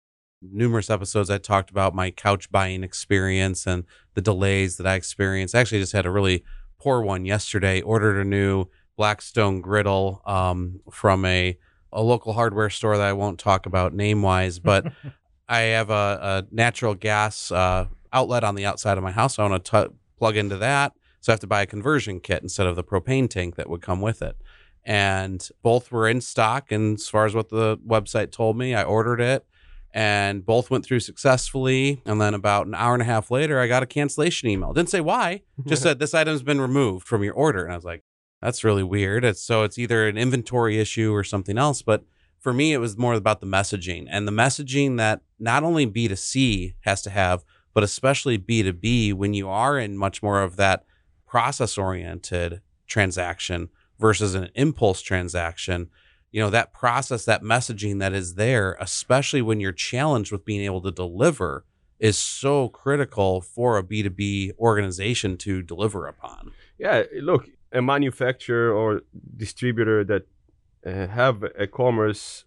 numerous 0.52 0.90
episodes 0.90 1.30
I 1.30 1.38
talked 1.38 1.70
about 1.70 1.96
my 1.96 2.12
couch 2.12 2.52
buying 2.52 2.84
experience 2.84 3.66
and 3.66 3.86
the 4.14 4.22
delays 4.22 4.78
that 4.78 4.88
I 4.88 4.96
experienced. 4.96 5.56
I 5.56 5.60
actually 5.60 5.80
just 5.80 5.94
had 5.94 6.06
a 6.06 6.12
really 6.12 6.44
poor 6.84 7.02
one 7.02 7.24
yesterday. 7.26 7.82
Ordered 7.82 8.20
a 8.20 8.28
new 8.28 8.66
Blackstone 8.98 9.62
griddle 9.62 10.22
um, 10.26 10.82
from 10.92 11.24
a 11.26 11.58
a 11.96 12.02
local 12.02 12.34
hardware 12.34 12.70
store 12.72 12.98
that 12.98 13.08
I 13.08 13.14
won't 13.14 13.40
talk 13.40 13.66
about 13.66 13.94
name 13.94 14.22
wise, 14.24 14.60
but 14.60 14.92
I 15.48 15.60
have 15.60 15.90
a, 15.90 15.94
a 16.52 16.56
natural 16.56 16.96
gas 16.96 17.52
uh, 17.52 17.86
outlet 18.12 18.44
on 18.44 18.56
the 18.56 18.66
outside 18.66 18.98
of 18.98 19.04
my 19.04 19.12
house. 19.12 19.38
I 19.38 19.48
want 19.48 19.64
to 19.64 19.92
plug 20.18 20.36
into 20.36 20.58
that, 20.58 20.94
so 21.22 21.32
I 21.32 21.34
have 21.34 21.40
to 21.42 21.48
buy 21.48 21.62
a 21.62 21.68
conversion 21.68 22.20
kit 22.20 22.42
instead 22.42 22.66
of 22.68 22.76
the 22.76 22.84
propane 22.84 23.30
tank 23.30 23.56
that 23.56 23.70
would 23.70 23.82
come 23.82 24.02
with 24.02 24.22
it. 24.22 24.36
and 24.86 25.50
both 25.62 25.92
were 25.92 26.08
in 26.08 26.22
stock. 26.22 26.72
And 26.72 26.96
as 26.98 27.08
far 27.08 27.26
as 27.26 27.34
what 27.34 27.50
the 27.50 27.78
website 27.78 28.32
told 28.32 28.58
me, 28.58 28.76
I 28.76 28.84
ordered 28.84 29.22
it 29.22 29.46
and 29.94 30.46
both 30.46 30.72
went 30.72 30.84
through 30.84 31.00
successfully. 31.00 32.02
And 32.06 32.20
then 32.20 32.34
about 32.34 32.66
an 32.68 32.76
hour 32.76 32.94
and 32.94 33.02
a 33.02 33.06
half 33.06 33.30
later, 33.30 33.60
I 33.60 33.68
got 33.68 33.84
a 33.84 33.88
cancellation 33.88 34.50
email. 34.50 34.74
Didn't 34.74 34.90
say 34.90 35.02
why, 35.02 35.42
just 35.68 35.82
said 35.84 36.00
this 36.00 36.14
item's 36.14 36.44
been 36.44 36.60
removed 36.60 37.08
from 37.08 37.24
your 37.24 37.34
order. 37.34 37.64
And 37.64 37.74
I 37.74 37.76
was 37.76 37.86
like, 37.86 38.04
that's 38.42 38.64
really 38.64 38.84
weird. 38.84 39.24
It's, 39.24 39.42
so 39.42 39.64
it's 39.64 39.78
either 39.78 40.08
an 40.08 40.18
inventory 40.18 40.80
issue 40.80 41.14
or 41.14 41.24
something 41.24 41.58
else. 41.58 41.82
But 41.82 42.04
for 42.40 42.52
me, 42.52 42.74
it 42.74 42.80
was 42.80 42.98
more 42.98 43.14
about 43.14 43.40
the 43.40 43.48
messaging 43.48 44.08
and 44.10 44.28
the 44.28 44.32
messaging 44.32 44.98
that 44.98 45.22
not 45.40 45.64
only 45.64 45.88
B2C 45.88 46.74
has 46.82 47.02
to 47.04 47.10
have, 47.10 47.46
but 47.74 47.84
especially 47.84 48.38
B2B 48.38 49.14
when 49.14 49.34
you 49.34 49.48
are 49.48 49.80
in 49.80 49.98
much 49.98 50.22
more 50.22 50.42
of 50.42 50.58
that 50.58 50.84
process 51.26 51.78
oriented 51.78 52.62
transaction 52.88 53.70
versus 54.00 54.36
an 54.36 54.50
impulse 54.56 55.02
transaction 55.02 55.90
you 56.34 56.42
know 56.42 56.50
that 56.50 56.74
process 56.74 57.24
that 57.24 57.42
messaging 57.42 58.00
that 58.00 58.12
is 58.12 58.36
there 58.36 58.76
especially 58.82 59.42
when 59.42 59.62
you're 59.62 59.72
challenged 59.72 60.32
with 60.34 60.44
being 60.44 60.62
able 60.62 60.82
to 60.82 60.92
deliver 60.92 61.64
is 62.00 62.18
so 62.18 62.68
critical 62.68 63.40
for 63.40 63.78
a 63.78 63.84
b2b 63.84 64.52
organization 64.60 65.38
to 65.38 65.62
deliver 65.62 66.08
upon. 66.08 66.52
Yeah 66.78 67.04
look 67.22 67.48
a 67.72 67.82
manufacturer 67.82 68.74
or 68.74 69.02
distributor 69.38 70.04
that 70.04 70.24
uh, 70.86 71.08
have 71.08 71.44
a 71.58 71.66
commerce 71.66 72.44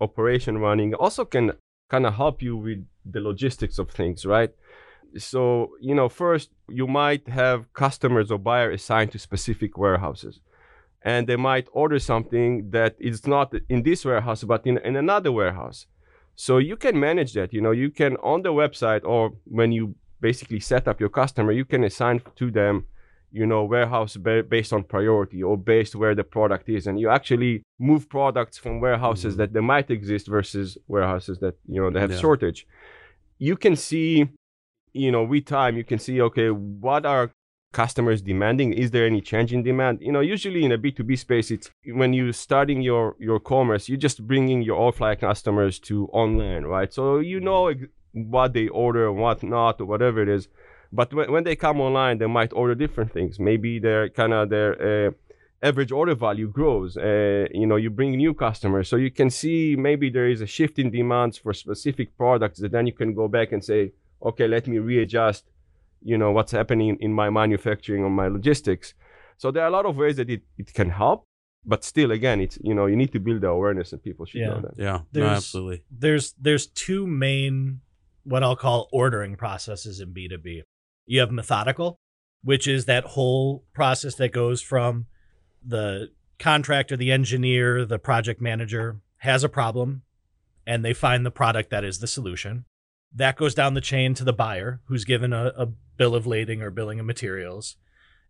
operation 0.00 0.58
running 0.58 0.94
also 0.94 1.24
can 1.24 1.52
kind 1.88 2.06
of 2.06 2.14
help 2.14 2.40
you 2.40 2.56
with 2.56 2.86
the 3.04 3.20
logistics 3.20 3.78
of 3.78 3.90
things 3.90 4.24
right? 4.24 4.52
So 5.16 5.70
you 5.80 5.94
know 5.94 6.08
first 6.10 6.50
you 6.68 6.86
might 6.86 7.26
have 7.26 7.72
customers 7.72 8.30
or 8.30 8.38
buyer 8.38 8.70
assigned 8.70 9.12
to 9.12 9.18
specific 9.18 9.78
warehouses 9.78 10.40
and 11.02 11.26
they 11.26 11.36
might 11.36 11.66
order 11.72 11.98
something 11.98 12.70
that 12.70 12.94
is 12.98 13.26
not 13.26 13.52
in 13.68 13.82
this 13.82 14.04
warehouse 14.04 14.44
but 14.44 14.66
in, 14.66 14.78
in 14.78 14.96
another 14.96 15.32
warehouse 15.32 15.86
so 16.34 16.58
you 16.58 16.76
can 16.76 16.98
manage 16.98 17.32
that 17.34 17.52
you 17.52 17.60
know 17.60 17.70
you 17.70 17.90
can 17.90 18.16
on 18.22 18.42
the 18.42 18.52
website 18.52 19.02
or 19.04 19.32
when 19.44 19.72
you 19.72 19.94
basically 20.20 20.60
set 20.60 20.86
up 20.88 21.00
your 21.00 21.08
customer 21.08 21.52
you 21.52 21.64
can 21.64 21.82
assign 21.84 22.20
to 22.36 22.50
them 22.50 22.84
you 23.32 23.46
know 23.46 23.64
warehouse 23.64 24.16
ba- 24.16 24.42
based 24.42 24.72
on 24.72 24.82
priority 24.82 25.42
or 25.42 25.56
based 25.56 25.94
where 25.94 26.14
the 26.14 26.24
product 26.24 26.68
is 26.68 26.86
and 26.86 26.98
you 27.00 27.08
actually 27.08 27.62
move 27.78 28.08
products 28.08 28.58
from 28.58 28.80
warehouses 28.80 29.34
Mhm. 29.34 29.38
that 29.38 29.52
they 29.54 29.60
might 29.60 29.90
exist 29.90 30.26
versus 30.28 30.76
warehouses 30.88 31.38
that 31.38 31.54
you 31.66 31.80
know 31.80 31.90
they 31.90 32.00
have 32.00 32.10
Yeah. 32.12 32.18
shortage 32.18 32.66
you 33.38 33.56
can 33.56 33.76
see 33.76 34.28
you 34.92 35.10
know 35.12 35.22
with 35.24 35.46
time 35.46 35.76
you 35.76 35.84
can 35.84 35.98
see 35.98 36.20
okay 36.20 36.50
what 36.50 37.06
are 37.06 37.30
customers 37.72 38.20
demanding? 38.22 38.72
Is 38.72 38.90
there 38.90 39.06
any 39.06 39.20
change 39.20 39.52
in 39.52 39.62
demand? 39.62 40.00
You 40.00 40.12
know 40.12 40.20
usually 40.20 40.64
in 40.64 40.72
a 40.72 40.78
b2b 40.78 41.18
space 41.18 41.50
it's 41.50 41.70
when 41.86 42.12
you're 42.12 42.32
starting 42.32 42.80
your 42.82 43.16
your 43.18 43.38
commerce 43.38 43.88
you're 43.88 43.98
just 43.98 44.26
bringing 44.26 44.62
your 44.62 44.78
offline 44.78 45.20
customers 45.20 45.78
to 45.80 46.06
online 46.08 46.64
right? 46.64 46.92
So 46.92 47.18
you 47.18 47.40
know 47.40 47.72
what 48.12 48.52
they 48.54 48.68
order 48.68 49.08
and 49.08 49.18
what 49.18 49.42
not 49.42 49.80
or 49.80 49.86
whatever 49.86 50.20
it 50.22 50.28
is. 50.28 50.48
But 50.92 51.14
when, 51.14 51.30
when 51.30 51.44
they 51.44 51.54
come 51.54 51.80
online 51.80 52.18
they 52.18 52.26
might 52.26 52.52
order 52.52 52.74
different 52.74 53.12
things. 53.12 53.38
Maybe 53.38 53.78
their 53.78 54.08
kind 54.08 54.32
of 54.32 54.50
their 54.50 55.06
uh, 55.08 55.10
average 55.62 55.92
order 55.92 56.14
value 56.14 56.48
grows 56.48 56.96
uh, 56.96 57.46
you 57.52 57.66
know 57.66 57.76
you 57.76 57.90
bring 57.90 58.12
new 58.16 58.34
customers. 58.34 58.88
So 58.88 58.96
you 58.96 59.12
can 59.12 59.30
see 59.30 59.76
maybe 59.78 60.10
there 60.10 60.28
is 60.28 60.40
a 60.40 60.46
shift 60.46 60.80
in 60.80 60.90
demands 60.90 61.38
for 61.38 61.52
specific 61.54 62.16
products 62.16 62.58
that 62.60 62.72
then 62.72 62.88
you 62.88 62.92
can 62.92 63.14
go 63.14 63.28
back 63.28 63.52
and 63.52 63.64
say 63.64 63.92
okay 64.22 64.48
let 64.48 64.66
me 64.66 64.78
readjust 64.78 65.44
you 66.02 66.16
know 66.18 66.30
what's 66.32 66.52
happening 66.52 66.96
in 67.00 67.12
my 67.12 67.28
manufacturing 67.30 68.02
or 68.02 68.10
my 68.10 68.28
logistics 68.28 68.94
so 69.36 69.50
there 69.50 69.62
are 69.62 69.66
a 69.68 69.70
lot 69.70 69.86
of 69.86 69.96
ways 69.96 70.16
that 70.16 70.28
it, 70.30 70.42
it 70.58 70.72
can 70.74 70.90
help 70.90 71.24
but 71.64 71.84
still 71.84 72.10
again 72.10 72.40
it's 72.40 72.58
you 72.62 72.74
know 72.74 72.86
you 72.86 72.96
need 72.96 73.12
to 73.12 73.20
build 73.20 73.40
the 73.42 73.48
awareness 73.48 73.92
and 73.92 74.02
people 74.02 74.24
should 74.26 74.40
Yeah. 74.40 74.48
know 74.48 74.60
that 74.62 74.74
yeah 74.78 74.92
no, 74.98 75.06
There's- 75.12 75.36
absolutely 75.36 75.82
there's 75.90 76.32
there's 76.40 76.66
two 76.66 77.06
main 77.06 77.80
what 78.24 78.42
I'll 78.42 78.56
call 78.56 78.88
ordering 78.92 79.34
processes 79.36 79.98
in 79.98 80.12
B2B. 80.12 80.62
You 81.06 81.20
have 81.20 81.30
methodical, 81.30 81.96
which 82.44 82.68
is 82.68 82.84
that 82.84 83.04
whole 83.04 83.64
process 83.72 84.14
that 84.16 84.30
goes 84.30 84.60
from 84.60 85.06
the 85.66 86.10
contractor, 86.38 86.96
the 86.98 87.10
engineer, 87.12 87.86
the 87.86 87.98
project 87.98 88.40
manager 88.40 89.00
has 89.18 89.42
a 89.42 89.48
problem 89.48 90.02
and 90.66 90.84
they 90.84 90.92
find 90.92 91.24
the 91.24 91.30
product 91.30 91.70
that 91.70 91.82
is 91.82 91.98
the 92.00 92.06
solution. 92.06 92.66
That 93.14 93.36
goes 93.36 93.54
down 93.54 93.74
the 93.74 93.80
chain 93.80 94.14
to 94.14 94.24
the 94.24 94.32
buyer 94.32 94.80
who's 94.84 95.04
given 95.04 95.32
a, 95.32 95.52
a 95.56 95.66
bill 95.96 96.14
of 96.14 96.26
lading 96.26 96.62
or 96.62 96.70
billing 96.70 97.00
of 97.00 97.06
materials 97.06 97.76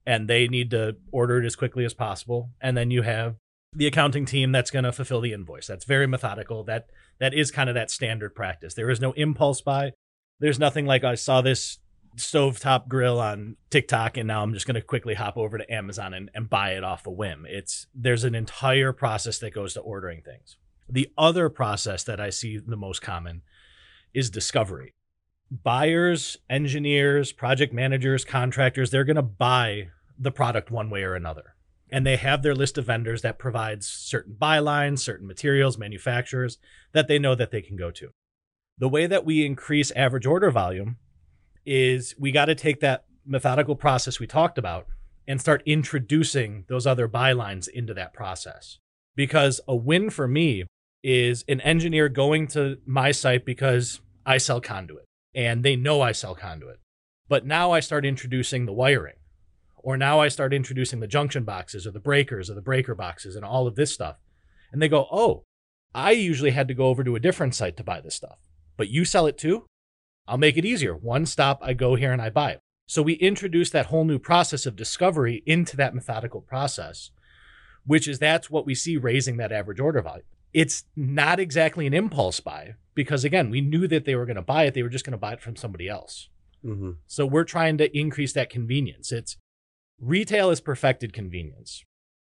and 0.07 0.29
they 0.29 0.49
need 0.49 0.71
to 0.71 0.97
order 1.13 1.43
it 1.43 1.47
as 1.47 1.57
quickly 1.57 1.85
as 1.85 1.95
possible. 1.95 2.51
And 2.61 2.77
then 2.77 2.91
you 2.91 3.03
have 3.03 3.37
the 3.75 3.87
accounting 3.87 4.25
team 4.25 4.53
that's 4.53 4.71
going 4.71 4.85
to 4.85 4.93
fulfill 4.93 5.21
the 5.21 5.33
invoice. 5.33 5.67
That's 5.67 5.85
very 5.85 6.07
methodical. 6.07 6.65
That 6.65 6.87
that 7.19 7.35
is 7.35 7.51
kind 7.51 7.69
of 7.69 7.75
that 7.75 7.91
standard 7.91 8.35
practice. 8.35 8.75
There 8.75 8.91
is 8.91 9.01
no 9.01 9.13
impulse 9.13 9.61
buy. 9.61 9.93
There's 10.39 10.59
nothing 10.59 10.87
like 10.87 11.05
I 11.05 11.15
saw 11.15 11.43
this 11.43 11.79
stovetop 12.17 12.89
grill 12.89 13.21
on 13.21 13.57
TikTok 13.71 14.17
and 14.17 14.27
now 14.27 14.43
I'm 14.43 14.53
just 14.53 14.67
going 14.67 14.75
to 14.75 14.81
quickly 14.81 15.15
hop 15.15 15.37
over 15.37 15.59
to 15.59 15.73
Amazon 15.73 16.13
and, 16.13 16.29
and 16.35 16.51
buy 16.51 16.73
it 16.73 16.83
off 16.83 17.07
a 17.07 17.11
whim. 17.11 17.47
It's 17.49 17.87
there's 17.95 18.25
an 18.25 18.35
entire 18.35 18.93
process 18.93 19.39
that 19.39 19.55
goes 19.55 19.75
to 19.75 19.81
ordering 19.81 20.23
things. 20.23 20.57
The 20.89 21.09
other 21.17 21.49
process 21.49 22.03
that 22.05 22.21
I 22.21 22.31
see 22.31 22.59
the 22.59 22.77
most 22.77 23.01
common 23.01 23.43
is 24.15 24.31
discovery. 24.31 24.95
Buyers, 25.51 26.37
engineers, 26.49 27.33
project 27.33 27.73
managers, 27.73 28.25
contractors, 28.25 28.91
they're 28.91 29.05
going 29.05 29.17
to 29.17 29.23
buy 29.23 29.89
the 30.19 30.31
product 30.31 30.71
one 30.71 30.91
way 30.91 31.03
or 31.03 31.15
another. 31.15 31.55
And 31.91 32.07
they 32.07 32.17
have 32.17 32.43
their 32.43 32.55
list 32.55 32.79
of 32.79 32.87
vendors 32.87 33.23
that 33.23 33.39
provides 33.39 33.87
certain 33.87 34.37
bylines, 34.41 35.01
certain 35.01 35.27
materials, 35.27 35.77
manufacturers 35.77 36.59
that 36.93 37.09
they 37.09 37.19
know 37.19 37.35
that 37.35 37.51
they 37.51 37.63
can 37.63 37.77
go 37.77 37.91
to. 37.91 38.11
The 38.79 38.89
way 38.89 39.07
that 39.07 39.25
we 39.25 39.45
increase 39.45 39.91
average 39.93 40.27
order 40.27 40.51
volume 40.51 40.99
is 41.67 42.15
we 42.19 42.31
got 42.31 42.47
to 42.47 42.55
take 42.55 42.81
that 42.81 43.05
methodical 43.27 43.77
process 43.77 44.21
we 44.21 44.27
talked 44.27 44.57
about 44.57 44.87
and 45.27 45.41
start 45.41 45.63
introducing 45.67 46.65
those 46.69 46.87
other 46.87 47.09
bylines 47.09 47.69
into 47.69 47.93
that 47.95 48.13
process. 48.13 48.79
Because 49.17 49.61
a 49.67 49.77
win 49.77 50.11
for 50.11 50.27
me 50.27 50.65
is 51.03 51.45
an 51.49 51.61
engineer 51.61 52.09
going 52.09 52.47
to 52.49 52.79
my 52.87 53.11
site 53.11 53.45
because 53.45 54.01
I 54.27 54.39
sell 54.39 54.61
conduit 54.61 55.05
and 55.35 55.65
they 55.65 55.77
know 55.77 56.01
I 56.01 56.13
sell 56.13 56.35
conduit. 56.35 56.79
But 57.29 57.47
now 57.47 57.71
I 57.71 57.81
start 57.81 58.05
introducing 58.05 58.67
the 58.67 58.73
wiring, 58.73 59.15
or 59.77 59.97
now 59.97 60.21
I 60.21 60.29
start 60.29 60.53
introducing 60.53 61.01
the 61.01 61.07
junction 61.07 61.45
boxes 61.45 61.87
or 61.87 61.93
the 61.93 62.01
breakers 62.01 62.51
or 62.51 62.55
the 62.55 62.61
breaker 62.61 62.95
boxes 62.95 63.37
and 63.37 63.45
all 63.45 63.67
of 63.67 63.77
this 63.77 63.95
stuff. 63.95 64.17
And 64.73 64.83
they 64.83 64.89
go, 64.89 65.07
Oh, 65.11 65.45
I 65.95 66.11
usually 66.13 66.51
had 66.51 66.69
to 66.69 66.75
go 66.75 66.87
over 66.87 67.05
to 67.05 67.17
a 67.17 67.21
different 67.21 67.55
site 67.55 67.77
to 67.77 67.85
buy 67.85 68.01
this 68.01 68.15
stuff, 68.15 68.39
but 68.77 68.89
you 68.89 69.05
sell 69.05 69.27
it 69.27 69.39
too? 69.39 69.67
I'll 70.27 70.39
make 70.39 70.57
it 70.57 70.65
easier. 70.65 70.95
One 70.95 71.27
stop, 71.27 71.61
I 71.63 71.73
go 71.73 71.95
here 71.95 72.13
and 72.13 72.23
I 72.23 72.31
buy 72.31 72.53
it. 72.53 72.61
So 72.87 73.03
we 73.03 73.15
introduce 73.15 73.71
that 73.71 73.87
whole 73.87 74.05
new 74.05 74.19
process 74.19 74.67
of 74.67 74.77
discovery 74.77 75.43
into 75.47 75.77
that 75.77 75.95
methodical 75.95 76.41
process, 76.41 77.11
which 77.85 78.09
is 78.09 78.19
that's 78.19 78.51
what 78.51 78.67
we 78.67 78.75
see 78.75 78.97
raising 78.97 79.37
that 79.37 79.53
average 79.53 79.79
order 79.79 80.03
value. 80.03 80.25
It's 80.53 80.85
not 80.97 81.39
exactly 81.39 81.87
an 81.87 81.95
impulse 81.95 82.41
buy 82.41 82.75
because 82.95 83.25
again, 83.25 83.51
we 83.51 83.61
knew 83.61 83.87
that 83.89 84.05
they 84.05 84.15
were 84.15 84.27
going 84.27 84.37
to 84.37 84.43
buy 84.43 84.65
it. 84.65 84.75
They 84.75 84.83
were 84.83 84.89
just 84.89 85.05
going 85.05 85.13
to 85.13 85.19
buy 85.19 85.35
it 85.35 85.41
from 85.41 85.57
somebody 85.57 85.89
else. 85.89 86.29
hmm 86.63 86.93
So 87.07 87.27
we're 87.27 87.45
trying 87.45 87.79
to 87.79 87.97
increase 87.97 88.33
that 88.35 88.51
convenience. 88.51 89.13
It's 89.13 89.37
retail 90.01 90.51
is 90.51 90.61
perfected 90.61 91.13
convenience. 91.13 91.85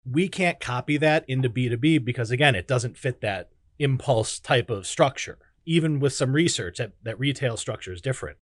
We 0.06 0.28
can't 0.28 0.60
copy 0.60 0.98
that 0.98 1.26
into 1.28 1.50
B2B 1.50 2.04
because 2.04 2.32
again, 2.32 2.56
it 2.56 2.68
doesn't 2.68 2.98
fit 2.98 3.22
that 3.22 3.50
impulse 3.80 4.40
type 4.40 4.70
of 4.70 4.88
structure. 4.88 5.38
Even 5.66 6.00
with 6.00 6.14
some 6.14 6.34
research 6.34 6.78
that, 6.80 6.94
that 7.04 7.20
retail 7.20 7.56
structure 7.56 7.94
is 7.94 8.02
different. 8.02 8.38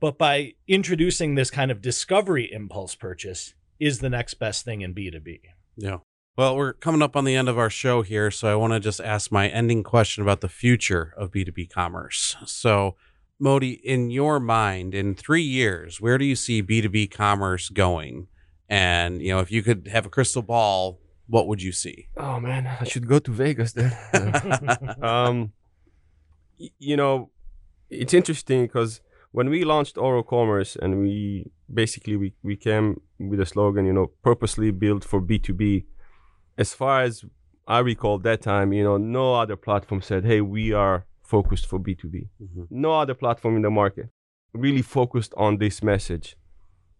But 0.00 0.18
by 0.18 0.54
introducing 0.66 1.34
this 1.34 1.50
kind 1.50 1.70
of 1.70 1.80
discovery 1.80 2.50
impulse 2.52 2.94
purchase 2.94 3.54
is 3.78 3.98
the 3.98 4.10
next 4.10 4.34
best 4.34 4.64
thing 4.64 4.80
in 4.80 4.94
B2B. 4.94 5.40
Yeah. 5.76 5.98
Well, 6.36 6.56
we're 6.56 6.74
coming 6.74 7.02
up 7.02 7.16
on 7.16 7.24
the 7.24 7.34
end 7.34 7.48
of 7.48 7.58
our 7.58 7.70
show 7.70 8.02
here, 8.02 8.30
so 8.30 8.48
I 8.48 8.56
want 8.56 8.74
to 8.74 8.80
just 8.80 9.00
ask 9.00 9.32
my 9.32 9.48
ending 9.48 9.82
question 9.82 10.22
about 10.22 10.42
the 10.42 10.48
future 10.48 11.14
of 11.16 11.30
B2B 11.30 11.70
commerce. 11.70 12.36
So, 12.44 12.94
Moti, 13.38 13.72
in 13.72 14.10
your 14.10 14.38
mind, 14.38 14.94
in 14.94 15.14
three 15.14 15.42
years, 15.42 16.00
where 16.00 16.18
do 16.18 16.24
you 16.24 16.36
see 16.36 16.62
B2B 16.62 17.10
commerce 17.10 17.70
going? 17.70 18.28
And, 18.68 19.22
you 19.22 19.32
know, 19.32 19.40
if 19.40 19.50
you 19.50 19.62
could 19.62 19.88
have 19.88 20.06
a 20.06 20.10
crystal 20.10 20.42
ball, 20.42 21.00
what 21.26 21.48
would 21.48 21.62
you 21.62 21.72
see? 21.72 22.06
oh 22.16 22.38
man 22.38 22.68
i 22.80 22.84
should 22.84 23.08
go 23.08 23.18
to 23.18 23.32
vegas 23.32 23.72
then 23.72 23.92
um, 25.02 25.52
you 26.78 26.96
know, 26.96 27.30
it's 27.90 28.14
interesting 28.14 28.62
because 28.66 29.00
when 29.32 29.50
we 29.50 29.64
launched 29.64 29.98
Oro 29.98 30.22
Commerce 30.22 30.76
and 30.76 31.00
we 31.00 31.50
basically 31.72 32.16
we, 32.16 32.32
we 32.42 32.56
came 32.56 33.00
with 33.18 33.40
a 33.40 33.46
slogan, 33.46 33.86
you 33.86 33.92
know, 33.92 34.10
purposely 34.22 34.70
built 34.70 35.04
for 35.04 35.20
B2B. 35.20 35.84
As 36.58 36.74
far 36.74 37.02
as 37.02 37.24
I 37.66 37.80
recall 37.80 38.18
that 38.18 38.42
time, 38.42 38.72
you 38.72 38.84
know, 38.84 38.96
no 38.96 39.34
other 39.34 39.56
platform 39.56 40.00
said, 40.00 40.24
hey, 40.24 40.40
we 40.40 40.72
are 40.72 41.04
focused 41.22 41.66
for 41.66 41.78
B2B. 41.78 42.28
Mhm. 42.40 42.66
No 42.70 42.92
other 42.92 43.14
platform 43.14 43.56
in 43.56 43.62
the 43.62 43.70
market 43.70 44.08
really 44.54 44.82
focused 44.82 45.34
on 45.36 45.58
this 45.58 45.82
message. 45.82 46.36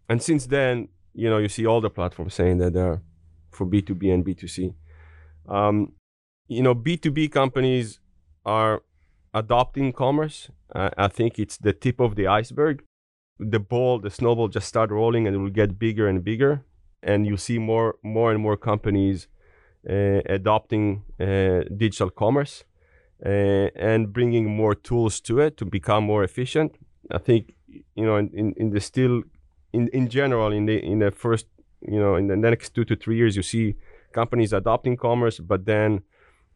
And 0.08 0.22
since 0.22 0.46
then, 0.46 0.88
you 1.14 1.30
know, 1.30 1.38
you 1.38 1.48
see 1.48 1.66
all 1.66 1.80
the 1.80 1.90
platforms 1.90 2.34
saying 2.34 2.58
that 2.58 2.72
they're 2.74 3.02
for 3.50 3.66
B2B 3.66 4.12
and 4.12 4.24
B2C. 4.24 4.74
Um, 5.48 5.92
you 6.48 6.62
know, 6.62 6.74
B2B 6.74 7.32
companies 7.32 8.00
are 8.44 8.82
adopting 9.32 9.92
commerce. 9.92 10.50
Uh, 10.74 10.90
I 10.98 11.08
think 11.08 11.38
it's 11.38 11.56
the 11.56 11.72
tip 11.72 12.00
of 12.00 12.16
the 12.16 12.26
iceberg. 12.26 12.82
The 13.38 13.60
ball, 13.60 13.98
the 14.00 14.10
snowball 14.10 14.48
just 14.48 14.68
start 14.68 14.90
rolling 14.90 15.26
and 15.26 15.34
it 15.36 15.38
will 15.38 15.50
get 15.50 15.78
bigger 15.78 16.08
and 16.08 16.22
bigger. 16.22 16.64
And 17.02 17.26
you 17.26 17.36
see 17.36 17.58
more, 17.58 17.96
more 18.02 18.32
and 18.32 18.40
more 18.42 18.56
companies 18.56 19.28
adopting 19.86 21.02
uh, 21.20 21.62
digital 21.76 22.10
commerce 22.10 22.64
uh, 23.24 23.28
and 23.76 24.12
bringing 24.12 24.46
more 24.46 24.74
tools 24.74 25.20
to 25.20 25.40
it 25.40 25.56
to 25.56 25.64
become 25.64 26.04
more 26.04 26.24
efficient. 26.24 26.76
I 27.10 27.18
think, 27.18 27.54
you 27.94 28.04
know, 28.04 28.16
in, 28.16 28.30
in, 28.34 28.54
in 28.56 28.70
the 28.70 28.80
still, 28.80 29.22
in, 29.72 29.88
in 29.88 30.08
general, 30.08 30.52
in 30.52 30.66
the, 30.66 30.84
in 30.84 30.98
the 30.98 31.10
first, 31.10 31.46
you 31.80 32.00
know, 32.00 32.16
in 32.16 32.26
the 32.26 32.36
next 32.36 32.74
two 32.74 32.84
to 32.84 32.96
three 32.96 33.16
years, 33.16 33.36
you 33.36 33.42
see 33.42 33.76
companies 34.12 34.52
adopting 34.52 34.96
commerce, 34.96 35.38
but 35.38 35.66
then 35.66 36.02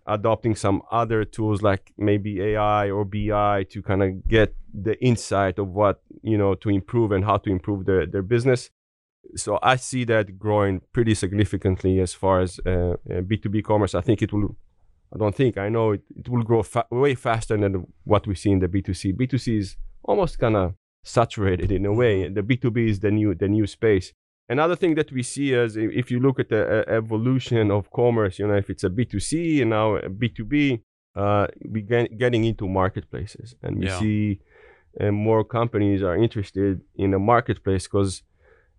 adopting 0.06 0.54
some 0.56 0.82
other 0.90 1.24
tools 1.24 1.62
like 1.62 1.92
maybe 1.96 2.40
AI 2.40 2.90
or 2.90 3.04
BI 3.04 3.64
to 3.70 3.82
kind 3.82 4.02
of 4.02 4.26
get 4.26 4.54
the 4.72 4.98
insight 5.02 5.58
of 5.58 5.68
what 5.68 6.02
you 6.22 6.38
know 6.38 6.54
to 6.54 6.68
improve 6.68 7.12
and 7.12 7.24
how 7.24 7.36
to 7.36 7.50
improve 7.50 7.86
their, 7.86 8.06
their 8.06 8.22
business. 8.22 8.70
So 9.36 9.58
I 9.62 9.76
see 9.76 10.04
that 10.04 10.38
growing 10.38 10.80
pretty 10.92 11.14
significantly 11.14 12.00
as 12.00 12.14
far 12.14 12.40
as 12.40 12.58
uh, 12.60 12.96
B2B 13.08 13.60
uh, 13.60 13.66
commerce. 13.66 13.94
I 13.94 14.00
think 14.00 14.22
it 14.22 14.32
will. 14.32 14.56
I 15.12 15.18
don't 15.18 15.34
think 15.34 15.58
I 15.58 15.68
know 15.68 15.92
it, 15.92 16.02
it 16.16 16.28
will 16.28 16.42
grow 16.42 16.62
fa- 16.62 16.86
way 16.90 17.14
faster 17.14 17.56
than 17.56 17.86
what 18.04 18.26
we 18.26 18.34
see 18.34 18.50
in 18.50 18.60
the 18.60 18.68
B2C. 18.68 19.16
B2C 19.16 19.58
is 19.58 19.76
almost 20.04 20.38
kind 20.38 20.56
of 20.56 20.74
saturated 21.02 21.72
in 21.72 21.84
a 21.86 21.92
way. 21.92 22.28
The 22.28 22.42
B2B 22.42 22.88
is 22.88 23.00
the 23.00 23.10
new 23.10 23.34
the 23.34 23.48
new 23.48 23.66
space. 23.66 24.12
Another 24.48 24.74
thing 24.74 24.96
that 24.96 25.12
we 25.12 25.22
see 25.22 25.52
is 25.52 25.76
if 25.76 26.10
you 26.10 26.18
look 26.18 26.40
at 26.40 26.48
the 26.48 26.80
uh, 26.80 26.92
evolution 26.92 27.70
of 27.70 27.90
commerce, 27.92 28.38
you 28.38 28.48
know, 28.48 28.56
if 28.56 28.68
it's 28.68 28.82
a 28.82 28.90
B2C 28.90 29.62
and 29.62 29.70
now 29.70 29.96
a 29.96 30.10
B2B, 30.10 30.80
uh, 31.14 31.46
we 31.68 31.82
get 31.82 32.18
getting 32.18 32.44
into 32.44 32.68
marketplaces, 32.68 33.54
and 33.62 33.78
we 33.78 33.86
yeah. 33.86 33.98
see 33.98 34.40
uh, 35.00 35.10
more 35.10 35.44
companies 35.44 36.02
are 36.02 36.16
interested 36.16 36.80
in 36.96 37.14
a 37.14 37.18
marketplace 37.18 37.84
because 37.86 38.22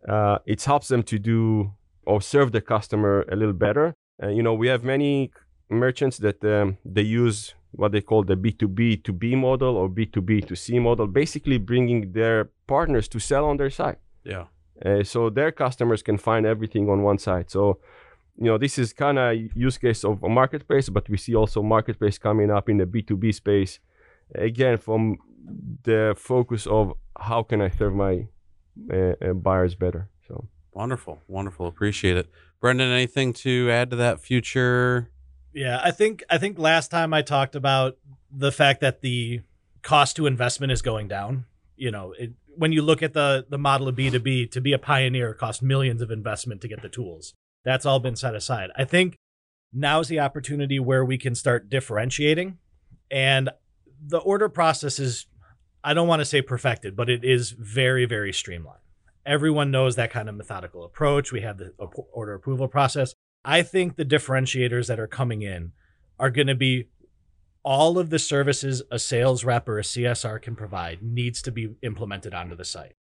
uh, 0.07 0.39
it 0.45 0.63
helps 0.63 0.87
them 0.87 1.03
to 1.03 1.19
do 1.19 1.73
or 2.05 2.21
serve 2.21 2.51
the 2.51 2.61
customer 2.61 3.25
a 3.31 3.35
little 3.35 3.53
better. 3.53 3.93
Uh, 4.21 4.27
you 4.27 4.43
know, 4.43 4.53
we 4.53 4.67
have 4.67 4.83
many 4.83 5.31
merchants 5.69 6.17
that 6.17 6.43
um, 6.43 6.77
they 6.83 7.01
use 7.01 7.55
what 7.71 7.91
they 7.91 8.01
call 8.01 8.23
the 8.23 8.35
B2B 8.35 9.03
to 9.03 9.13
B 9.13 9.35
model 9.35 9.77
or 9.77 9.89
B2B 9.89 10.47
to 10.47 10.55
C 10.55 10.79
model, 10.79 11.07
basically 11.07 11.57
bringing 11.57 12.11
their 12.11 12.49
partners 12.67 13.07
to 13.09 13.19
sell 13.19 13.45
on 13.45 13.57
their 13.57 13.69
site. 13.69 13.97
Yeah. 14.23 14.45
Uh, 14.85 15.03
so 15.03 15.29
their 15.29 15.51
customers 15.51 16.01
can 16.01 16.17
find 16.17 16.45
everything 16.45 16.89
on 16.89 17.03
one 17.03 17.17
side. 17.17 17.49
So, 17.49 17.79
you 18.37 18.45
know, 18.45 18.57
this 18.57 18.77
is 18.77 18.93
kind 18.93 19.19
of 19.19 19.37
use 19.55 19.77
case 19.77 20.03
of 20.03 20.23
a 20.23 20.29
marketplace, 20.29 20.89
but 20.89 21.07
we 21.07 21.17
see 21.17 21.35
also 21.35 21.61
marketplace 21.61 22.17
coming 22.17 22.49
up 22.49 22.67
in 22.67 22.77
the 22.77 22.85
B2B 22.85 23.33
space. 23.33 23.79
Again, 24.33 24.77
from 24.77 25.17
the 25.83 26.15
focus 26.17 26.67
of 26.67 26.93
how 27.19 27.43
can 27.43 27.61
I 27.61 27.69
serve 27.69 27.93
my 27.93 28.27
uh, 28.91 29.13
uh, 29.21 29.33
buyers 29.33 29.75
better. 29.75 30.09
So 30.27 30.47
wonderful, 30.71 31.19
wonderful. 31.27 31.67
Appreciate 31.67 32.17
it, 32.17 32.29
Brendan. 32.59 32.91
Anything 32.91 33.33
to 33.33 33.69
add 33.71 33.89
to 33.91 33.95
that 33.97 34.19
future? 34.19 35.09
Yeah, 35.53 35.79
I 35.83 35.91
think 35.91 36.23
I 36.29 36.37
think 36.37 36.57
last 36.57 36.91
time 36.91 37.13
I 37.13 37.21
talked 37.21 37.55
about 37.55 37.97
the 38.31 38.51
fact 38.51 38.81
that 38.81 39.01
the 39.01 39.41
cost 39.81 40.15
to 40.15 40.25
investment 40.27 40.71
is 40.71 40.81
going 40.81 41.07
down. 41.07 41.45
You 41.75 41.91
know, 41.91 42.13
it, 42.17 42.31
when 42.55 42.71
you 42.71 42.81
look 42.81 43.03
at 43.03 43.13
the 43.13 43.45
the 43.49 43.57
model 43.57 43.87
of 43.87 43.95
B2B, 43.95 44.51
to 44.51 44.61
be 44.61 44.73
a 44.73 44.79
pioneer 44.79 45.33
cost 45.33 45.61
millions 45.61 46.01
of 46.01 46.11
investment 46.11 46.61
to 46.61 46.67
get 46.67 46.81
the 46.81 46.89
tools. 46.89 47.33
That's 47.63 47.85
all 47.85 47.99
been 47.99 48.15
set 48.15 48.35
aside. 48.35 48.71
I 48.75 48.85
think 48.85 49.17
now's 49.73 50.07
the 50.07 50.19
opportunity 50.19 50.79
where 50.79 51.05
we 51.05 51.17
can 51.17 51.35
start 51.35 51.69
differentiating. 51.69 52.57
And 53.09 53.49
the 54.03 54.17
order 54.17 54.49
process 54.49 54.99
is, 54.99 55.27
I 55.83 55.93
don't 55.93 56.07
want 56.07 56.19
to 56.19 56.25
say 56.25 56.41
perfected, 56.41 56.95
but 56.95 57.09
it 57.09 57.23
is 57.23 57.51
very, 57.51 58.05
very 58.05 58.33
streamlined. 58.33 58.79
Everyone 59.25 59.71
knows 59.71 59.95
that 59.95 60.11
kind 60.11 60.29
of 60.29 60.35
methodical 60.35 60.83
approach. 60.83 61.31
We 61.31 61.41
have 61.41 61.57
the 61.57 61.73
order 62.11 62.33
approval 62.33 62.67
process. 62.67 63.13
I 63.43 63.63
think 63.63 63.95
the 63.95 64.05
differentiators 64.05 64.87
that 64.87 64.99
are 64.99 65.07
coming 65.07 65.41
in 65.41 65.71
are 66.19 66.29
going 66.29 66.47
to 66.47 66.55
be 66.55 66.87
all 67.63 67.97
of 67.97 68.09
the 68.09 68.19
services 68.19 68.81
a 68.91 68.97
sales 68.97 69.43
rep 69.43 69.67
or 69.67 69.79
a 69.79 69.83
CSR 69.83 70.41
can 70.41 70.55
provide 70.55 71.01
needs 71.01 71.41
to 71.43 71.51
be 71.51 71.75
implemented 71.81 72.33
onto 72.33 72.55
the 72.55 72.65
site. 72.65 72.93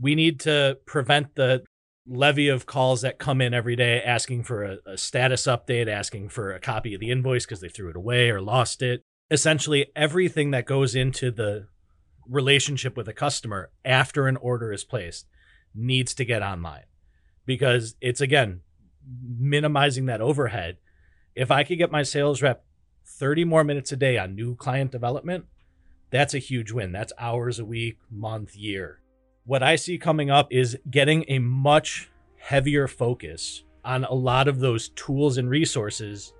We 0.00 0.14
need 0.14 0.40
to 0.40 0.78
prevent 0.86 1.34
the 1.34 1.64
levy 2.06 2.48
of 2.48 2.66
calls 2.66 3.02
that 3.02 3.18
come 3.18 3.40
in 3.40 3.52
every 3.52 3.74
day 3.74 4.00
asking 4.02 4.44
for 4.44 4.62
a, 4.62 4.78
a 4.86 4.98
status 4.98 5.46
update, 5.46 5.88
asking 5.88 6.28
for 6.28 6.52
a 6.52 6.60
copy 6.60 6.94
of 6.94 7.00
the 7.00 7.10
invoice 7.10 7.44
because 7.44 7.60
they 7.60 7.68
threw 7.68 7.90
it 7.90 7.96
away 7.96 8.30
or 8.30 8.40
lost 8.40 8.82
it. 8.82 9.02
Essentially, 9.30 9.86
everything 9.96 10.52
that 10.52 10.66
goes 10.66 10.94
into 10.94 11.32
the 11.32 11.66
relationship 12.28 12.96
with 12.96 13.08
a 13.08 13.12
customer 13.12 13.70
after 13.84 14.26
an 14.26 14.36
order 14.36 14.72
is 14.72 14.84
placed 14.84 15.26
needs 15.74 16.14
to 16.14 16.24
get 16.24 16.42
online 16.42 16.84
because 17.44 17.96
it's 18.00 18.20
again 18.20 18.60
minimizing 19.38 20.06
that 20.06 20.20
overhead. 20.20 20.78
If 21.34 21.50
I 21.50 21.64
could 21.64 21.78
get 21.78 21.92
my 21.92 22.02
sales 22.02 22.42
rep 22.42 22.64
30 23.04 23.44
more 23.44 23.64
minutes 23.64 23.92
a 23.92 23.96
day 23.96 24.18
on 24.18 24.34
new 24.34 24.56
client 24.56 24.90
development, 24.90 25.44
that's 26.10 26.34
a 26.34 26.38
huge 26.38 26.72
win. 26.72 26.92
That's 26.92 27.12
hours 27.18 27.58
a 27.58 27.64
week, 27.64 27.98
month, 28.10 28.56
year. 28.56 29.00
What 29.44 29.62
I 29.62 29.76
see 29.76 29.98
coming 29.98 30.30
up 30.30 30.48
is 30.50 30.78
getting 30.90 31.24
a 31.28 31.38
much 31.38 32.10
heavier 32.36 32.88
focus 32.88 33.64
on 33.84 34.04
a 34.04 34.14
lot 34.14 34.48
of 34.48 34.58
those 34.58 34.88
tools 34.90 35.38
and 35.38 35.48
resources 35.48 36.32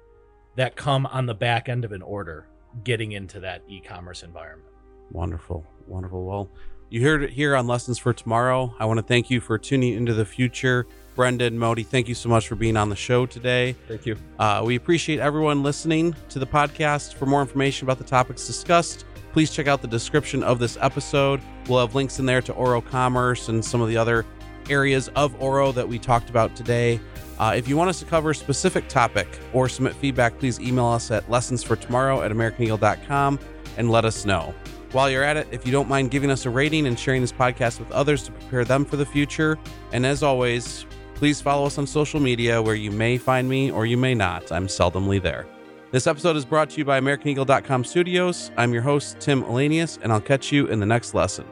that 0.56 0.76
come 0.76 1.06
on 1.06 1.26
the 1.26 1.34
back 1.34 1.68
end 1.68 1.84
of 1.84 1.92
an 1.92 2.02
order 2.02 2.48
getting 2.84 3.12
into 3.12 3.40
that 3.40 3.62
e-commerce 3.68 4.22
environment. 4.22 4.68
Wonderful. 5.12 5.64
Wonderful. 5.86 6.24
Well, 6.24 6.50
you 6.88 7.02
heard 7.02 7.22
it 7.22 7.30
here 7.30 7.56
on 7.56 7.66
Lessons 7.66 7.98
for 7.98 8.12
Tomorrow. 8.12 8.74
I 8.78 8.84
want 8.84 8.98
to 8.98 9.02
thank 9.02 9.30
you 9.30 9.40
for 9.40 9.58
tuning 9.58 9.94
into 9.94 10.14
the 10.14 10.24
future. 10.24 10.86
Brendan, 11.16 11.58
Moti, 11.58 11.82
thank 11.82 12.08
you 12.08 12.14
so 12.14 12.28
much 12.28 12.46
for 12.46 12.54
being 12.54 12.76
on 12.76 12.90
the 12.90 12.96
show 12.96 13.26
today. 13.26 13.74
Thank 13.88 14.06
you. 14.06 14.16
Uh, 14.38 14.62
we 14.64 14.76
appreciate 14.76 15.18
everyone 15.18 15.62
listening 15.62 16.14
to 16.28 16.38
the 16.38 16.46
podcast. 16.46 17.14
For 17.14 17.26
more 17.26 17.40
information 17.40 17.86
about 17.86 17.98
the 17.98 18.04
topics 18.04 18.46
discussed, 18.46 19.04
please 19.32 19.50
check 19.50 19.66
out 19.66 19.82
the 19.82 19.88
description 19.88 20.42
of 20.42 20.58
this 20.58 20.78
episode. 20.80 21.40
We'll 21.68 21.80
have 21.80 21.94
links 21.94 22.18
in 22.18 22.26
there 22.26 22.42
to 22.42 22.52
Oro 22.52 22.80
Commerce 22.80 23.48
and 23.48 23.64
some 23.64 23.80
of 23.80 23.88
the 23.88 23.96
other 23.96 24.26
areas 24.68 25.08
of 25.16 25.34
Oro 25.42 25.72
that 25.72 25.88
we 25.88 25.98
talked 25.98 26.30
about 26.30 26.54
today. 26.54 27.00
Uh, 27.38 27.54
if 27.56 27.66
you 27.68 27.76
want 27.76 27.90
us 27.90 27.98
to 27.98 28.04
cover 28.04 28.30
a 28.30 28.34
specific 28.34 28.88
topic 28.88 29.26
or 29.52 29.68
submit 29.68 29.94
feedback, 29.94 30.38
please 30.38 30.60
email 30.60 30.86
us 30.86 31.10
at 31.10 31.26
lessonsfortomorrow 31.28 32.24
at 32.24 32.30
americaneagle.com 32.30 33.38
and 33.76 33.90
let 33.90 34.04
us 34.04 34.24
know. 34.24 34.54
While 34.96 35.10
you're 35.10 35.22
at 35.22 35.36
it, 35.36 35.46
if 35.52 35.66
you 35.66 35.72
don't 35.72 35.88
mind 35.88 36.10
giving 36.10 36.30
us 36.30 36.46
a 36.46 36.50
rating 36.50 36.86
and 36.86 36.98
sharing 36.98 37.20
this 37.20 37.32
podcast 37.32 37.78
with 37.78 37.92
others 37.92 38.22
to 38.24 38.32
prepare 38.32 38.64
them 38.64 38.84
for 38.84 38.96
the 38.96 39.06
future. 39.06 39.58
And 39.92 40.06
as 40.06 40.22
always, 40.22 40.86
Please 41.16 41.40
follow 41.40 41.64
us 41.64 41.78
on 41.78 41.86
social 41.86 42.20
media 42.20 42.60
where 42.60 42.74
you 42.74 42.90
may 42.90 43.16
find 43.16 43.48
me 43.48 43.70
or 43.70 43.86
you 43.86 43.96
may 43.96 44.14
not. 44.14 44.52
I'm 44.52 44.66
seldomly 44.66 45.20
there. 45.20 45.46
This 45.90 46.06
episode 46.06 46.36
is 46.36 46.44
brought 46.44 46.68
to 46.70 46.78
you 46.78 46.84
by 46.84 47.00
AmericanEagle.com 47.00 47.84
Studios. 47.84 48.50
I'm 48.58 48.74
your 48.74 48.82
host, 48.82 49.18
Tim 49.18 49.42
Elanius, 49.44 49.98
and 50.02 50.12
I'll 50.12 50.20
catch 50.20 50.52
you 50.52 50.66
in 50.66 50.78
the 50.78 50.84
next 50.84 51.14
lesson. 51.14 51.46